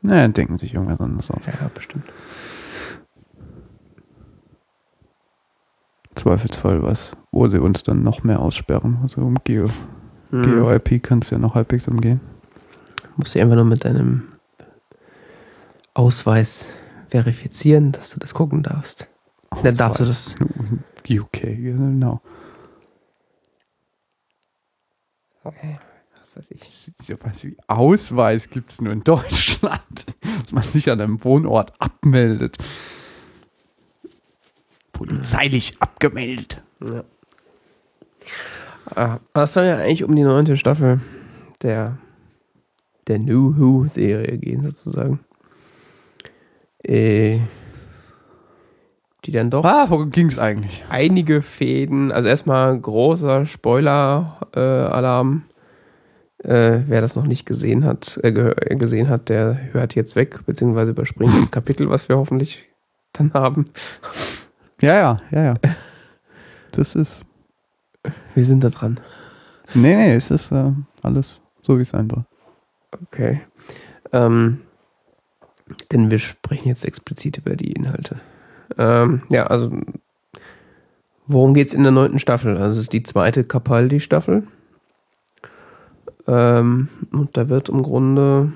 [0.03, 1.47] Naja, denken sich irgendwas anderes aus.
[1.47, 2.05] Ja, bestimmt.
[6.15, 9.69] Zweifelsfall was, wo sie uns dann noch mehr aussperren, also um Geo.
[10.31, 10.43] Hm.
[10.43, 12.21] GOIP kannst du ja noch halbwegs umgehen.
[13.17, 14.33] Musst du einfach nur mit deinem
[15.95, 16.69] Ausweis
[17.09, 19.09] verifizieren, dass du das gucken darfst.
[19.63, 20.35] Dann darfst du das.
[21.09, 22.21] UK, genau.
[22.23, 22.29] Okay.
[25.45, 26.63] Was weiß ich.
[27.01, 30.07] Ich weiß, wie Ausweis gibt es nur in Deutschland,
[30.43, 32.57] dass man sich an einem Wohnort abmeldet.
[34.93, 36.63] Polizeilich abgemeldet.
[36.81, 37.05] Ja.
[38.95, 41.01] Ah, Es soll ja eigentlich um die neunte Staffel
[41.63, 41.99] der,
[43.09, 45.21] der New Who-Serie gehen, sozusagen.
[46.85, 47.41] Äh,
[49.25, 50.85] die dann doch Ah, worum ging es eigentlich?
[50.89, 55.45] einige Fäden, also erstmal großer Spoiler-Alarm.
[56.43, 58.33] Äh, wer das noch nicht gesehen hat, äh,
[58.75, 62.69] gesehen hat, der hört jetzt weg, beziehungsweise überspringt das Kapitel, was wir hoffentlich
[63.13, 63.67] dann haben.
[64.81, 65.55] Ja, ja, ja, ja.
[66.73, 67.23] Das ist.
[68.35, 68.99] Wir sind da dran.
[69.75, 70.73] Nee, nee, es ist äh,
[71.03, 72.25] alles so, wie es sein soll.
[73.05, 73.43] Okay.
[74.13, 74.63] Ähm,
[75.93, 78.21] denn wir sprechen jetzt explizit über die Inhalte.
[78.79, 79.71] Ähm, ja, also
[81.27, 82.57] worum geht's in der neunten Staffel?
[82.57, 84.45] Also es ist die zweite Capaldi-Staffel.
[86.27, 88.53] Ähm, und da wird im Grunde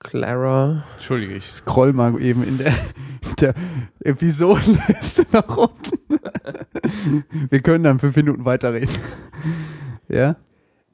[0.00, 3.54] Clara Entschuldige, ich scroll mal eben in der, in der
[4.00, 6.18] Episodenliste nach unten.
[7.50, 8.96] Wir können dann fünf Minuten weiterreden.
[10.08, 10.36] Ja?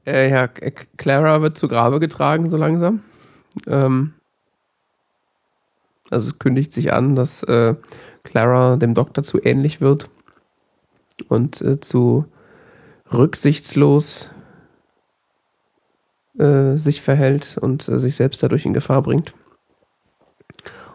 [0.07, 3.03] Äh, ja, K- Clara wird zu Grabe getragen, so langsam.
[3.67, 4.15] Ähm,
[6.11, 7.75] also es kündigt sich an, dass äh,
[8.23, 10.11] Clara dem Doktor zu ähnlich wird
[11.29, 12.27] und äh, zu
[13.13, 14.31] rücksichtslos
[16.39, 19.35] äh, sich verhält und äh, sich selbst dadurch in Gefahr bringt.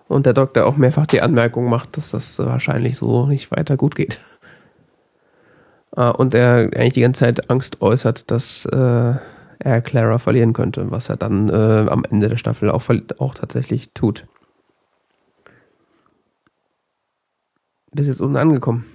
[0.08, 3.78] Und der Doktor auch mehrfach die Anmerkung macht, dass das äh, wahrscheinlich so nicht weiter
[3.78, 4.20] gut geht.
[5.96, 9.14] Äh, und er eigentlich die ganze Zeit Angst äußert, dass äh,
[9.60, 12.84] er Clara verlieren könnte, was er dann äh, am Ende der Staffel auch,
[13.18, 14.26] auch tatsächlich tut.
[17.92, 18.86] Bis jetzt unten angekommen.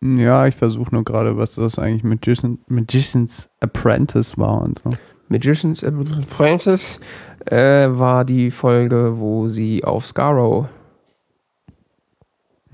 [0.00, 4.90] Ja, ich versuche nur gerade, was das eigentlich Magician, Magician's Apprentice war und so.
[5.28, 7.00] Magician's Apprentice
[7.46, 10.68] äh, war die Folge, wo sie auf Scarrow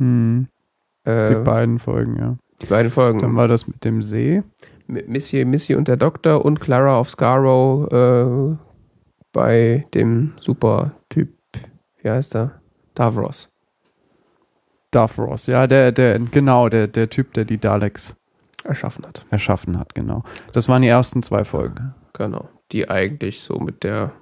[0.00, 0.48] Hm,
[1.04, 2.36] äh, die beiden Folgen, ja.
[2.62, 3.18] Die beiden Folgen.
[3.20, 4.42] Dann war das mit dem See.
[4.86, 8.56] mit Missy, Missy und der Doktor und Clara auf Scarrow äh,
[9.32, 11.32] bei dem Super-Typ,
[12.02, 12.60] wie heißt er?
[12.94, 13.50] Davros.
[14.90, 18.16] Davros, ja, der, der, genau, der, der Typ, der die Daleks
[18.64, 19.24] erschaffen hat.
[19.30, 20.24] erschaffen hat, genau.
[20.52, 21.94] Das waren die ersten zwei Folgen.
[22.12, 22.48] Genau.
[22.72, 24.12] Die eigentlich so mit der,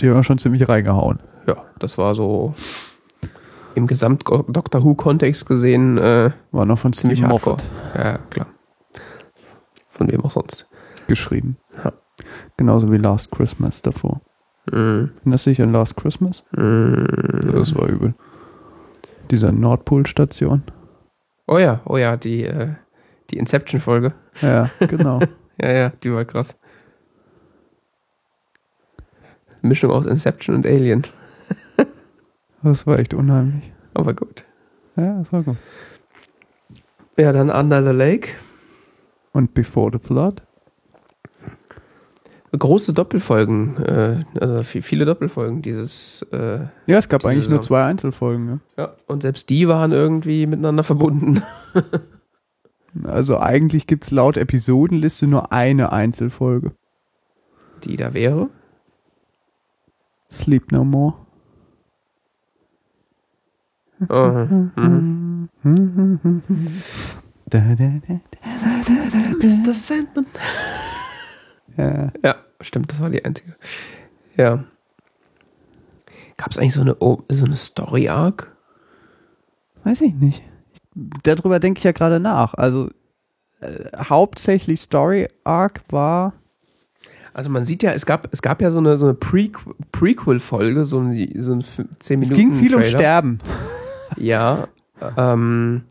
[0.00, 1.18] Die haben wir schon ziemlich reingehauen.
[1.48, 2.54] ja, das war so
[3.76, 7.30] im Gesamt-Doctor Who-Kontext gesehen, äh, War noch von Ziemlich Steve.
[7.30, 7.64] Moffat
[7.96, 8.46] ja, klar.
[9.88, 10.66] Von wem auch sonst.
[11.06, 11.56] geschrieben.
[11.84, 11.92] Ja.
[12.56, 14.20] Genauso wie Last Christmas davor.
[14.70, 16.44] Mm, Erinnerst du dich an Last Christmas?
[16.52, 17.52] mm.
[17.52, 18.14] Das war übel.
[19.30, 20.62] Dieser Nordpol-Station.
[21.46, 22.70] Oh ja, oh ja, die, äh,
[23.30, 24.12] die Inception-Folge.
[24.42, 25.20] Ja, genau.
[25.58, 26.58] Ja, ja, die war krass.
[29.62, 31.06] Mischung aus Inception und Alien.
[32.68, 33.72] Das war echt unheimlich.
[33.94, 34.44] Aber gut.
[34.96, 35.56] Ja, das war gut.
[37.18, 38.28] Ja, dann Under the Lake.
[39.32, 40.42] Und Before the Flood?
[42.58, 47.62] Große Doppelfolgen, äh, also vi- viele Doppelfolgen dieses, äh, Ja, es gab eigentlich nur Saison.
[47.62, 48.46] zwei Einzelfolgen.
[48.46, 48.60] Ne?
[48.78, 51.42] ja, und selbst die waren irgendwie miteinander verbunden.
[53.04, 56.72] Also eigentlich gibt es laut Episodenliste nur eine Einzelfolge.
[57.84, 58.48] Die da wäre.
[60.32, 61.25] Sleep No More.
[64.08, 64.46] Oh,
[64.76, 65.48] mhm.
[67.48, 68.20] Da, da, da.
[69.38, 69.74] Mr.
[69.74, 70.26] Sandman.
[71.76, 72.12] Ja.
[72.22, 73.54] Ja, stimmt, das war die einzige.
[74.36, 74.64] Ja.
[76.36, 78.54] Gab es eigentlich so eine, so eine Story-Arc?
[79.84, 80.42] Weiß ich nicht.
[81.22, 82.54] Darüber denke ich ja gerade nach.
[82.54, 82.90] Also
[83.60, 86.34] äh, hauptsächlich Story Arc war.
[87.32, 89.50] Also man sieht ja, es gab, es gab ja so eine, so eine Pre
[89.92, 91.86] Prequel-Folge, so eine, so ein 10
[92.22, 92.98] Es Minuten ging viel um Trailer.
[92.98, 93.38] Sterben.
[94.16, 94.68] Ja.
[95.16, 95.82] Ähm,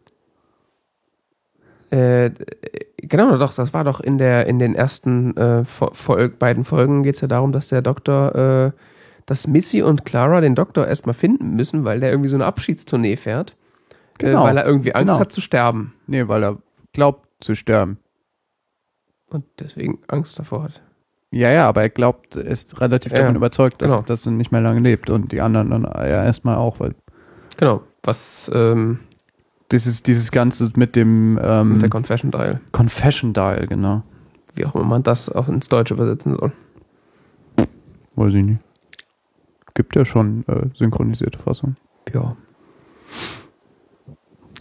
[1.91, 2.31] äh,
[2.97, 7.03] genau, doch, das war doch in der in den ersten äh, Fol Fol beiden Folgen
[7.03, 8.72] geht es ja darum, dass der Doktor, äh,
[9.26, 13.15] dass Missy und Clara den Doktor erstmal finden müssen, weil der irgendwie so eine Abschiedstournee
[13.15, 13.56] fährt.
[14.18, 14.41] Genau.
[14.43, 15.19] Äh, weil er irgendwie Angst Genau.
[15.19, 15.93] hat zu sterben.
[16.07, 16.57] Nee, weil er
[16.93, 17.97] glaubt zu sterben.
[19.27, 20.81] Und deswegen Angst davor hat.
[21.31, 24.03] Ja, ja, aber er glaubt, er ist relativ Ja, davon überzeugt, dass, genau.
[24.03, 25.10] dass er nicht mehr lange lebt.
[25.10, 26.95] Und die anderen dann ja erstmal auch, weil.
[27.57, 27.84] Genau.
[28.03, 28.99] Was ähm,
[29.72, 32.61] Dieses, dieses Ganze mit dem ähm, Mit der Confession Dial.
[32.72, 34.03] Confession Dial, genau.
[34.53, 36.53] Wie auch immer man das auch ins Deutsche übersetzen soll.
[38.15, 38.60] Weiß ich nicht.
[39.73, 41.76] Gibt ja schon äh, synchronisierte Fassung.
[42.14, 42.38] Ja.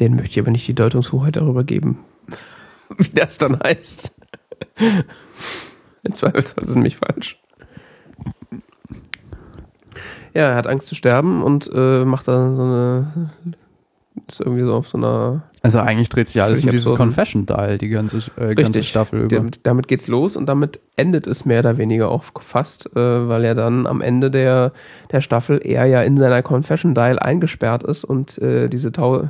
[0.00, 1.98] Den möchte ich aber nicht die Deutungshoheit darüber geben,
[2.98, 4.20] wie das dann heißt.
[6.02, 7.40] Im Zweifelsfall ist es nämlich falsch.
[10.34, 13.30] Ja, er hat Angst zu sterben und äh, macht da so eine.
[14.28, 15.42] Ist irgendwie so auf so einer.
[15.62, 17.06] Also eigentlich dreht sich ja alles um dieses absurden.
[17.06, 18.82] Confession Dial, die ganze, äh, ganze.
[18.82, 19.28] Staffel über.
[19.28, 23.44] Der, damit geht's los und damit endet es mehr oder weniger auch fast, äh, weil
[23.44, 24.72] er dann am Ende der,
[25.10, 29.28] der Staffel er ja in seiner Confession Dial eingesperrt ist und äh, diese Tau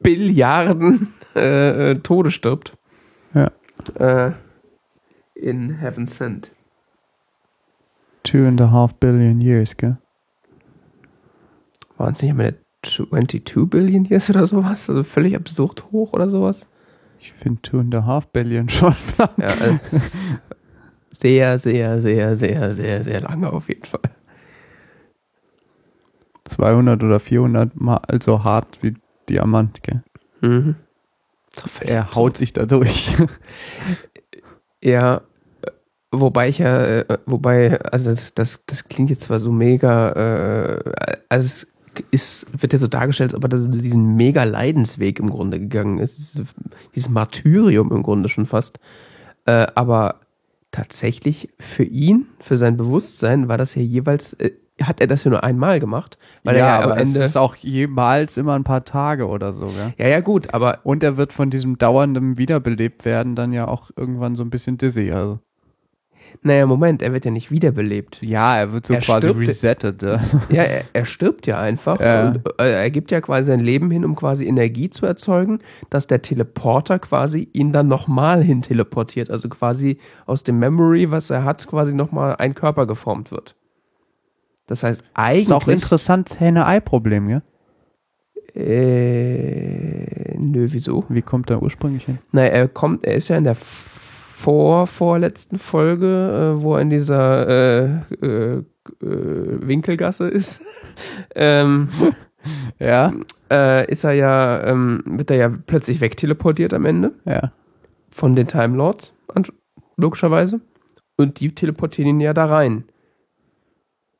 [0.00, 2.76] Billiarden äh, äh, Tode stirbt.
[3.34, 3.50] Ja.
[3.98, 4.32] Äh,
[5.34, 6.52] in Heaven Sent.
[8.22, 9.98] Two and a half billion years, gell?
[11.96, 14.88] Waren es nicht immer der 22 Billion Years oder sowas?
[14.88, 16.66] Also völlig absurd hoch oder sowas?
[17.18, 18.94] Ich finde two and a half billion schon.
[19.36, 19.78] Ja, also
[21.12, 24.00] sehr, sehr, sehr, sehr, sehr, sehr lange auf jeden Fall.
[26.44, 28.94] 200 oder 400 mal so hart wie
[29.28, 30.02] Diamant, gell?
[30.40, 30.76] Mhm.
[31.80, 33.14] Er haut sich da durch.
[34.82, 35.20] Ja,
[36.12, 40.92] wobei ich ja, äh, wobei, also das, das, das klingt jetzt zwar so mega, äh,
[41.28, 41.66] also es
[42.10, 45.98] ist, wird ja so dargestellt, als ob er so diesen mega Leidensweg im Grunde gegangen
[45.98, 46.18] ist.
[46.94, 48.78] Dieses- Martyrium im Grunde schon fast.
[49.46, 50.16] Äh, aber
[50.70, 55.30] tatsächlich für ihn, für sein Bewusstsein, war das ja jeweils, äh, hat er das ja
[55.30, 57.24] nur einmal gemacht, weil ja, er ja am aber es Ende.
[57.24, 59.92] ist auch jemals immer ein paar Tage oder so, gell?
[59.98, 63.90] Ja, ja, gut, aber Und er wird von diesem dauernden Wiederbelebt werden dann ja auch
[63.96, 65.10] irgendwann so ein bisschen dizzy.
[65.10, 65.40] Also.
[66.42, 68.22] Naja, Moment, er wird ja nicht wiederbelebt.
[68.22, 70.02] Ja, er wird so Er quasi stirbt- resettet.
[70.02, 70.20] Ja.
[70.50, 72.28] Ja, er, er stirbt ja einfach Ja.
[72.28, 75.58] und äh, er gibt ja quasi sein Leben hin, um quasi Energie zu erzeugen,
[75.90, 79.30] dass der Teleporter quasi ihn dann nochmal hin teleportiert.
[79.30, 83.54] Also quasi aus dem Memory, was er hat, quasi nochmal ein Körper geformt wird.
[84.66, 85.42] Das heißt, eigentlich.
[85.44, 87.42] Ist auch interessant Henne-Ei-Problem, gell?
[88.54, 91.04] Äh, nö, wieso?
[91.08, 92.18] Wie kommt er ursprünglich hin?
[92.32, 93.54] Naja, er kommt, er ist ja in der
[94.40, 97.84] vor, vorletzten Folge, äh, wo er in dieser äh,
[98.22, 98.62] äh, äh,
[99.00, 100.62] Winkelgasse ist.
[101.34, 101.88] ähm,
[102.78, 103.12] Ja,
[103.50, 107.52] äh, ist er ja, ähm, wird er ja plötzlich wegteleportiert am Ende ja.
[108.10, 109.14] von den Time Lords,
[109.96, 110.60] logischerweise.
[111.16, 112.84] Und die teleportieren ihn ja da rein.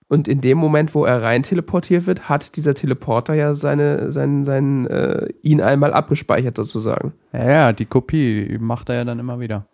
[0.09, 4.45] Und in dem Moment, wo er rein teleportiert wird, hat dieser Teleporter ja seine, seinen,
[4.45, 7.15] seinen, äh, ihn einmal abgespeichert sozusagen.
[7.33, 9.67] Ja, ja, die Kopie macht er ja dann immer wieder.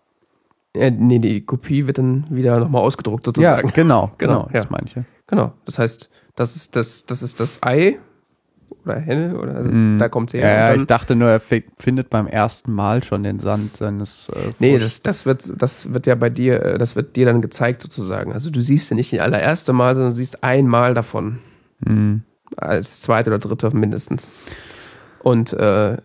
[0.77, 3.70] Äh, nee, die Kopie wird dann wieder nochmal ausgedruckt sozusagen.
[3.73, 4.62] genau, Genau, genau, ja.
[4.62, 5.05] das meine ich ja.
[5.27, 5.53] Genau.
[5.65, 7.98] Das heißt, das ist das, das ist das Ei
[8.85, 9.98] oder Henne oder also Mm.
[9.98, 10.40] da kommt's her.
[10.48, 14.28] Ja, ja, ich dachte nur, er fi- findet beim ersten Mal schon den Sand seines.
[14.28, 17.40] Äh, Nee, das, das, wird, das wird ja bei dir, äh, das wird dir dann
[17.43, 18.32] gezeigt sozusagen.
[18.32, 21.39] Also du siehst ja nicht das allererste Mal, sondern du siehst einmal davon.
[21.85, 22.23] Hm.
[22.57, 24.31] Als zweite oder dritte mindestens.
[25.23, 25.97] Und äh,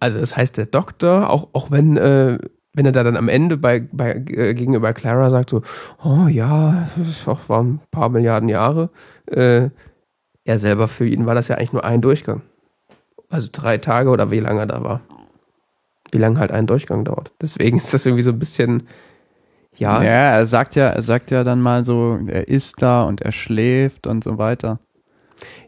[0.00, 2.38] also das heißt, der Doktor, auch, auch wenn, äh,
[2.78, 5.62] wenn er da dann am Ende bei, bei äh, gegenüber Clara sagt so,
[6.02, 8.90] oh ja, das auch waren ein paar Milliarden Jahre,
[9.26, 9.68] äh,
[10.44, 12.42] er selber für ihn war das ja eigentlich nur ein Durchgang.
[13.28, 15.00] Also drei Tage oder wie lange er da war.
[16.12, 17.32] Wie lange halt ein Durchgang dauert.
[17.42, 18.88] Deswegen ist das irgendwie so ein bisschen,
[19.76, 23.20] ja, Ja, er sagt ja, er sagt ja dann mal so, er ist da und
[23.20, 24.78] er schläft und so weiter.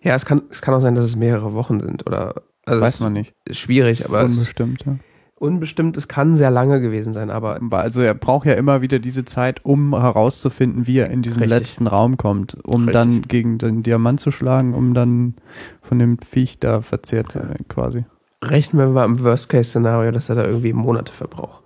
[0.03, 2.95] ja, es kann, es kann auch sein, dass es mehrere Wochen sind oder, also Weiß
[2.95, 3.35] es man nicht.
[3.45, 4.85] ist schwierig, Das aber ist es unbestimmt.
[4.87, 4.97] Ja.
[5.41, 9.25] Unbestimmt, es kann sehr lange gewesen sein, aber Also er braucht ja immer wieder diese
[9.25, 11.59] Zeit, um herauszufinden, wie er in diesen Richtig.
[11.59, 12.93] letzten Raum kommt, um Richtig.
[12.93, 15.35] dann gegen den Diamant zu schlagen, um dann
[15.81, 18.05] von dem Viech da verzehrt zu werden, quasi.
[18.45, 21.63] rechnen wir mal im Worst-Case-Szenario, dass er da irgendwie Monate verbraucht.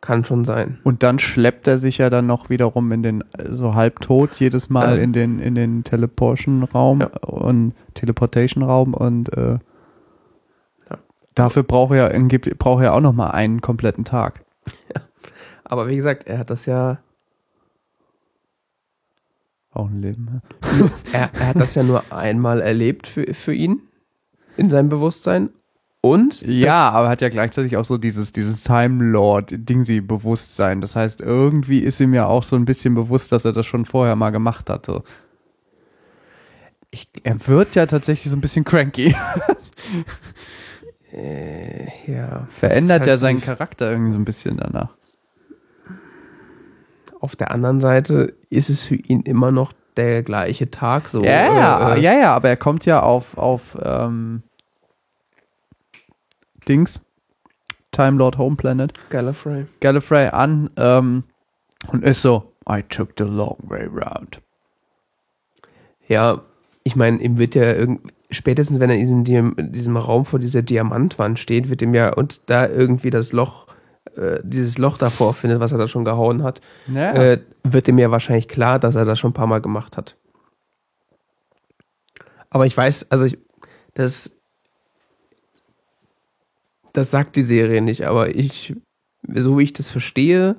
[0.00, 0.78] Kann schon sein.
[0.84, 4.70] Und dann schleppt er sich ja dann noch wiederum in den, so halb tot, jedes
[4.70, 5.02] Mal Ja.
[5.02, 7.06] in den, in den Teleportation-Raum Ja.
[7.26, 9.58] und Teleportation-Raum und äh.
[11.36, 12.08] Dafür braucht er,
[12.58, 14.44] braucht er auch noch mal einen kompletten Tag.
[15.64, 16.98] Aber wie gesagt, er hat das ja,
[19.72, 20.40] Auch ein Leben.
[20.62, 20.90] ja.
[21.12, 23.82] er, er hat das ja nur einmal erlebt für, für ihn
[24.56, 25.50] in seinem Bewusstsein.
[26.00, 30.80] Und Ja, aber hat ja gleichzeitig auch so dieses, dieses Time Lord Dingsy Bewusstsein.
[30.80, 33.84] Das heißt, irgendwie ist ihm ja auch so ein bisschen bewusst, dass er das schon
[33.84, 35.02] vorher mal gemacht hatte.
[36.92, 39.14] Ich, Er wird ja tatsächlich so ein bisschen cranky.
[41.16, 42.46] äh, ja.
[42.50, 44.94] Verändert Das ja halt seinen so- Charakter irgendwie so ein bisschen danach.
[47.20, 51.24] Auf der anderen Seite ist es für ihn immer noch der gleiche Tag so.
[51.24, 54.42] Ja, ja, äh, äh, ja, ja, aber er kommt ja auf, auf ähm,
[56.68, 57.00] Dings,
[57.92, 59.66] Time Lord Home Planet, Gallifrey.
[59.80, 61.24] Gallifrey an ähm,
[61.88, 64.42] und ist so, I took the long way round.
[66.08, 66.42] Ja,
[66.84, 71.38] ich meine, ihm wird ja irgend, spätestens wenn er in diesem, Raum vor dieser Diamantwand
[71.38, 73.66] steht, wird ihm ja und da irgendwie das Loch,
[74.16, 76.60] äh, dieses Loch davor findet, was er da schon gehauen hat,
[76.92, 79.96] Ja, äh, wird ihm ja wahrscheinlich klar, dass er das schon ein paar Mal gemacht
[79.96, 80.16] hat.
[82.50, 83.38] Aber ich weiß, also ich,
[83.94, 84.36] das,
[86.92, 88.74] das sagt die Serie nicht, aber ich,
[89.34, 90.56] so wie ich das verstehe,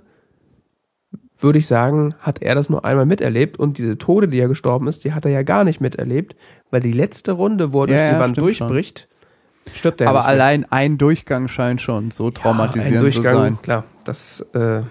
[1.40, 4.88] würde ich sagen, hat er das nur einmal miterlebt und diese Tode, die er gestorben
[4.88, 6.36] ist, die hat er ja gar nicht miterlebt,
[6.72, 9.08] weil die letzte Runde, wo er Ja, durch die ja, Wand stimmt durchbricht,
[9.74, 10.34] stirbt er aber nicht mehr.
[10.34, 13.62] allein ein Durchgang scheint schon so Ja, traumatisierend ein zu Durchgang, sein.
[13.62, 14.82] Klar, das, äh,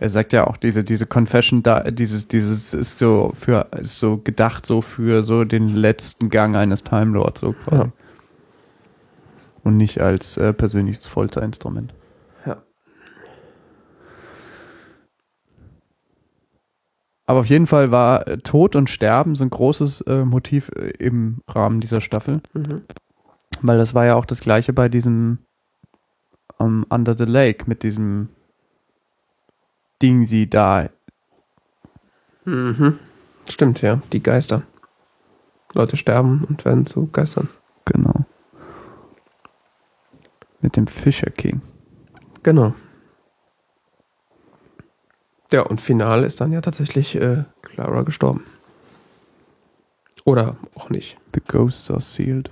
[0.00, 4.18] Er sagt ja auch, diese, diese Confession da, dieses, dieses ist so für, ist so
[4.18, 7.86] gedacht so für so den letzten Gang eines Time Lords, so quasi.
[7.86, 7.92] Ja.
[9.64, 11.94] Und nicht als äh, persönliches Folterinstrument.
[17.28, 20.92] Aber auf jeden Fall war äh, Tod und Sterben so ein großes äh, Motiv äh,
[20.98, 22.40] im Rahmen dieser Staffel.
[22.54, 22.84] Mhm.
[23.60, 25.36] Weil das war ja auch das gleiche bei diesem
[26.58, 28.30] ähm, Under the Lake mit diesem
[30.00, 30.88] Ding sie da.
[32.46, 32.98] Mhm.
[33.46, 34.00] Stimmt, ja.
[34.10, 34.62] Die Geister.
[35.74, 37.50] Leute sterben und werden zu Geistern.
[37.84, 38.24] Genau.
[40.62, 41.60] Mit dem Fisher King.
[42.42, 42.74] Genau.
[45.50, 48.44] Ja, und final ist dann ja tatsächlich äh, Clara gestorben.
[50.24, 51.16] Oder auch nicht.
[51.34, 52.50] The ghosts are sealed.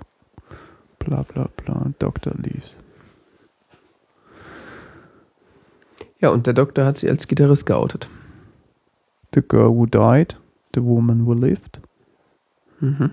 [0.99, 1.91] Bla bla bla.
[1.99, 2.75] Doctor leaves.
[6.21, 8.09] Ja, und der Doktor hat sie als Gitarrist geoutet.
[9.35, 10.39] The girl who died.
[10.75, 11.81] The woman who lived.
[12.81, 13.11] Mhm.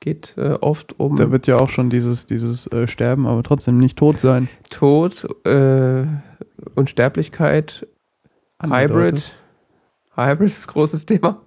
[0.00, 3.78] Geht äh, oft um Da wird ja auch schon dieses, dieses äh, Sterben, aber trotzdem
[3.78, 4.48] nicht tot sein.
[4.70, 6.04] Tod, äh,
[6.74, 7.86] Unsterblichkeit.
[8.62, 9.34] Hybrid.
[10.16, 11.40] Hybrid ist ein großes Thema.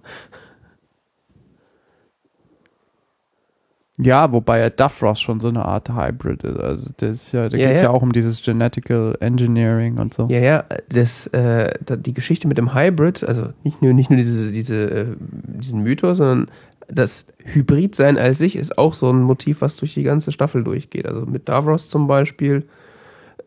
[3.96, 6.58] Ja, wobei ja Duffross schon so eine Art Hybrid ist.
[6.58, 7.84] Also das ist ja, da Ja, geht es ja.
[7.84, 7.90] ja.
[7.90, 10.26] auch um dieses Genetical Engineering und so.
[10.28, 14.50] Ja, ja, das, äh, die Geschichte mit dem Hybrid, also nicht nur, nicht nur diese,
[14.50, 16.50] diese, äh, diesen Mythos, sondern
[16.88, 21.06] das Hybridsein als sich ist auch so ein Motiv, was durch die ganze Staffel durchgeht.
[21.06, 22.66] Also mit Davros zum Beispiel,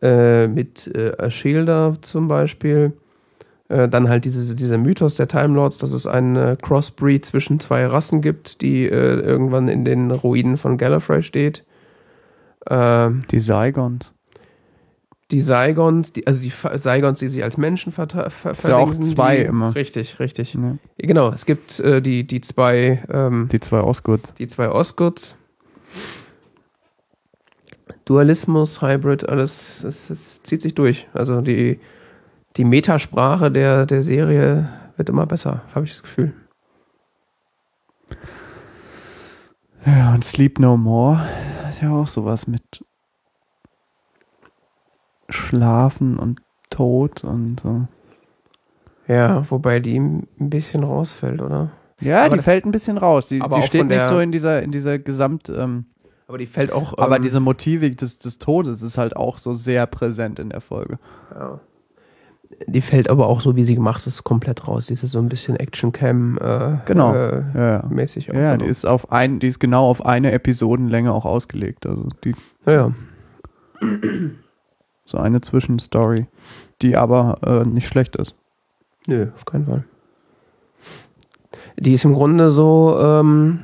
[0.00, 2.94] äh, mit äh, Ashilda zum Beispiel.
[3.68, 7.60] Äh, dann halt diese, dieser Mythos der Time Lords, dass es einen äh, Crossbreed zwischen
[7.60, 8.88] zwei Rassen gibt, die äh,
[9.20, 11.64] irgendwann in den Ruinen von Gallifrey steht.
[12.70, 14.12] Ähm, Die Saigons.
[15.30, 18.92] die Saigons, die, also die Saigons, die sich als Menschen ver ver Ist ja auch
[18.92, 19.74] zwei die, immer.
[19.74, 20.54] Richtig, richtig.
[20.54, 20.78] Ne?
[20.96, 24.32] Genau, es gibt äh, die, die zwei, ähm, Die zwei Osgood.
[24.38, 25.36] die zwei Osgoods.
[28.06, 31.06] Dualismus, Hybrid, alles, es, es zieht sich durch.
[31.12, 31.78] Also die,
[32.58, 36.34] die Metasprache der, der Serie wird immer besser, habe ich das Gefühl.
[39.86, 41.20] Ja, und Sleep No More
[41.70, 42.84] ist ja auch sowas mit
[45.28, 47.86] Schlafen und Tod und so.
[49.06, 51.70] Ja, wobei die ein bisschen rausfällt, oder?
[52.00, 53.28] Ja, Aber die fällt ein bisschen raus.
[53.28, 55.48] Die, die steht nicht so in dieser, in dieser Gesamt.
[55.48, 55.86] Ähm,
[56.26, 56.98] Aber die fällt auch.
[56.98, 60.60] aber ähm, diese Motivik des, des Todes ist halt auch so sehr präsent in der
[60.60, 60.98] Folge.
[61.34, 61.60] Ja.
[62.66, 64.86] Die fällt aber auch so, wie sie gemacht ist, komplett raus.
[64.86, 67.14] Die ist so ein bisschen Action-Cam äh, Genau.
[67.14, 67.84] äh, Ja, ja.
[68.34, 71.86] Ja, die ist auf ein, die ist genau auf eine Episodenlänge auch ausgelegt.
[71.86, 72.34] Also die
[72.66, 72.92] ja, ja.
[75.04, 76.26] so eine Zwischenstory,
[76.82, 78.36] die aber äh, nicht schlecht ist.
[79.06, 79.84] Nö, auf keinen Fall.
[81.78, 83.60] Die ist im Grunde so, ähm,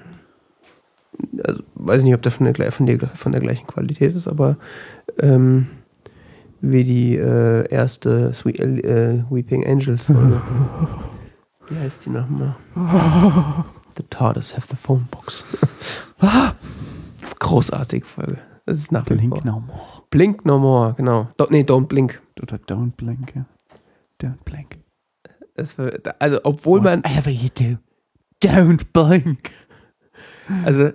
[1.43, 4.29] also, weiß ich nicht, ob der von der, von der, von der gleichen Qualität ist,
[4.29, 4.57] aber
[5.19, 5.67] ähm,
[6.73, 10.41] wie die äh, erste Sweet, äh, Weeping Angels Folge.
[11.69, 12.57] wie heißt die nochmal?
[13.97, 15.45] The TARDIS have the phone box.
[17.39, 18.39] Großartige Folge.
[18.67, 19.45] Das ist nach wie Blink vor.
[19.45, 20.03] no more.
[20.11, 21.29] Blink no more, genau.
[21.37, 22.23] Do, nee, don't blink.
[22.41, 23.45] Oder don't blink, ja.
[24.23, 24.79] Don't blink.
[25.55, 27.79] Es wird, also, obwohl man, Whatever you do,
[28.43, 29.51] don't blink.
[30.65, 30.91] Also,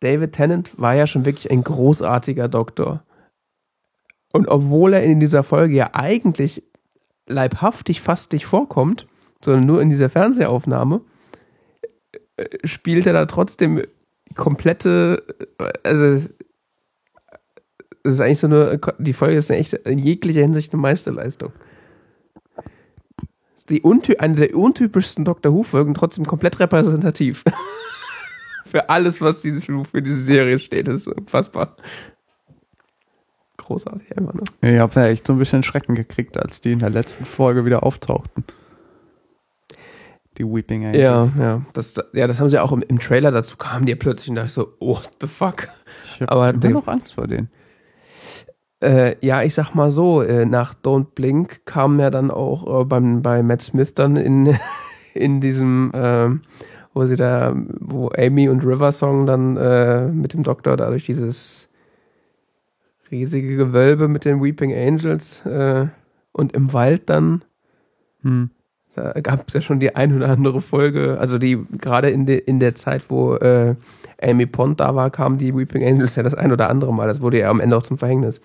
[0.00, 3.04] David Tennant war ja schon wirklich ein großartiger Doktor.
[4.32, 6.62] Und obwohl er in dieser Folge ja eigentlich
[7.26, 9.06] leibhaftig fast nicht vorkommt,
[9.44, 11.00] sondern nur in dieser Fernsehaufnahme,
[12.36, 13.82] äh, spielt er da trotzdem
[14.34, 15.24] komplette,
[15.58, 16.30] äh, also es
[18.02, 21.52] ist eigentlich so eine, die Folge ist echt in jeglicher Hinsicht eine Meisterleistung.
[23.68, 27.44] die untü eine der untypischsten Doctor Who-Folgen, trotzdem komplett repräsentativ.
[28.66, 30.88] für alles, was für diese Serie steht.
[30.88, 31.76] Ist unfassbar.
[33.70, 34.42] Großartig einfach nur.
[34.62, 37.64] Ich habe ja echt so ein bisschen Schrecken gekriegt, als die in der letzten Folge
[37.64, 38.42] wieder auftauchten.
[40.38, 41.00] Die Weeping Angels.
[41.00, 41.62] Ja, ja.
[41.72, 44.48] Das, ja, das haben sie auch im, im Trailer dazu kamen die plötzlich und dachte
[44.48, 45.68] ich so, oh, what the fuck?
[46.16, 47.48] Ich habe immer noch Angst vor denen.
[48.82, 52.84] Äh, ja, ich sag mal so, äh, nach Don't Blink kam ja dann auch äh,
[52.84, 54.58] beim, bei Matt Smith dann in,
[55.14, 56.42] in diesem, ähm,
[56.92, 61.06] wo sie da, wo Amy und River Song dann äh, mit dem Doktor da durch
[61.06, 61.69] dieses
[63.10, 65.86] riesige Gewölbe mit den Weeping Angels äh,
[66.32, 67.42] und im Wald dann,
[68.22, 68.50] Hm.
[68.94, 72.38] da gab es ja schon die ein oder andere Folge, also die gerade in, de,
[72.38, 73.74] in der Zeit, wo äh,
[74.22, 77.06] Amy Pond da war, kamen die Weeping Angels ja das ein oder andere Mal.
[77.08, 78.42] Das wurde ja am Ende auch zum Verhängnis.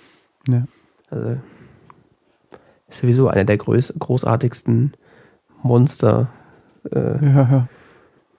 [0.47, 0.63] Ja.
[1.09, 1.37] Also
[2.87, 4.93] ist sowieso einer der groß, großartigsten
[5.63, 6.29] Monster.
[6.91, 7.67] Äh, Ja, ja.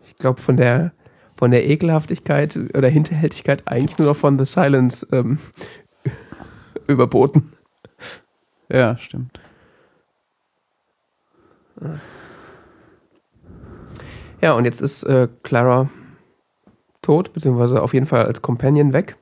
[0.06, 0.92] ich glaube von der
[1.38, 5.38] von der Ekelhaftigkeit oder Hinterhältigkeit eigentlich nur noch von The Silence ähm,
[6.86, 7.52] überboten.
[8.68, 9.38] Ja, stimmt.
[14.40, 15.88] Ja, und jetzt ist äh, Clara
[17.02, 19.16] tot, beziehungsweise auf jeden Fall als Companion weg.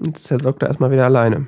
[0.00, 1.46] Jetzt ist der Doktor erstmal wieder alleine.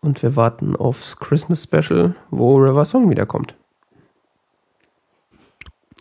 [0.00, 3.56] Und wir warten aufs Christmas Special, wo River Song wiederkommt.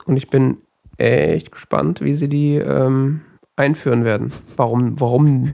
[0.05, 0.61] Und ich bin
[0.97, 3.21] echt gespannt, wie sie die ähm,
[3.55, 4.31] einführen werden.
[4.55, 5.53] Warum, warum,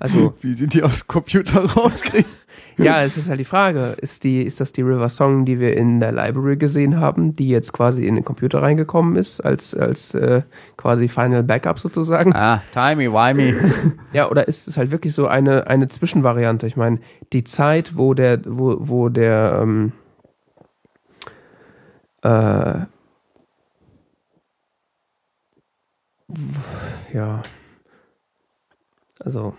[0.00, 2.30] also Wie sie die aus dem Computer rauskriegen.
[2.78, 5.76] ja, es ist halt die Frage, ist, die, ist das die River Song, die wir
[5.76, 10.14] in der Library gesehen haben, die jetzt quasi in den Computer reingekommen ist, als, als
[10.14, 10.42] äh,
[10.76, 12.34] quasi Final Backup sozusagen?
[12.34, 13.54] Ah, timey-wimey.
[14.12, 16.66] Ja, oder ist es halt wirklich so eine, eine Zwischenvariante?
[16.66, 16.98] Ich meine,
[17.32, 19.92] die Zeit, wo der, wo, wo der, ähm,
[22.22, 22.86] äh,
[27.12, 27.42] ja,
[29.22, 29.54] also,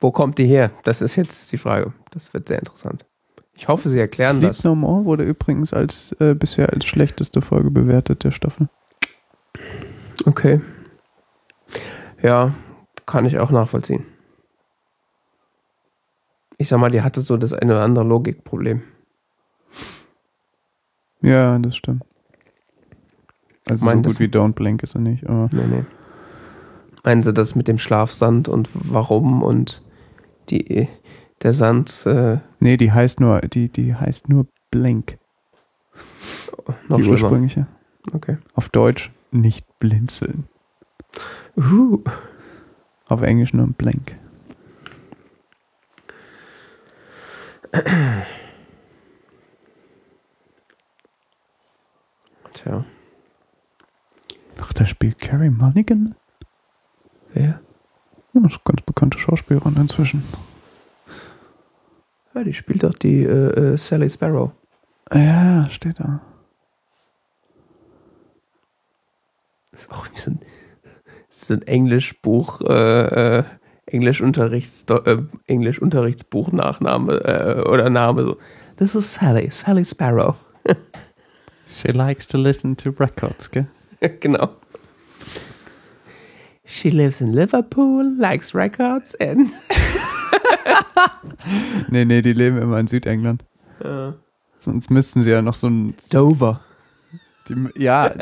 [0.00, 0.70] wo kommt die her?
[0.84, 1.92] Das ist jetzt die Frage.
[2.10, 3.04] Das wird sehr interessant.
[3.54, 4.64] Ich hoffe, sie erklären Sleep das.
[4.64, 8.68] No More wurde übrigens als äh, bisher als schlechteste Folge bewertet der Staffel.
[10.24, 10.60] Okay.
[12.22, 12.54] Ja,
[13.06, 14.06] kann ich auch nachvollziehen.
[16.58, 18.82] Ich sag mal, die hatte so das eine oder andere Logikproblem.
[21.22, 22.02] Ja, das stimmt.
[23.68, 25.84] Also Mein, so das- gut wie Don't Blink ist er nicht, aber Nee, nee.
[27.04, 29.82] Meinen Sie das mit dem Schlafsand und warum und
[30.50, 30.88] die,
[31.42, 35.18] der Sand äh, nee, die heißt nur, die, die heißt nur Blink,
[36.88, 37.22] noch die schlimmer?
[37.22, 37.66] ursprüngliche.
[38.12, 38.38] Okay.
[38.54, 40.48] Auf Deutsch nicht blinzeln.
[41.56, 42.02] Uh,
[43.06, 44.16] Auf Englisch nur Blink.
[52.54, 52.84] tja.
[54.60, 56.14] Ach, da spielt Carrie Mulligan.
[57.32, 57.60] Wer?
[58.32, 60.22] Ja, das ist eine ganz bekannte Schauspielerin inzwischen.
[62.40, 64.50] Ja, die spielt doch die äh, äh, Sally Sparrow.
[65.12, 66.22] Ja, steht da.
[69.70, 70.40] Das ist auch wie so ein,
[71.28, 73.44] so ein Englischbuch, äh, äh,
[73.84, 75.18] Englischunterrichts, äh,
[75.48, 78.22] Englischunterrichtsbuch-Nachname äh, oder Name.
[78.22, 78.38] So.
[78.78, 80.34] Das ist Sally, Sally Sparrow.
[81.76, 83.66] She likes to listen to records, gell?
[84.20, 84.48] genau.
[86.64, 89.52] She lives in Liverpool, likes records and.
[91.88, 93.44] Nee, nee, die leben immer in Südengland.
[93.82, 94.12] Äh,
[94.58, 95.94] Sonst müssten sie ja noch so ein.
[96.10, 96.60] Dover.
[97.48, 98.12] Die, ja,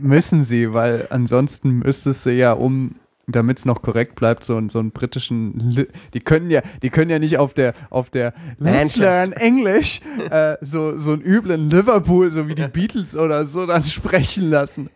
[0.00, 2.96] müssen sie, weil ansonsten müsstest du ja um,
[3.26, 5.52] damit es noch korrekt bleibt, so, einen- so einen britischen.
[5.60, 8.96] Li die können ja, die können ja nicht auf der, auf der Let's.
[8.96, 10.00] Learn English
[10.30, 14.88] äh, so, so einen üblen Liverpool, so wie die Beatles oder so, dann sprechen lassen.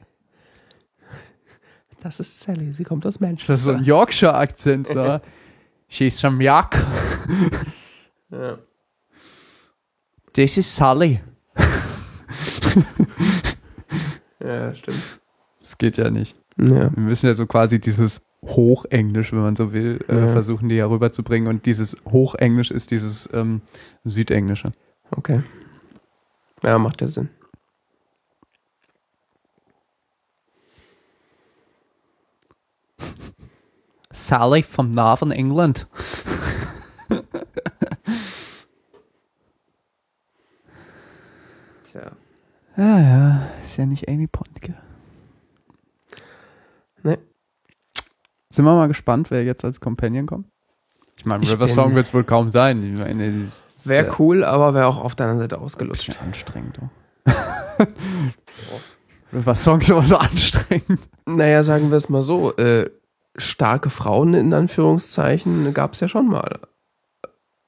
[2.01, 3.53] Das ist Sally, sie kommt aus Manchester.
[3.53, 5.21] Das ist so ein Yorkshire-Akzent, so.
[5.89, 6.77] She's from York.
[8.31, 8.59] Ja.
[10.33, 11.21] This is Sally.
[14.41, 15.03] ja, stimmt.
[15.61, 16.37] Das geht ja nicht.
[16.59, 16.91] Ja.
[16.95, 20.29] Wir müssen ja so quasi dieses Hochenglisch, wenn man so will, äh, Ja.
[20.29, 21.49] versuchen, die ja rüberzubringen.
[21.49, 23.63] Und dieses Hochenglisch ist dieses ähm,
[24.05, 24.73] Südenglische.
[25.11, 25.43] Okay.
[26.63, 27.29] Ja, macht ja Sinn.
[34.17, 35.87] Sally from Northern England.
[41.85, 42.13] Tja.
[42.77, 44.77] Ja, ja, ist ja nicht Amy Pond, gell?
[47.03, 47.19] Nee.
[48.49, 50.47] Sind wir mal gespannt, wer jetzt als Companion kommt?
[51.19, 52.83] Ich meine, River Song wird es wohl kaum sein.
[52.83, 56.19] Ich meine, ist Wäre cool, aber wäre auch auf der anderen Seite ausgelutscht.
[56.21, 56.81] anstrengend.
[57.27, 57.87] oh.
[59.33, 61.01] Was Songs aber so anstrengend.
[61.27, 62.91] Naja, sagen wir es mal so, äh,
[63.39, 66.59] starke Frauen in Anführungszeichen gab es ja schon mal.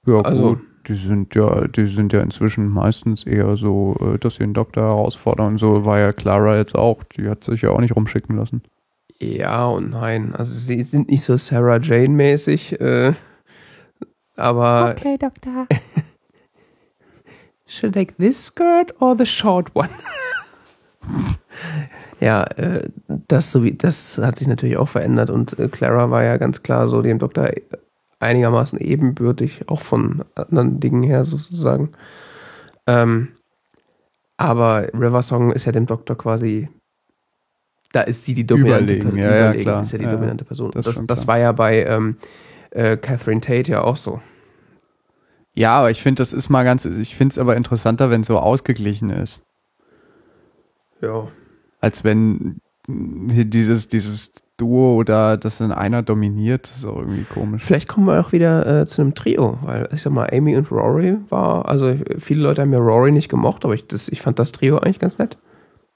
[0.07, 0.61] Ja, Also- gut.
[0.87, 4.85] Die sind ja, die sind ja inzwischen meistens eher so, äh, dass sie den Doktor
[4.85, 5.49] herausfordern.
[5.49, 7.03] Und so war ja Clara jetzt auch.
[7.05, 8.63] Die hat sich ja auch nicht rumschicken lassen.
[9.19, 10.35] Ja und nein.
[10.35, 13.13] Also sie sind nicht so Sarah Jane-mäßig, äh,
[14.37, 15.67] aber Okay, Doktor.
[17.67, 19.91] should I take this skirt or the short one?
[22.21, 22.89] ja, äh,
[23.29, 26.63] das, so wie, das hat sich natürlich auch verändert und äh, Clara war ja ganz
[26.63, 27.51] klar so dem Doktor
[28.21, 31.93] einigermaßen ebenbürtig, auch von anderen Dingen her sozusagen.
[32.87, 33.29] Ähm,
[34.37, 36.69] aber River Song ist ja dem Doktor quasi,
[37.93, 39.21] da ist sie die dominante Überlegen, Person.
[39.21, 39.77] ja, ja, Überlegen, klar.
[39.77, 40.71] Sie ist ja die Ja, dominante Person.
[40.73, 42.17] das Das, das, war ja bei ähm,
[42.71, 44.21] äh, Catherine Tate ja auch so.
[45.55, 48.29] Ja, aber ich finde, das ist mal ganz, ich finde es aber interessanter, wenn es
[48.29, 49.43] so ausgeglichen ist.
[51.01, 51.29] Ja.
[51.81, 57.63] Als wenn dieses, dieses Duo oder das dann einer dominiert, das ist auch irgendwie komisch.
[57.63, 60.71] Vielleicht kommen wir auch wieder äh, zu einem Trio, weil ich sag mal, Amy und
[60.73, 64.39] Rory war, also viele Leute haben ja Rory nicht gemocht, aber ich, das, ich fand
[64.39, 65.39] das Trio eigentlich ganz nett.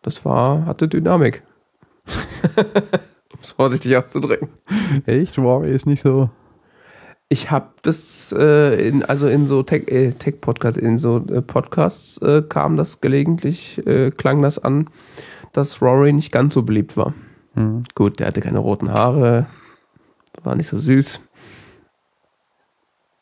[0.02, 1.42] Das war, hatte Dynamik.
[2.54, 4.48] um es vorsichtig auszudrücken.
[5.06, 5.38] Echt?
[5.38, 6.30] Rory ist nicht so.
[7.28, 12.18] Ich habe das äh, in, also in so Tech, äh, Tech-Podcasts, in so äh, Podcasts
[12.18, 14.90] äh, kam das gelegentlich, äh, klang das an,
[15.52, 17.14] dass Rory nicht ganz so beliebt war.
[17.54, 17.84] Hm.
[17.94, 19.46] Gut, der hatte keine roten Haare,
[20.42, 21.20] war nicht so süß.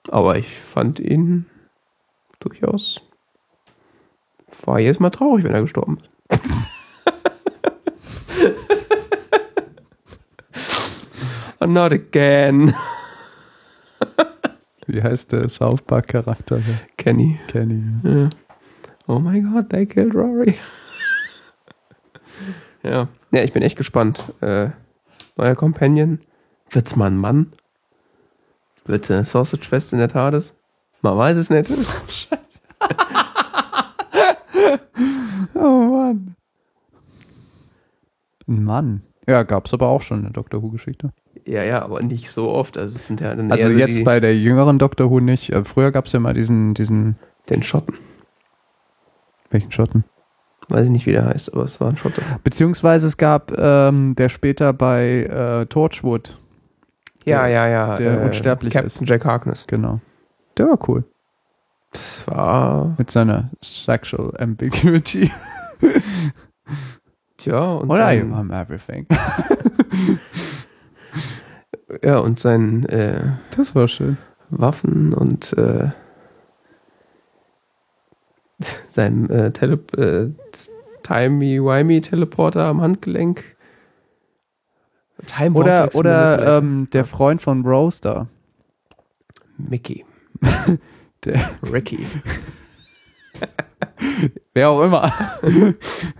[0.08, 1.46] Aber ich fand ihn
[2.38, 3.02] durchaus.
[4.64, 6.40] War jedes Mal traurig, wenn er gestorben ist.
[11.70, 12.74] not again.
[14.86, 16.60] Wie heißt der South Park Charakter?
[16.96, 17.38] Kenny.
[17.46, 17.82] Kenny.
[18.02, 18.28] Ja.
[19.06, 20.56] Oh mein Gott, they killed Rory.
[22.82, 23.08] Ja.
[23.30, 24.32] ja, ich bin echt gespannt.
[24.40, 24.68] Äh,
[25.36, 26.20] neuer Companion.
[26.70, 27.52] Wird's mal ein Mann?
[28.84, 30.54] Wird's eine Sausage Fest in der TARDIS?
[31.02, 31.70] Man weiß es nicht.
[35.54, 35.58] Oh
[35.90, 36.36] Mann.
[38.48, 39.02] Ein Mann.
[39.26, 41.12] Ja, gab's aber auch schon in der Doctor Who-Geschichte.
[41.46, 42.78] ja, ja, aber nicht so oft.
[42.78, 45.50] Also, sind ja dann Also eher so jetzt die, bei der jüngeren Doctor Who nicht.
[45.50, 47.16] Äh, Früher gab's ja mal diesen, diesen,
[47.48, 47.94] den Schotten.
[49.50, 50.04] welchen Schotten?
[50.70, 52.22] Weiß ich nicht, wie der heißt, aber es war ein Schotte.
[52.44, 56.38] Beziehungsweise es gab, ähm, der später bei äh, Torchwood,
[57.24, 57.94] Ja, Der- ja, ja.
[57.96, 59.66] der unsterblich Captain Jack Harkness.
[59.66, 60.00] genau.
[60.56, 61.04] Der war cool.
[61.92, 65.30] Das war, Mit seiner Sexual Ambiguity.
[67.36, 69.06] tja, und Oder I sein, am everything.
[72.02, 73.22] ja, und sein, äh,
[73.56, 74.18] Das war schön.
[74.50, 75.88] Waffen und äh,
[78.88, 80.30] seinem äh, Tele äh,
[81.02, 83.56] Timey-Wimey-Teleporter am Handgelenk.
[85.26, 87.62] Time Oder, oder ähm, der Freund von
[88.00, 88.28] da.
[89.58, 90.04] Mickey.
[91.24, 92.06] Der, Ricky.
[94.54, 95.12] wer auch immer.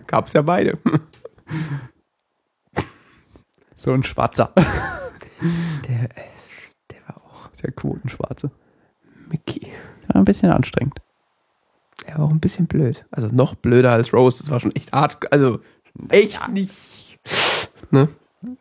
[0.07, 0.79] Gab's ja beide.
[3.75, 4.53] So ein Schwarzer.
[5.89, 6.09] Der,
[6.91, 8.51] der war auch Der Quotenschwarze.
[9.31, 9.73] Mickey.
[10.09, 11.01] War ein bisschen anstrengend.
[12.11, 13.05] Er war auch ein bisschen blöd.
[13.13, 14.43] Also noch blöder als Rose.
[14.43, 15.33] Das war schon echt hart.
[15.33, 15.61] Also
[16.09, 17.21] echt nicht.
[17.91, 18.09] Ne?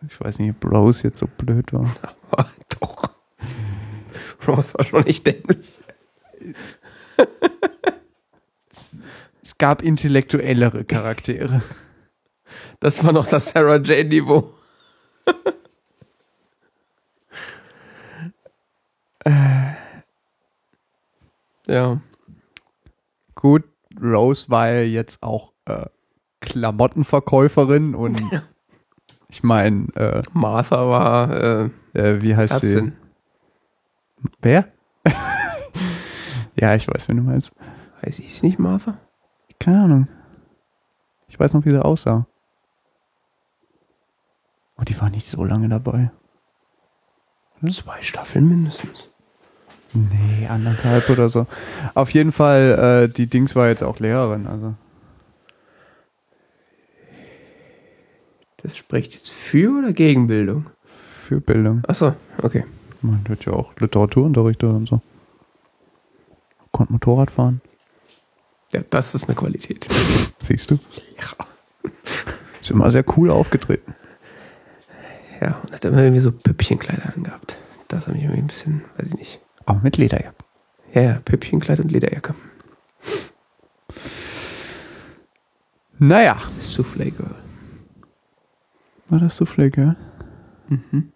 [0.07, 1.89] Ich weiß nicht, ob Rose jetzt so blöd war.
[2.31, 2.49] Aber
[2.79, 3.09] doch.
[4.47, 5.79] Rose war schon echt dämlich.
[9.41, 11.63] Es gab intellektuellere Charaktere.
[12.79, 14.53] Das war noch das Sarah Jane Niveau.
[19.25, 19.73] äh,
[21.67, 21.99] ja.
[23.39, 23.63] Gut,
[24.01, 25.85] Rose war ja jetzt auch äh,
[26.41, 28.21] Klamottenverkäuferin und
[29.29, 32.73] ich meine, äh, Martha war äh, äh, wie heißt sie?
[32.75, 32.97] Ärztin.
[34.41, 34.67] Wer?
[36.57, 37.53] ja, ich weiß, wen du meinst.
[38.01, 38.97] Weiß ich nicht, Martha?
[39.57, 40.07] Keine Ahnung.
[41.29, 42.27] Ich weiß noch, wie sie aussah.
[44.77, 46.11] Oh, die war nicht so lange dabei.
[47.69, 49.09] Zwei Staffeln mindestens.
[49.93, 51.47] Nee, anderthalb oder so.
[51.95, 54.75] Auf jeden Fall, äh, die Dings war jetzt auch Lehrerin, also.
[58.61, 60.67] Das spricht jetzt für oder gegen Bildung?
[60.85, 61.83] Für Bildung.
[61.87, 62.13] Achso,
[62.43, 62.65] okay.
[63.01, 65.01] Man wird ja auch Literaturunterricht und so.
[66.71, 67.61] Konnte Motorrad fahren.
[68.71, 69.87] Ja, das ist eine Qualität.
[70.39, 70.79] Siehst du?
[71.17, 71.91] Ja.
[72.61, 73.95] Ist immer sehr cool aufgetreten.
[75.41, 77.55] Ja, und hat immer irgendwie so Püppchenkleider angehabt.
[77.87, 79.39] Das hat mich irgendwie ein bisschen, weiß ich nicht.
[79.69, 80.43] Aber mit Lederjacke.
[80.95, 82.33] Ja, ja, Püppchenkleid und Lederjacke.
[85.99, 86.41] Naja.
[86.59, 87.35] Soufflé Girl.
[89.09, 89.95] War das Soufflé, gell?
[90.69, 91.13] Mhm.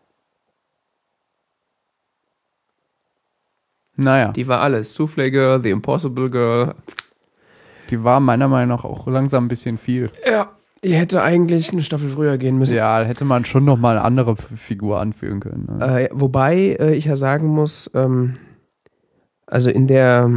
[3.96, 4.32] Naja.
[4.34, 4.94] Die war alles.
[4.94, 6.76] Soufflé Girl, The Impossible Girl.
[7.90, 10.12] Die war meiner Meinung nach auch langsam ein bisschen viel.
[10.30, 12.76] Ja, die hätte eigentlich eine Staffel früher gehen müssen.
[12.76, 15.68] Ja, da hätte man schon noch mal eine andere Figur anführen können.
[15.80, 16.04] Ne?
[16.06, 18.36] Äh, wobei äh, ich ja sagen muss, ähm,
[19.48, 20.30] also in der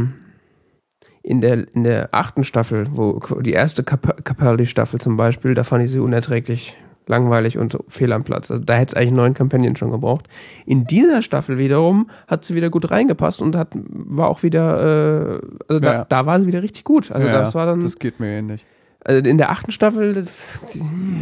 [1.23, 5.83] in der in der achten Staffel, wo die erste Cap Capaldi-Staffel zum Beispiel, da fand
[5.83, 6.75] ich sie unerträglich
[7.09, 8.51] langweilig und fehl am Platz.
[8.51, 10.27] Also da hätte es eigentlich einen neuen Companion schon gebraucht.
[10.65, 15.47] In dieser Staffel wiederum hat sie wieder gut reingepasst und hat war auch wieder, äh,
[15.69, 16.05] also da, Ja.
[16.05, 17.11] da war sie wieder richtig gut.
[17.11, 18.65] Also Ja, das war dann, Das geht mir ähnlich.
[19.03, 20.27] Also in der achten Staffel,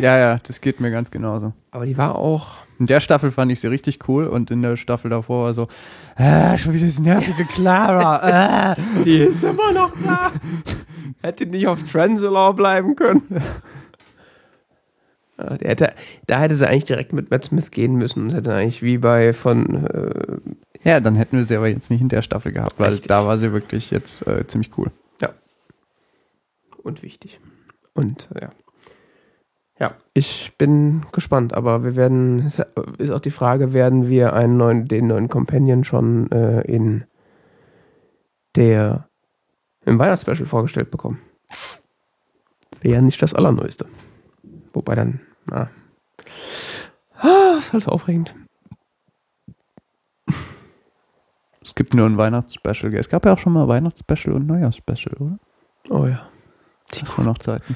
[0.02, 1.53] Ja, ja, das geht mir ganz genauso.
[1.72, 4.76] aber die war auch In der Staffel fand ich sie richtig cool und in der
[4.77, 5.68] Staffel davor war so,
[6.15, 8.72] ah, schon wieder das nervige Clara.
[8.73, 8.76] ah.
[9.03, 10.31] Die ist immer noch da.
[11.22, 13.22] Hätte nicht auf Translaw bleiben können.
[15.38, 15.93] Ja, der hätte,
[16.27, 18.26] da hätte sie eigentlich direkt mit Matt Smith gehen müssen.
[18.27, 20.38] Das hätte eigentlich wie bei von äh,
[20.89, 23.07] Ja, dann hätten wir sie aber jetzt nicht in der Staffel gehabt, weil Richtig.
[23.10, 24.91] da war sie wirklich jetzt äh, ziemlich cool.
[26.84, 27.39] und wichtig.
[27.95, 28.51] Und ja.
[29.77, 32.45] Ja, ich bin gespannt, aber wir werden,
[32.97, 37.03] ist auch die Frage, werden wir einen neuen, den neuen Companion schon äh, in
[38.55, 39.09] der
[39.84, 41.19] im Weihnachtsspecial vorgestellt bekommen.
[42.81, 43.85] Wäre nicht das Allerneueste.
[44.73, 45.19] Wobei dann,
[45.49, 45.69] na.
[47.17, 48.34] Ah, ist halt so aufregend.
[51.61, 52.91] Es gibt nur ein Weihnachtsspecial.
[52.91, 52.99] gell?
[52.99, 55.39] Es gab ja auch schon mal Weihnachtsspecial und Neujahrsspecial, oder?
[55.89, 56.30] Oh ja.
[56.91, 57.75] Das war noch Zeiten.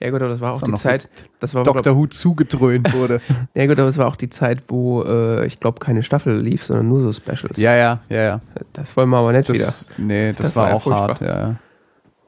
[0.00, 1.08] Ja gut, aber das war auch auch die Zeit,
[1.38, 1.96] das war Dr.
[1.96, 3.20] Who zugedröhnt wurde.
[3.54, 6.64] ja gut, aber es war auch die Zeit, wo äh, ich glaube keine Staffel lief,
[6.64, 7.56] sondern nur so Specials.
[7.58, 8.40] ja, ja, ja, ja.
[8.74, 9.64] Das wollen wir aber nicht wieder.
[9.64, 11.08] Das, nee, das, Das war, war ja auch furchtbar.
[11.08, 11.56] hart, ja, ja.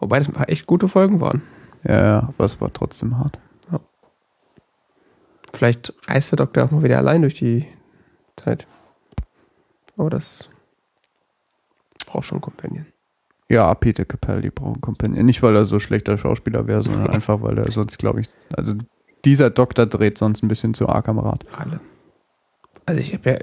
[0.01, 1.43] Wobei das ein paar echt gute Folgen waren.
[1.85, 3.39] Ja, ja, aber es war trotzdem hart.
[5.53, 7.67] Vielleicht reist der Doktor auch mal wieder allein durch die
[8.37, 8.67] Zeit.
[9.97, 10.51] Aber das
[12.07, 12.87] braucht schon Companion.
[13.49, 15.25] Ja, Peter Capaldi braucht einen Companion.
[15.25, 18.75] Nicht, weil er so schlechter Schauspieler wäre, sondern einfach, weil er sonst, glaube ich, also
[19.25, 21.47] dieser Doktor dreht sonst ein bisschen zu arg am Rad.
[21.57, 21.81] Alle.
[22.87, 23.39] Also ich habe ja,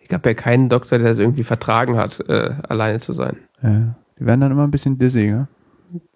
[0.00, 3.36] ich habe ja keinen Doktor, der es irgendwie vertragen hat, äh, alleine zu sein.
[3.62, 5.48] Ja, die werden dann immer ein bisschen dizzy, ne?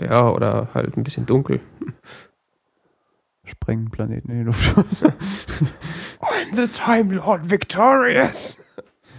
[0.00, 1.60] Ja, oder halt ein bisschen dunkel.
[3.44, 4.76] Sprengen Planeten in die Luft.
[6.20, 8.58] I'm the Time Lord Victorious.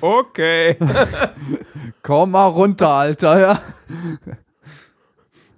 [0.06, 0.78] Okay.
[2.04, 3.62] Komm mal runter, Alter, ja.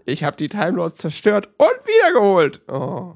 [0.05, 2.61] Ich habe die Time Lords zerstört und wiedergeholt.
[2.69, 3.15] Oh.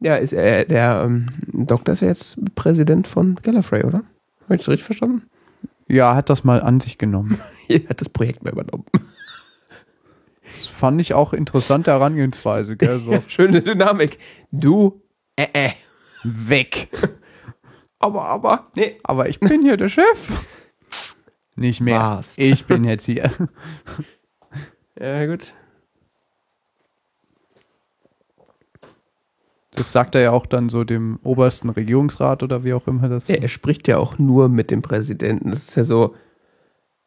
[0.00, 4.02] Ja, ist er, der ähm, Doktor ist ja jetzt Präsident von Gallifrey, oder?
[4.42, 5.30] Habe ich das richtig verstanden?
[5.86, 7.40] Ja, hat das mal an sich genommen.
[7.68, 8.86] Er hat das Projekt mal übernommen.
[10.44, 12.98] Das fand ich auch interessante Herangehensweise, gell?
[12.98, 14.18] So Ja, schöne Dynamik.
[14.50, 15.00] Du,
[15.36, 15.70] äh, äh.
[16.24, 16.88] weg.
[18.02, 18.98] Aber, aber, nee.
[19.04, 20.30] Aber ich bin hier der Chef.
[21.54, 22.00] Nicht mehr.
[22.00, 22.38] Warst.
[22.38, 23.32] Ich bin jetzt hier.
[24.98, 25.54] Ja, gut.
[29.74, 33.28] Das sagt er ja auch dann so dem obersten Regierungsrat oder wie auch immer das.
[33.28, 35.50] Ja, er spricht ja auch nur mit dem Präsidenten.
[35.50, 36.16] Das ist ja so,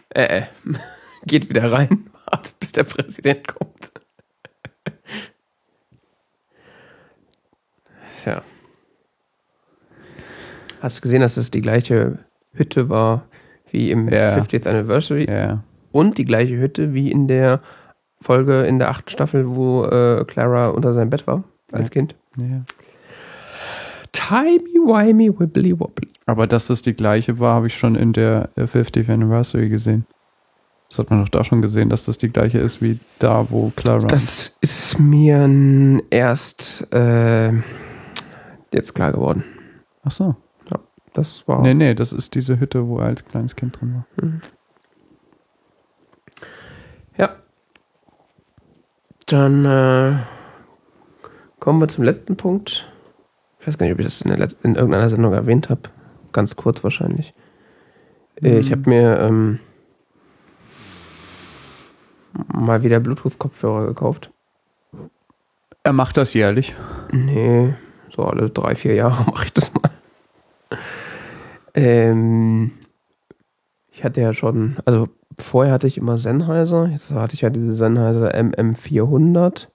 [0.09, 0.43] äh, äh.
[1.26, 3.91] Geht wieder rein, wartet, bis der Präsident kommt.
[8.23, 8.43] Tja.
[10.81, 12.19] Hast du gesehen, dass das die gleiche
[12.53, 13.23] Hütte war
[13.72, 14.35] wie im Ja.
[14.38, 15.64] 50th Anniversary Ja.
[15.91, 17.61] und die gleiche Hütte wie in der
[18.22, 21.93] Folge in der achten Staffel, wo äh, Clara unter seinem Bett war als Ja.
[21.93, 22.15] Kind?
[22.38, 22.64] ja.
[24.11, 26.07] Timey-wimey, wibbly-wobbly.
[26.26, 30.06] Aber dass das die gleiche war, habe ich schon in der äh, 50th Anniversary gesehen.
[30.89, 33.72] Das hat man doch da schon gesehen, dass das die gleiche ist wie da, wo
[33.76, 34.07] Clara.
[34.07, 37.52] Das ist mir erst äh,
[38.73, 39.43] jetzt klar geworden.
[40.03, 40.35] Ach so.
[41.16, 41.62] Das war.
[41.62, 44.30] Nee, nee, das ist diese Hütte, wo er als kleines Kind drin war.
[47.18, 47.36] Ja.
[49.28, 50.18] Dann äh,
[51.60, 52.92] kommen wir zum letzten Punkt.
[53.62, 55.82] Ich weiß gar nicht, ob ich das in, in irgendeiner Sendung erwähnt habe.
[56.34, 57.34] Ganz kurz wahrscheinlich.
[58.42, 58.80] Äh, Ich Hm.
[58.80, 59.60] habe mir ähm,
[62.54, 64.32] mal wieder Bluetooth-Kopfhörer gekauft.
[65.84, 66.76] Er macht das jährlich.
[67.14, 67.74] Nee,
[68.14, 69.85] so alle drei, vier Jahre mache ich das mal.
[71.76, 72.72] Ähm,
[73.91, 76.88] ich hatte ja schon, also vorher hatte ich immer Sennheiser.
[76.88, 79.68] Jetzt hatte ich ja diese Sennheiser MM400,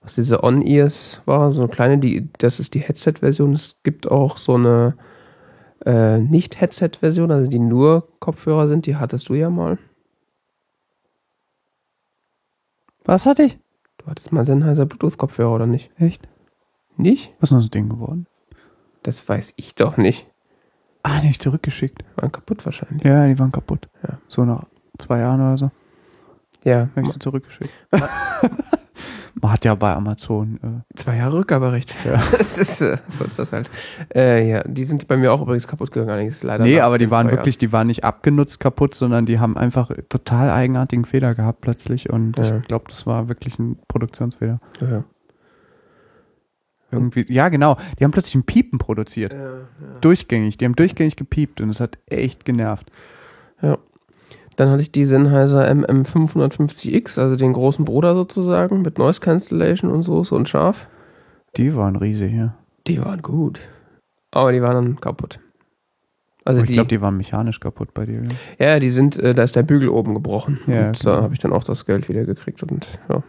[0.00, 3.52] was diese On-Ears war, so eine kleine, die, das ist die Headset-Version.
[3.52, 4.96] Es gibt auch so eine
[5.84, 9.78] äh, Nicht-Headset-Version, also die nur Kopfhörer sind, die hattest du ja mal.
[13.04, 13.58] Was hatte ich?
[13.98, 15.90] Du hattest mal Sennheiser Bluetooth-Kopfhörer, oder nicht?
[16.00, 16.28] Echt?
[16.96, 17.34] Nicht?
[17.40, 18.26] Was ist denn das Ding geworden?
[19.02, 20.26] Das weiß ich doch nicht.
[21.08, 22.02] Ah, nicht zurückgeschickt.
[22.16, 23.04] Waren kaputt wahrscheinlich.
[23.04, 23.88] Ja, die waren kaputt.
[24.02, 24.18] Ja.
[24.26, 24.64] So nach
[24.98, 25.70] zwei Jahren oder so.
[26.64, 27.70] Ja, Habe ich sie zurückgeschickt.
[29.40, 30.58] Man hat ja bei Amazon.
[30.62, 31.94] Äh, zwei Jahre Rückgaberecht.
[32.04, 32.20] Ja.
[32.32, 33.70] das ist, äh, so ist das halt.
[34.12, 36.26] Äh, ja, die sind bei mir auch übrigens kaputt gegangen.
[36.26, 39.56] Ist leider nee, aber die waren wirklich, die waren nicht abgenutzt kaputt, sondern die haben
[39.56, 42.10] einfach total eigenartigen Fehler gehabt plötzlich.
[42.10, 42.56] Und Ja.
[42.56, 44.58] ich glaube, das war wirklich ein Produktionsfehler.
[44.80, 45.04] Ja.
[46.90, 47.76] Irgendwie, ja, genau.
[47.98, 49.34] Die haben plötzlich ein Piepen produziert.
[50.00, 50.56] Durchgängig.
[50.56, 52.90] Die haben durchgängig gepiept und es hat echt genervt.
[54.56, 60.02] Dann hatte ich die Sennheiser MM550X, also den großen Bruder sozusagen, mit Noise Cancellation und
[60.02, 60.88] so, so und scharf.
[61.56, 62.54] Die waren riesig, ja.
[62.86, 63.60] Die waren gut.
[64.30, 65.40] Aber die waren dann kaputt.
[66.44, 68.22] Also ich glaube, die waren mechanisch kaputt bei dir.
[68.58, 68.66] Ja.
[68.66, 70.60] ja, die sind, äh, da ist der Bügel oben gebrochen.
[70.66, 71.16] Ja, und genau.
[71.16, 73.22] da habe ich dann auch das Geld wieder gekriegt und ja.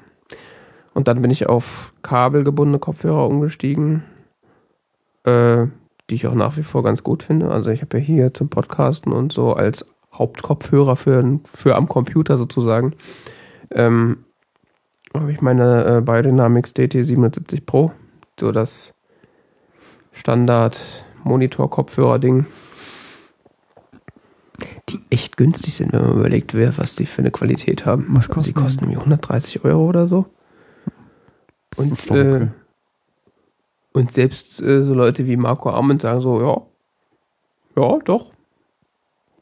[0.97, 4.03] Und dann bin ich auf kabelgebundene Kopfhörer umgestiegen,
[5.25, 5.67] äh,
[6.09, 7.51] die ich auch nach wie vor ganz gut finde.
[7.51, 12.39] Also ich habe ja hier zum Podcasten und so als Hauptkopfhörer für, für am Computer
[12.39, 12.95] sozusagen,
[13.69, 14.25] ähm,
[15.13, 17.91] habe ich meine äh, Biodynamics DT770 Pro,
[18.39, 18.95] so das
[20.13, 22.47] Standard Monitor-Kopfhörer-Ding,
[24.89, 28.07] die echt günstig sind, wenn man überlegt, wer, was die für eine Qualität haben.
[28.09, 30.25] Was die kosten kosten irgendwie 130 Euro oder so.
[31.77, 32.43] Und, okay.
[32.43, 32.47] äh,
[33.93, 36.61] und selbst äh, so Leute wie Marco Arment sagen so, ja,
[37.81, 38.31] ja, doch.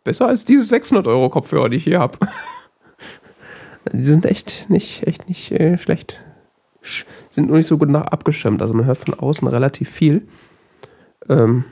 [0.03, 2.19] Besser als diese 600 Euro Kopfhörer, die ich hier habe.
[3.91, 6.21] die sind echt nicht, echt nicht äh, schlecht.
[6.81, 8.61] Sch sind nur nicht so gut nach abgeschirmt.
[8.61, 10.27] Also man hört von außen relativ viel.
[11.27, 11.65] Ähm,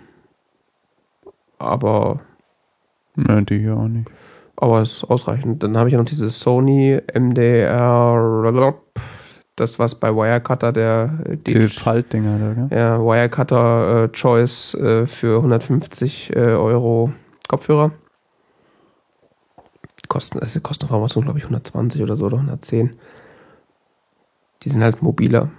[1.59, 2.21] aber
[3.15, 4.09] Ne, die hier auch nicht.
[4.55, 5.61] aber es ist ausreichend.
[5.61, 8.41] Dann habe ich ja noch dieses Sony MDR,
[9.55, 12.77] das was bei Wirecutter der äh, Die die, Faltdinger da, gell?
[12.77, 17.13] ja, Wirecutter äh, Choice äh, für 150 äh, Euro
[17.47, 17.91] Kopfhörer.
[20.07, 22.95] Kosten, also kosten auf Amazon, glaube ich, 120 oder so oder 110.
[24.63, 25.49] Die sind halt mobiler.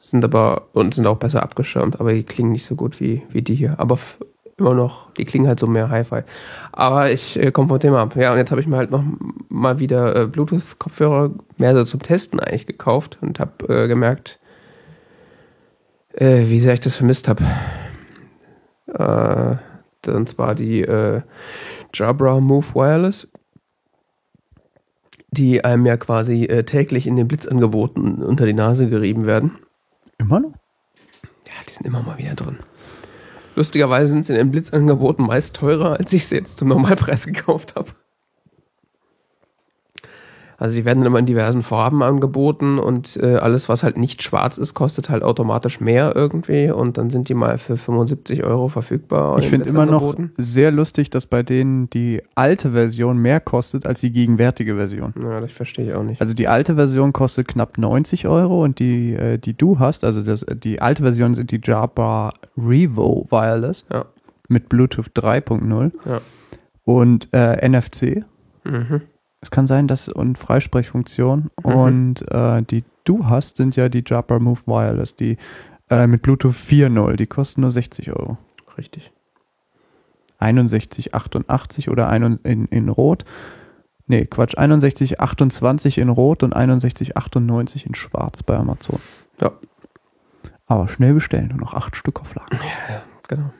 [0.00, 3.42] Sind aber und sind auch besser abgeschirmt, aber die klingen nicht so gut wie, wie
[3.42, 3.78] die hier.
[3.78, 3.98] Aber
[4.56, 6.22] immer noch, die klingen halt so mehr Hi-Fi.
[6.72, 8.16] Aber ich äh, komme vom Thema ab.
[8.16, 9.04] Ja, und jetzt habe ich mir halt noch
[9.48, 14.38] mal wieder äh, Bluetooth-Kopfhörer mehr so zum Testen eigentlich gekauft und habe äh, gemerkt,
[16.12, 17.44] äh, wie sehr ich das vermisst habe.
[18.86, 19.56] Äh,
[20.10, 21.22] und zwar die äh,
[21.92, 23.28] Jabra Move Wireless,
[25.30, 29.58] die einem ja quasi täglich in den Blitzangeboten unter die Nase gerieben werden.
[30.18, 30.52] Immer noch?
[31.48, 32.58] Ja, die sind immer mal wieder drin.
[33.56, 37.76] Lustigerweise sind sie in den Blitzangeboten meist teurer, als ich sie jetzt zum Normalpreis gekauft
[37.76, 37.90] habe.
[40.56, 44.58] Also die werden immer in diversen Farben angeboten und äh, alles, was halt nicht schwarz
[44.58, 49.36] ist, kostet halt automatisch mehr irgendwie und dann sind die mal für 75 Euro verfügbar.
[49.38, 53.86] Ich in finde immer noch sehr lustig, dass bei denen die alte Version mehr kostet
[53.86, 55.12] als die gegenwärtige Version.
[55.20, 56.20] Ja, das verstehe ich auch nicht.
[56.20, 60.22] Also die alte Version kostet knapp 90 Euro und die, äh, die du hast, also
[60.22, 64.04] das, die alte Version sind die Jabra Revo Wireless Ja.
[64.48, 66.20] mit Bluetooth 3.0 Ja.
[66.84, 68.24] und äh, NFC.
[68.64, 69.02] Mhm.
[69.44, 71.70] Es kann sein, dass und Freisprechfunktion Mhm.
[71.74, 75.36] und äh, die du hast, sind ja die Jabra Move Wireless, die
[75.90, 78.38] äh, mit Bluetooth 4.0, die kosten nur 60 Euro.
[78.78, 79.12] Richtig.
[80.40, 83.24] 61,88 oder ein, in, in Rot.
[84.06, 88.98] Nee, Quatsch, 61,28 in Rot und 61,98 in Schwarz bei Amazon.
[89.40, 89.52] Ja.
[90.66, 92.58] Aber schnell bestellen, nur noch 8 Stück auf Lager.
[93.28, 93.50] Genau.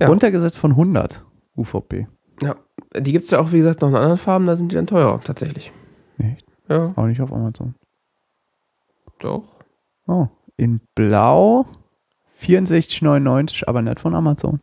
[0.00, 0.08] Ja.
[0.08, 1.24] Runtergesetzt von 100
[1.56, 2.06] UVP.
[2.42, 2.56] Ja.
[2.96, 4.86] Die gibt es ja auch, wie gesagt, noch in anderen Farben, da sind die dann
[4.86, 5.72] teurer, tatsächlich.
[6.18, 6.44] Echt?
[6.68, 7.74] Ja, Auch nicht auf Amazon.
[9.20, 9.44] doch.
[10.06, 11.66] Oh, in Blau
[12.40, 14.60] 64,99, aber nicht von Amazon.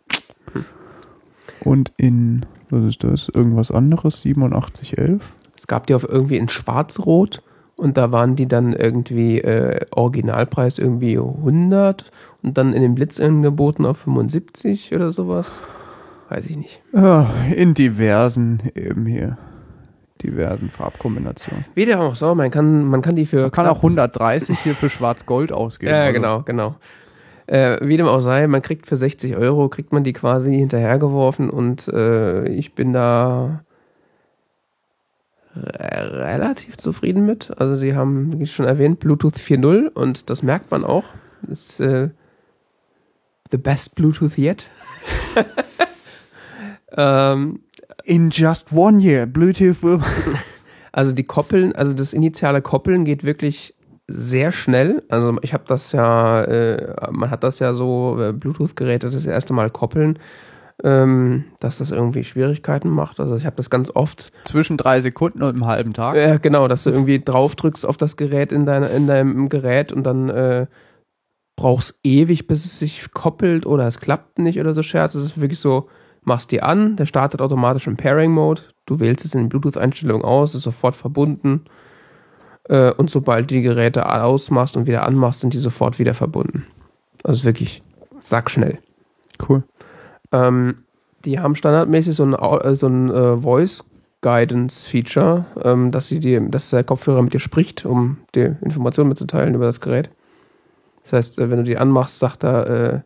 [1.61, 3.29] Und in, was ist das?
[3.29, 4.23] Irgendwas anderes?
[4.23, 5.21] 87,11?
[5.57, 7.41] Es gab die auf irgendwie in Schwarz-Rot
[7.75, 12.11] und da waren die dann irgendwie äh, Originalpreis irgendwie 100
[12.43, 15.61] und dann in den Blitzangeboten auf 75 oder sowas.
[16.29, 16.81] Weiß ich nicht.
[16.93, 19.37] Ja, in diversen eben hier.
[20.23, 21.65] Diversen Farbkombinationen.
[21.75, 23.41] Wie dem auch so, man kann, man kann die für.
[23.41, 25.91] Man kann auch 130 hier für Schwarz-Gold ausgeben.
[25.91, 26.75] Ja, Also, genau, genau.
[27.47, 31.49] Äh, wie dem auch sei, man kriegt für 60 Euro, kriegt man die quasi hinterhergeworfen
[31.49, 33.63] und äh, ich bin da
[35.55, 37.51] re relativ zufrieden mit.
[37.59, 41.03] Also die haben, wie schon erwähnt, Bluetooth 4.0 und das merkt man auch.
[41.43, 42.09] Das, äh,
[43.51, 44.65] the best Bluetooth yet.
[46.95, 47.59] ähm,
[48.03, 49.99] In just one year, Bluetooth will.
[50.91, 53.75] also die Koppeln, also das initiale Koppeln geht wirklich
[54.07, 55.03] sehr schnell.
[55.09, 59.53] Also ich habe das ja, äh, man hat das ja so, äh, Bluetooth-Geräte das erste
[59.53, 60.19] Mal koppeln,
[60.83, 63.19] ähm, dass das irgendwie Schwierigkeiten macht.
[63.19, 64.31] Also ich habe das ganz oft.
[64.45, 66.15] Zwischen drei Sekunden und einem halben Tag.
[66.15, 70.03] Ja, genau, dass du irgendwie draufdrückst auf das Gerät in, deiner, in deinem Gerät und
[70.03, 70.67] dann äh,
[71.55, 75.13] brauchst ewig, bis es sich koppelt oder es klappt nicht oder so Scherz.
[75.13, 75.89] Das ist wirklich so,
[76.25, 80.55] machst die an, der startet automatisch im Pairing-Mode, du wählst es in den Bluetooth-Einstellungen aus,
[80.55, 81.65] ist sofort verbunden
[82.67, 86.65] äh, und sobald du die Geräte ausmachst und wieder anmachst, sind die sofort wieder verbunden.
[87.23, 87.81] Also wirklich
[88.19, 88.79] sackschnell.
[89.47, 89.63] Cool.
[90.31, 90.83] Ähm,
[91.25, 93.83] die haben standardmäßig so ein, äh, so ein äh, Voice
[94.21, 99.09] Guidance Feature, ähm, dass sie die, dass der Kopfhörer mit dir spricht, um dir Informationen
[99.09, 100.09] mitzuteilen über das Gerät.
[101.03, 102.99] Das heißt, äh, wenn du die anmachst, sagt er, äh,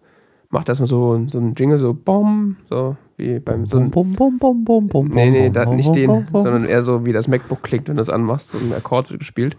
[0.50, 4.40] macht erstmal so, so ein Jingle, so Bom, so wie beim so ein, bum, bum,
[4.40, 7.88] bum, bum, bum, Nee, nee, da, nicht den, sondern eher so, wie das MacBook klingt,
[7.88, 8.50] wenn du es anmachst.
[8.50, 9.58] So ein Akkord gespielt.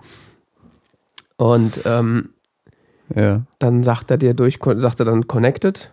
[1.36, 2.30] Und ähm,
[3.14, 3.42] Ja.
[3.58, 5.92] dann sagt er dir durch, sagt er dann connected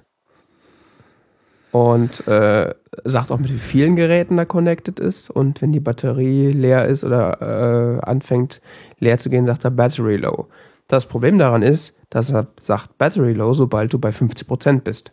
[1.71, 2.73] und äh,
[3.03, 7.03] sagt auch mit wie vielen Geräten er connected ist und wenn die Batterie leer ist
[7.03, 8.61] oder äh, anfängt
[8.99, 10.47] leer zu gehen, sagt er Battery Low.
[10.87, 15.11] Das Problem daran ist, dass er sagt Battery Low, sobald du bei 50% bist.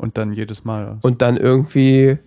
[0.00, 0.98] Und dann jedes Mal.
[1.02, 2.18] Und dann irgendwie,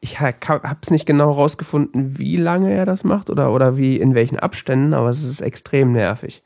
[0.00, 4.38] ich hab's nicht genau rausgefunden, wie lange er das macht oder, oder wie, in welchen
[4.38, 6.42] Abständen, aber es ist extrem nervig.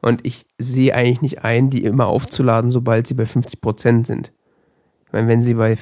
[0.00, 4.32] Und ich sehe eigentlich nicht ein, die immer aufzuladen, sobald sie bei 50% sind.
[5.06, 5.76] Ich meine, wenn sie bei,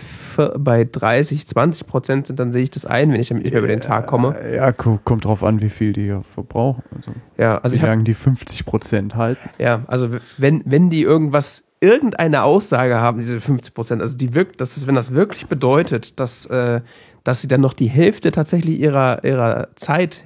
[0.56, 3.68] bei 30, 20% sind, dann sehe ich das ein, wenn ich damit nicht mehr über
[3.68, 4.36] den Tag komme.
[4.54, 6.82] Ja, ko- kommt drauf an, wie viel die hier verbrauchen.
[6.96, 9.48] Also, Ja, also wie lange die 50 Prozent halten.
[9.58, 14.76] ja, also wenn, wenn die irgendwas, irgendeine Aussage haben, diese 50%, also die wirkt, das
[14.76, 16.80] ist, wenn das wirklich bedeutet, dass, äh,
[17.22, 20.24] dass sie dann noch die Hälfte tatsächlich ihrer, ihrer Zeit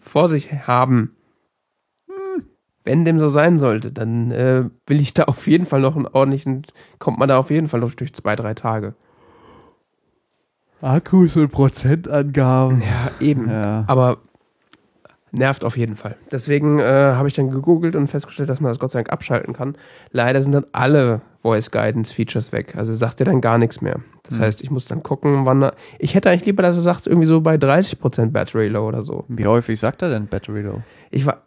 [0.00, 1.14] vor sich haben,
[2.08, 2.44] hm,
[2.84, 6.08] wenn dem so sein sollte, dann äh, will ich da auf jeden Fall noch einen
[6.08, 6.66] ordentlichen,
[6.98, 8.94] kommt man da auf jeden Fall noch durch zwei, drei Tage.
[10.82, 12.82] Akkus und Prozentangaben.
[12.82, 13.48] Ja, eben.
[13.48, 13.84] Ja.
[13.86, 14.18] Aber
[15.36, 16.16] nervt auf jeden Fall.
[16.32, 19.52] Deswegen äh, habe ich dann gegoogelt und festgestellt, dass man das Gott sei Dank abschalten
[19.54, 19.76] kann.
[20.10, 22.74] Leider sind dann alle Voice Guidance Features weg.
[22.76, 23.96] Also sagt er dann gar nichts mehr.
[24.24, 24.44] Das Hm.
[24.44, 25.74] heißt, ich muss dann gucken, wann er.
[25.98, 29.24] Ich hätte eigentlich lieber, dass er sagt, irgendwie so bei 30% Battery Low oder so.
[29.28, 30.82] Wie häufig sagt er denn Battery Low?
[31.10, 31.42] Ich war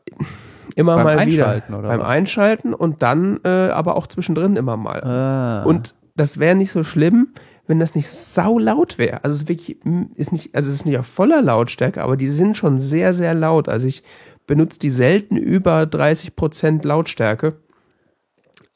[0.75, 2.07] immer Beim mal Einschalten wieder oder beim was?
[2.07, 5.03] Einschalten und dann äh, aber auch zwischendrin immer mal.
[5.03, 5.63] Ah.
[5.63, 7.29] Und das wäre nicht so schlimm,
[7.69, 9.23] wenn das nicht sau laut wäre.
[9.23, 12.17] Also es ist wirklich, mm, ist nicht, also es ist nicht auf voller Lautstärke, aber
[12.17, 13.69] die sind schon sehr, sehr laut.
[13.69, 14.01] Also ich
[14.47, 17.57] benutze die selten über 30% Lautstärke.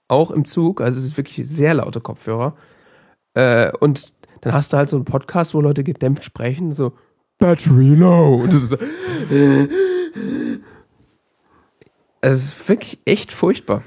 [0.07, 2.55] Auch im Zug, also es ist wirklich sehr laute Kopfhörer.
[3.33, 6.93] Äh, und dann hast du halt so einen Podcast, wo Leute gedämpft sprechen, so
[7.39, 8.43] Battery low.
[8.43, 8.77] Und das ist so,
[12.21, 13.81] es ist wirklich echt furchtbar.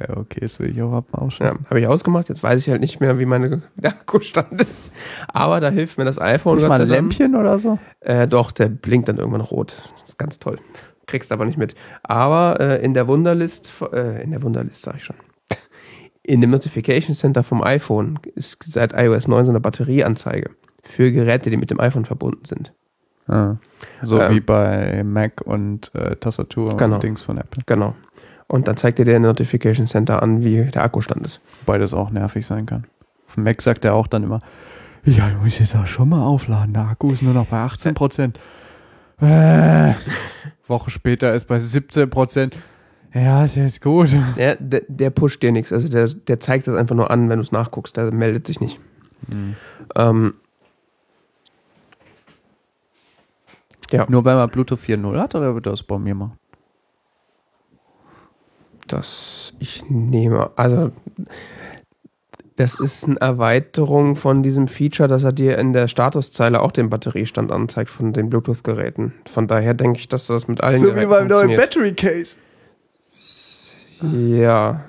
[0.00, 1.66] Ja, okay, das will ich auch Ja, abmachen.
[1.68, 2.28] habe ich ausgemacht.
[2.28, 4.92] Jetzt weiß ich halt nicht mehr, wie meine der Akkustand ist.
[5.28, 6.56] Aber da hilft mir das iPhone.
[6.58, 6.88] Ist Gott mal ein.
[6.88, 7.78] Lämpchen oder so?
[8.00, 9.74] Äh, doch, der blinkt dann irgendwann rot.
[9.94, 10.58] Das ist ganz toll.
[11.06, 11.74] Kriegst aber nicht mit.
[12.02, 15.16] Aber äh, in der Wunderlist, äh, in der Wunderlist sag ich schon.
[16.22, 20.50] In dem Notification Center vom iPhone ist seit iOS 9 so eine Batterieanzeige
[20.82, 22.72] für Geräte, die mit dem iPhone verbunden sind.
[23.28, 23.56] Ah.
[24.02, 24.34] So Ähm.
[24.34, 26.96] wie bei Mac und äh, Tastatur Genau.
[26.96, 27.62] und Dings von Apple.
[27.66, 27.94] Genau.
[28.48, 31.40] Und dann zeigt dir der Notification Center an, wie der Akkustand ist.
[31.64, 32.86] Wobei das auch nervig sein kann.
[33.26, 34.40] Auf dem Mac sagt er auch dann immer,
[35.04, 36.74] ja, du musst jetzt auch schon mal aufladen.
[36.74, 38.38] Der Akku ist nur noch bei 18 Prozent.
[39.20, 39.92] Äh.
[40.68, 42.56] Woche später ist bei 17 Prozent.
[43.14, 44.10] Ja, ist jetzt gut.
[44.36, 45.72] Der, der, der pusht dir nichts.
[45.72, 47.96] Also der, der zeigt das einfach nur an, wenn du es nachguckst.
[47.96, 48.80] Der meldet sich nicht.
[49.94, 50.34] Ähm,
[53.90, 56.38] ja, Nur wenn man Bluetooth 4.0 hat oder wird das bei mir machen?
[58.86, 60.50] Das ich nehme.
[60.56, 60.92] Also
[62.56, 66.88] das ist eine Erweiterung von diesem Feature, dass er dir in der Statuszeile auch den
[66.88, 69.12] Batteriestand anzeigt von den Bluetooth-Geräten.
[69.26, 71.60] Von daher denke ich, dass das mit allen Geräten funktioniert.
[71.60, 72.36] Battery Case
[74.00, 74.84] Ja,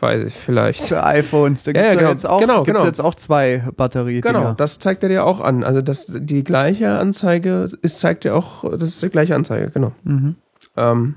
[0.00, 0.84] weiß ich vielleicht.
[0.84, 1.62] für iPhones.
[1.62, 2.84] Da Ja, gibt's ja, ja, genau, jetzt auch, genau, genau.
[2.84, 5.64] jetzt auch zwei Batterie Genau, das zeigt er dir auch an.
[5.64, 9.92] Also das die gleiche Anzeige ist zeigt dir auch, das ist die gleiche Anzeige, genau.
[10.04, 10.36] Mhm.
[10.76, 11.14] Ähm,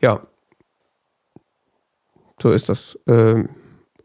[0.00, 0.20] ja,
[2.42, 2.98] so ist das.
[3.06, 3.48] Ähm,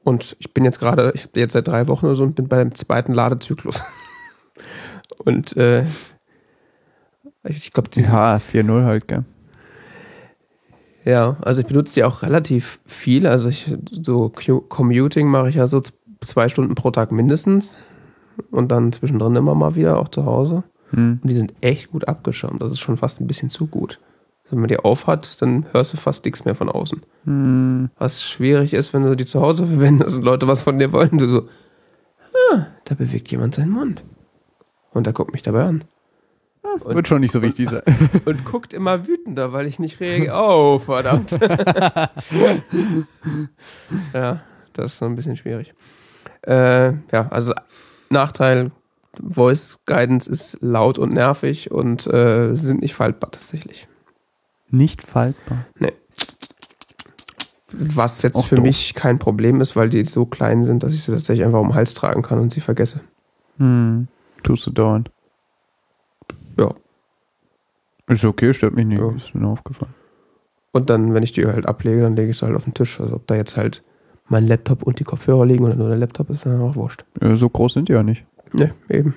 [0.03, 2.47] und ich bin jetzt gerade, ich habe jetzt seit drei Wochen oder so und bin
[2.47, 3.83] bei dem zweiten Ladezyklus.
[5.25, 5.85] und äh,
[7.43, 8.01] ich glaube, ja.
[8.01, 9.25] Ja, 4.0 halt, gell?
[11.03, 13.27] Ja, also ich benutze die auch relativ viel.
[13.27, 15.81] Also ich so Commuting mache ich ja so
[16.21, 17.75] zwei Stunden pro Tag mindestens.
[18.51, 20.63] Und dann zwischendrin immer mal wieder, auch zu Hause.
[20.91, 21.19] Hm.
[21.21, 22.61] Und die sind echt gut abgeschirmt.
[22.61, 23.99] Das ist schon fast ein bisschen zu gut.
[24.47, 27.01] Also wenn man die aufhat, dann hörst du fast nichts mehr von außen.
[27.25, 27.89] Hm.
[27.97, 31.17] Was schwierig ist, wenn du die zu Hause verwendest und Leute was von dir wollen.
[31.17, 31.49] Du so,
[32.53, 34.05] ah, da bewegt jemand seinen Mund.
[34.93, 35.83] Und er guckt mich dabei an.
[36.85, 37.81] Wird schon nicht so wichtig sein.
[38.25, 40.35] Und guckt immer wütender, weil ich nicht reagiere.
[40.37, 41.31] Oh, verdammt.
[44.13, 44.41] ja,
[44.73, 45.73] das ist so ein bisschen schwierig.
[46.45, 47.53] Äh, ja, also
[48.09, 48.71] Nachteil,
[49.21, 53.87] Voice Guidance ist laut und nervig und äh, sind nicht faltbar tatsächlich.
[54.69, 55.65] Nicht faltbar.
[57.71, 58.65] Was jetzt Auch für doof.
[58.65, 61.69] mich kein Problem ist, weil die so klein sind, dass ich sie tatsächlich einfach um
[61.69, 63.01] den Hals tragen kann und sie vergesse.
[63.57, 64.07] Hm.
[64.43, 65.11] Tust du dauernd.
[66.57, 66.73] Ja.
[68.07, 68.99] Ist okay, stört mich nicht.
[68.99, 69.11] Ja.
[69.11, 69.93] Ist mir nur aufgefallen.
[70.71, 72.99] Und dann, wenn ich die halt ablege, dann lege ich sie halt auf den Tisch.
[73.01, 73.83] Also ob da jetzt halt
[74.29, 77.03] mein Laptop und die Kopfhörer liegen oder nur der Laptop ist, dann auch wurscht.
[77.21, 78.25] Ja, so groß sind die ja nicht.
[78.53, 79.13] Ne, eben.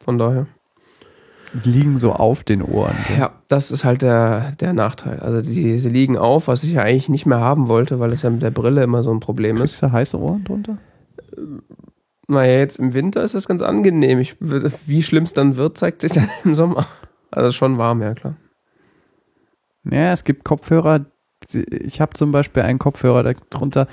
[0.00, 0.46] Von daher.
[1.52, 2.94] Die liegen so auf den Ohren.
[3.08, 3.18] gell?
[3.18, 5.18] Ja, das ist halt der, der Nachteil.
[5.18, 8.22] Also sie, sie liegen auf, was ich ja eigentlich nicht mehr haben wollte, weil es
[8.22, 9.62] ja mit der Brille immer so ein Problem ist.
[9.62, 10.78] Kriegst du heiße Ohren drunter?
[12.28, 14.20] Naja, jetzt im Winter ist das ganz angenehm.
[14.20, 16.86] Ich, wie schlimm es dann wird, zeigt sich dann im Sommer.
[17.32, 18.36] Also schon warm, ja klar.
[19.90, 21.06] Ja, es gibt Kopfhörer.
[21.52, 23.88] Ich habe zum Beispiel einen Kopfhörer da drunter.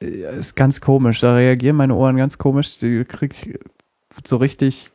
[0.00, 1.20] äh, Ist ganz komisch.
[1.20, 2.78] Da reagieren meine Ohren ganz komisch.
[2.78, 3.58] Die krieg ich
[4.26, 4.90] so richtig,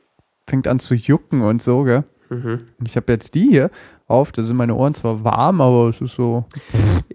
[0.48, 2.04] fängt an zu jucken und so, gell?
[2.30, 2.58] Mhm.
[2.80, 3.72] Und ich habe jetzt die hier
[4.08, 4.32] auf.
[4.32, 6.46] Da sind meine Ohren zwar warm, aber es ist so.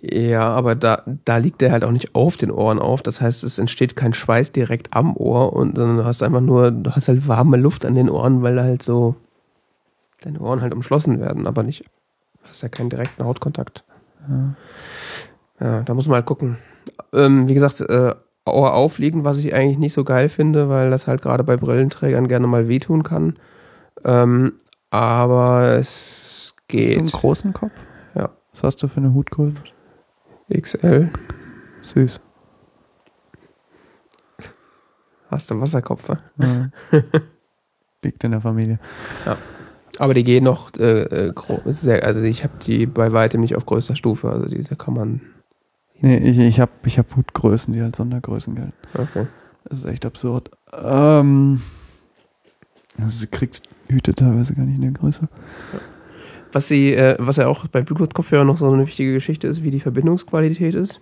[0.01, 3.03] Ja, aber da, da liegt der halt auch nicht auf den Ohren auf.
[3.03, 6.71] Das heißt, es entsteht kein Schweiß direkt am Ohr und dann hast du einfach nur,
[6.71, 9.17] du hast halt warme Luft an den Ohren, weil halt so
[10.21, 11.85] deine Ohren halt umschlossen werden, aber nicht,
[12.49, 13.85] hast ja keinen direkten Hautkontakt.
[15.61, 16.59] Ja, da muss man halt gucken.
[17.13, 18.15] Ähm, wie gesagt, äh,
[18.55, 22.29] Ohr aufliegen, was ich eigentlich nicht so geil finde, weil das halt gerade bei Brillenträgern
[22.29, 23.39] gerne mal wehtun kann.
[24.05, 24.55] Ähm,
[24.91, 27.13] aber es Hast du einen geht.
[27.13, 27.73] großen Kopf?
[28.15, 28.31] Ja.
[28.53, 29.57] Was hast du für eine Hutgröße?
[30.53, 31.11] XL.
[31.83, 32.21] Süß.
[35.31, 36.19] Hast du Wasserkopf, wa?
[36.39, 36.71] Ja.
[38.03, 38.79] Liegt in der Familie.
[39.99, 41.33] Aber die gehen noch äh, äh,
[41.67, 45.21] sehr, also ich habe die bei weitem nicht auf größter Stufe, also diese kann man.
[46.01, 48.73] Nee, ich, ich habe ich hab Hutgrößen, die als Sondergrößen gelten.
[48.95, 49.27] Okay.
[49.65, 50.51] Das ist echt absurd.
[50.73, 51.61] Ähm,
[53.03, 55.29] also du kriegst Hüte teilweise gar nicht in der Größe.
[56.53, 59.71] Was sie, äh, was ja auch bei Bluetooth-Kopfhörern noch so eine wichtige Geschichte ist, wie
[59.71, 61.01] die Verbindungsqualität ist.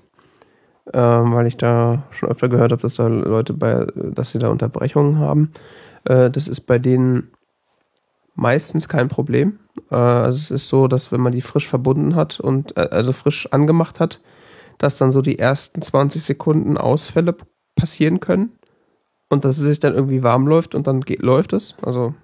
[0.93, 4.49] Ähm, weil ich da schon öfter gehört habe, dass da Leute bei, dass sie da
[4.49, 5.51] Unterbrechungen haben.
[6.05, 7.31] Äh, das ist bei denen
[8.35, 9.59] meistens kein Problem.
[9.91, 13.13] Äh, also es ist so, dass wenn man die frisch verbunden hat und äh, also
[13.13, 14.21] frisch angemacht hat,
[14.79, 17.35] dass dann so die ersten 20 Sekunden Ausfälle
[17.75, 18.53] passieren können
[19.29, 21.75] und dass es sich dann irgendwie warm läuft und dann geht, läuft es.
[21.83, 22.15] Also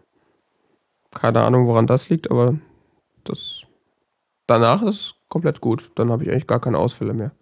[1.14, 2.56] keine Ahnung, woran das liegt, aber
[3.24, 3.64] das
[4.46, 5.90] danach ist komplett gut.
[5.94, 7.32] Dann habe ich eigentlich gar keine Ausfälle mehr.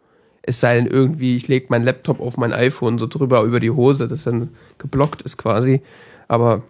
[0.43, 3.71] Es sei denn irgendwie, ich lege meinen Laptop auf mein iPhone so drüber über die
[3.71, 5.83] Hose, das dann geblockt ist quasi.
[6.29, 6.63] Aber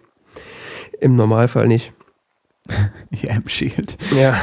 [0.99, 1.93] im Normalfall nicht.
[3.11, 3.97] EM Shield.
[4.15, 4.39] Ja.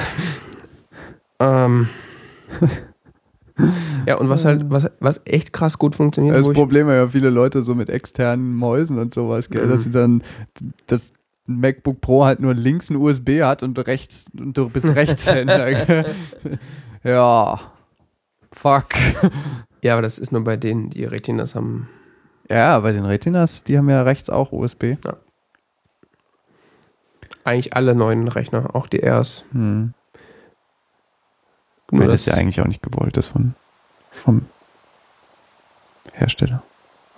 [1.41, 1.89] ähm.
[4.07, 7.31] ja, und was halt, was, was echt krass gut funktioniert, Das Problem haben ja viele
[7.31, 9.70] Leute so mit externen Mäusen und sowas, gell, Mhm.
[9.70, 10.23] dass sie dann
[10.87, 11.12] das
[11.47, 15.69] MacBook Pro halt nur links ein USB hat und rechts und du bist Rechtshänder.
[17.05, 17.61] ja.
[18.53, 18.87] Fuck.
[19.83, 21.89] ja, aber das ist nur bei denen, die Retinas haben.
[22.51, 24.97] Ja, bei den Retinas, die haben ja rechts auch USB.
[27.45, 29.45] Eigentlich alle neuen Rechner, auch die Rs.
[29.53, 29.95] Hm.
[31.91, 33.55] Nur Weil das das- ja eigentlich auch nicht gewollt ist von,
[34.10, 34.47] vom
[36.12, 36.62] Hersteller.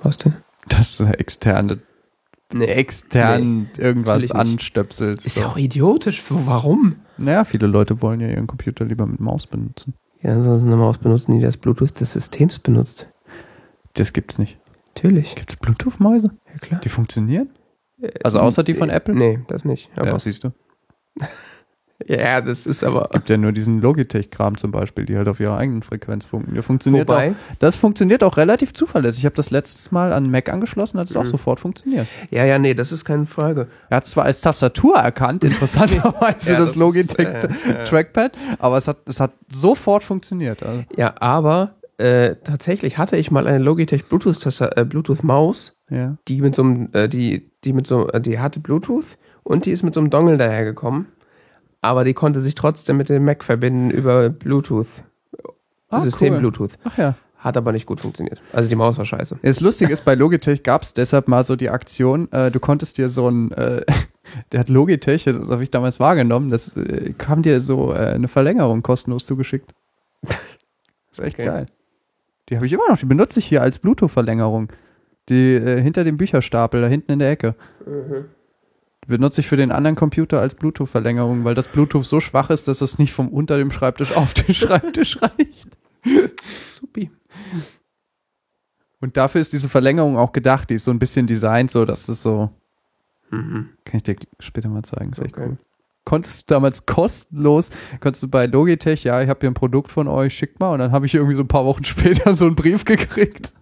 [0.02, 0.36] Was denn?
[0.68, 1.78] Dass du externe,
[2.52, 2.64] Nee.
[2.66, 4.40] extern irgendwas natürlich nicht.
[4.40, 5.26] anstöpselst.
[5.26, 5.40] Ist so.
[5.42, 6.22] ja auch idiotisch.
[6.28, 6.96] Warum?
[7.18, 9.94] Naja, viele Leute wollen ja ihren Computer lieber mit Maus benutzen.
[10.22, 13.08] Ja, sie eine Maus benutzen, die das Bluetooth des Systems benutzt.
[13.94, 14.58] Das gibt's nicht.
[14.94, 15.34] Natürlich.
[15.34, 16.30] Gibt es Bluetooth-Mäuse?
[16.52, 16.80] Ja, klar.
[16.80, 17.50] Die funktionieren?
[18.24, 19.14] Also außer die von Apple?
[19.14, 19.90] Nee, das nicht.
[19.96, 20.52] Ja, Aber, siehst du.
[22.06, 23.08] Ja, das ist aber.
[23.12, 26.54] Gibt ja nur diesen Logitech-Kram zum Beispiel, die halt auf ihrer eigenen Frequenz funken.
[26.54, 29.20] Der funktioniert Wobei, auch, das funktioniert auch relativ zuverlässig.
[29.22, 31.28] Ich habe das letztes Mal an Mac angeschlossen, hat es auch Mhm.
[31.28, 32.06] sofort funktioniert.
[32.30, 33.68] ja, ja, nee, das ist keine Frage.
[33.88, 37.84] Er hat zwar als Tastatur erkannt, interessanterweise Ja, das, das Logitech ist, äh, ja.
[37.84, 40.62] Trackpad, aber es hat, es hat sofort funktioniert.
[40.62, 44.44] Also, Ja, aber äh, tatsächlich hatte ich mal eine Logitech Bluetooth,
[44.76, 46.16] äh, Bluetooth Maus, ja.
[46.28, 49.70] die mit so einem, äh, die, die mit so, äh, die hatte Bluetooth und die
[49.72, 51.06] ist mit so einem Dongle dahergekommen.
[51.80, 55.02] Aber die konnte sich trotzdem mit dem Mac verbinden über Bluetooth.
[55.88, 56.40] Ah, System cool.
[56.40, 56.72] Bluetooth.
[56.84, 57.14] Ach ja.
[57.38, 58.40] Hat aber nicht gut funktioniert.
[58.52, 59.38] Also die Maus war scheiße.
[59.42, 62.98] Das Lustige ist, bei Logitech gab es deshalb mal so die Aktion, äh, du konntest
[62.98, 63.84] dir so ein, äh,
[64.52, 68.28] der hat Logitech, das habe ich damals wahrgenommen, das äh, kam dir so äh, eine
[68.28, 69.72] Verlängerung kostenlos zugeschickt.
[70.22, 70.36] Das
[71.12, 71.46] ist echt Okay.
[71.46, 71.66] geil.
[72.50, 74.68] Die habe ich immer noch, die benutze ich hier als Bluetooth-Verlängerung.
[75.30, 77.54] Die äh, hinter dem Bücherstapel, da hinten in der Ecke.
[77.86, 77.90] Die
[79.10, 82.80] benutze ich für den anderen Computer als Bluetooth-Verlängerung, weil das Bluetooth so schwach ist, dass
[82.80, 85.68] es nicht vom unter dem Schreibtisch auf den Schreibtisch reicht.
[86.70, 87.10] Supi.
[89.00, 90.70] Und dafür ist diese Verlängerung auch gedacht.
[90.70, 92.50] Die ist so ein bisschen designt, so dass es so.
[93.30, 93.70] Mhm.
[93.84, 95.12] Kann ich dir später mal zeigen.
[95.12, 95.48] Ist echt Okay.
[95.50, 95.58] cool.
[96.04, 100.08] Konntest du damals kostenlos, konntest du bei Logitech, ja, ich habe hier ein Produkt von
[100.08, 100.72] euch, schickt mal.
[100.72, 103.52] Und dann habe ich irgendwie so ein paar Wochen später so einen Brief gekriegt.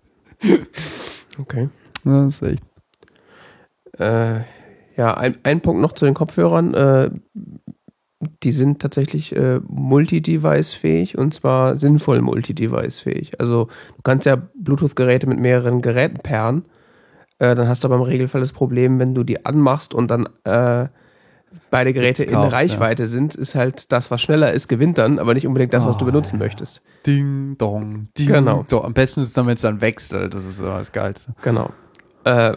[1.39, 1.69] Okay.
[2.05, 2.63] Das ist echt.
[3.99, 4.41] Äh,
[4.99, 6.75] ja, ein, ein Punkt noch zu den Kopfhörern.
[6.75, 7.11] Äh,
[8.43, 13.41] die sind tatsächlich äh, multi-device-fähig und zwar sinnvoll multi-device-fähig.
[13.41, 16.65] Also du kannst ja Bluetooth-Geräte mit mehreren Geräten pairen.
[17.39, 20.29] Äh, dann hast du aber im Regelfall das Problem, wenn du die anmachst und dann
[20.43, 20.89] äh,
[21.71, 25.47] beide Geräte in Reichweite sind, ist halt das, was schneller ist, gewinnt dann, aber nicht
[25.47, 26.45] unbedingt das, was du Oh, benutzen ja.
[26.45, 26.83] möchtest.
[27.07, 28.27] Ding, dong, ding.
[28.27, 28.65] Genau.
[28.67, 30.35] So, am besten ist es dann, wenn es dann wechselt.
[30.35, 31.35] Das ist so das Geilste.
[31.43, 31.71] Genau.
[32.25, 32.57] Äh,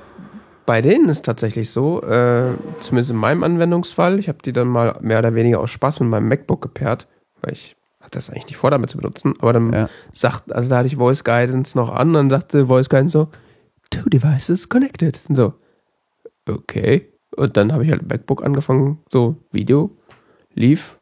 [0.71, 4.97] bei denen ist tatsächlich so, äh, zumindest in meinem Anwendungsfall, ich habe die dann mal
[5.01, 7.09] mehr oder weniger aus Spaß mit meinem MacBook gepaart,
[7.41, 9.89] weil ich hatte das eigentlich nicht vor, damit zu benutzen, aber dann Ja.
[10.13, 13.27] sagt, also da hatte ich Voice Guidance noch an, dann sagte Voice Guidance so,
[13.89, 15.19] two devices connected.
[15.27, 15.55] Und so,
[16.47, 17.11] okay.
[17.35, 19.91] Und dann habe ich halt MacBook angefangen, so Video
[20.53, 20.99] lief.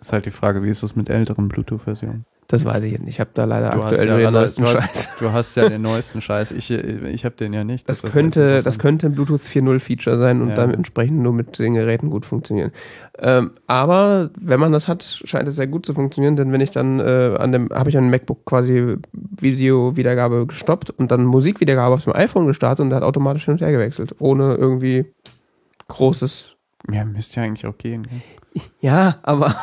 [0.00, 2.24] Ist halt die Frage, wie ist das mit älteren Bluetooth-Versionen?
[2.52, 3.14] Das weiß ich jetzt nicht.
[3.14, 5.08] Ich habe da leider Du aktuell ja den neuesten du hast- Scheiß.
[5.18, 6.52] Du hast ja den neuesten Scheiß.
[6.52, 7.88] Ich, ich habe den ja nicht.
[7.88, 10.54] Das deshalb könnte, das könnte ein Bluetooth 4.0 Feature sein und Ja.
[10.56, 12.70] dann entsprechend nur mit den Geräten gut funktionieren.
[13.18, 16.70] Ähm, aber wenn man das hat, scheint es sehr gut zu funktionieren, denn wenn ich
[16.70, 21.94] dann äh, an dem, habe ich an dem MacBook quasi Videowiedergabe gestoppt und dann Musikwiedergabe
[21.94, 25.06] auf dem iPhone gestartet und der hat automatisch hin und her gewechselt, ohne irgendwie
[25.88, 26.56] großes.
[26.90, 28.06] Ja, müsste ja eigentlich auch gehen.
[28.80, 29.54] Ja, aber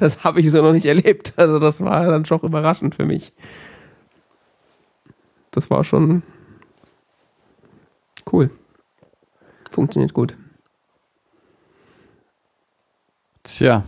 [0.00, 1.34] das habe ich so noch nicht erlebt.
[1.36, 3.32] Also das war dann schon überraschend für mich.
[5.50, 6.22] Das war schon
[8.32, 8.50] cool.
[9.70, 10.36] Funktioniert gut.
[13.42, 13.84] Tja,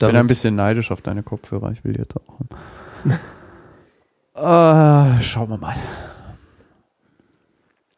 [0.00, 1.72] ich bin ein bisschen neidisch auf deine Kopfhörer.
[1.72, 2.38] Ich will die jetzt auch
[4.34, 5.18] haben.
[5.18, 5.74] äh, schauen wir mal.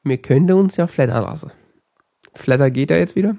[0.02, 1.52] Wir könnten uns ja flattern lassen.
[2.34, 3.36] Flatter geht ja jetzt wieder.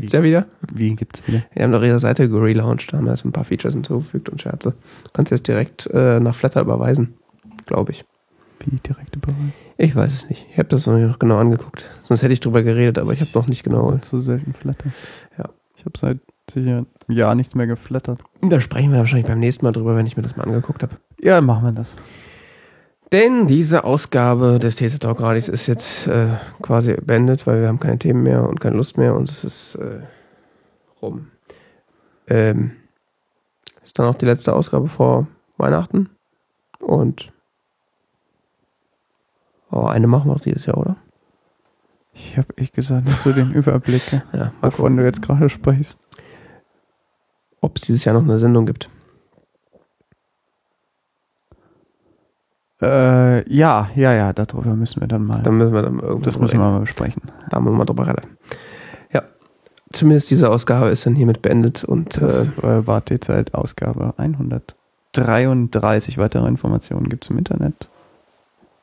[0.00, 0.44] Gibt's ja wieder.
[0.72, 1.42] Wie gibt's wieder?
[1.54, 4.42] Wir haben doch ihre Seite gelauncht, da haben wir jetzt ein paar Features hinzugefügt und
[4.42, 4.74] Scherze.
[5.04, 7.14] Du kannst jetzt direkt äh, nach Flatter überweisen,
[7.64, 8.04] glaube ich.
[8.66, 9.52] Wie direkte Beweise?
[9.78, 10.46] Ich weiß es nicht.
[10.50, 11.88] Ich habe das noch genau angeguckt.
[12.02, 13.96] Sonst hätte ich drüber geredet, aber ich habe noch nicht genau.
[13.98, 14.92] Zu selten flattern.
[15.38, 15.48] Ja.
[15.76, 16.18] Ich habe seit
[16.50, 18.20] sicher einem Jahr nichts mehr geflattert.
[18.42, 20.96] Da sprechen wir wahrscheinlich beim nächsten Mal drüber, wenn ich mir das mal angeguckt habe.
[21.20, 21.94] Ja, machen wir das.
[23.12, 26.28] Denn diese Ausgabe des TC Talk Radis ist jetzt äh,
[26.60, 29.76] quasi beendet, weil wir haben keine Themen mehr und keine Lust mehr und es ist
[29.76, 30.00] äh,
[31.00, 31.28] rum.
[32.26, 32.72] Ähm,
[33.84, 36.10] ist dann auch die letzte Ausgabe vor Weihnachten
[36.80, 37.32] und
[39.70, 40.96] oh, eine machen wir noch dieses Jahr, oder?
[42.12, 44.02] Ich habe echt gesagt, nicht so den Überblick,
[44.32, 45.96] Ja, wovon du jetzt gerade sprichst.
[47.60, 48.90] ob es dieses Jahr noch eine Sendung gibt.
[52.80, 55.42] Äh, ja, ja, ja, darüber müssen wir dann mal.
[55.42, 57.22] Dann müssen wir dann irgendwas das müssen wir mal besprechen.
[57.50, 58.36] Da müssen wir mal drüber reden.
[59.12, 59.22] Ja,
[59.90, 66.18] zumindest diese Ausgabe ist dann hiermit beendet und Das äh, äh, war derzeit Ausgabe 133.
[66.18, 67.88] Weitere Informationen gibt es im Internet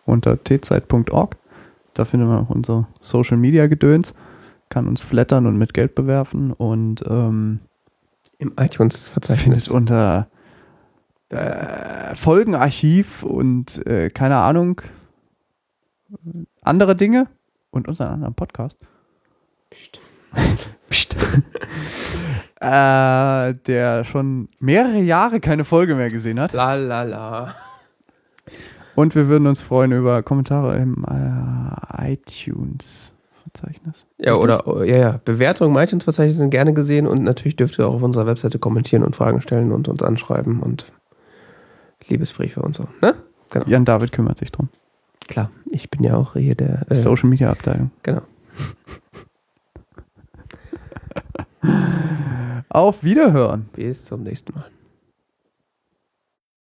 [0.06, 1.36] unter tzeit.org.
[1.94, 4.16] Da findet man auch unser Social Media Gedöns,
[4.70, 7.60] kann uns flattern und mit Geld bewerfen und ähm,
[8.40, 9.70] im findet iTunes-Verzeichnis.
[9.70, 10.28] unter
[11.34, 14.82] äh, Folgenarchiv und äh, keine Ahnung
[16.62, 17.28] andere Dinge
[17.72, 18.78] und unseren anderen Podcast.
[19.70, 20.00] Psst.
[22.60, 26.54] äh, der schon mehrere Jahre keine Folge mehr gesehen hat.
[26.54, 27.54] La la la.
[28.96, 34.06] Und wir würden uns freuen über Kommentare im äh, iTunes-Verzeichnis.
[34.20, 35.20] Ja, oder oh, ja, ja.
[35.26, 39.04] Bewertungen im iTunes-Verzeichnis sind gerne gesehen und natürlich dürft ihr auch auf unserer Webseite kommentieren
[39.04, 40.86] und Fragen stellen und uns anschreiben und
[42.10, 42.88] Liebesbriefe und so.
[43.02, 43.16] Ne?
[43.52, 43.66] Genau.
[43.68, 44.70] Jan David kümmert sich drum.
[45.28, 46.86] Klar, ich bin ja auch hier der.
[46.90, 47.92] Äh, Social Media Abteilung.
[48.04, 48.22] Genau.
[52.70, 53.70] Auf Wiederhören.
[53.74, 54.66] Bis zum nächsten Mal.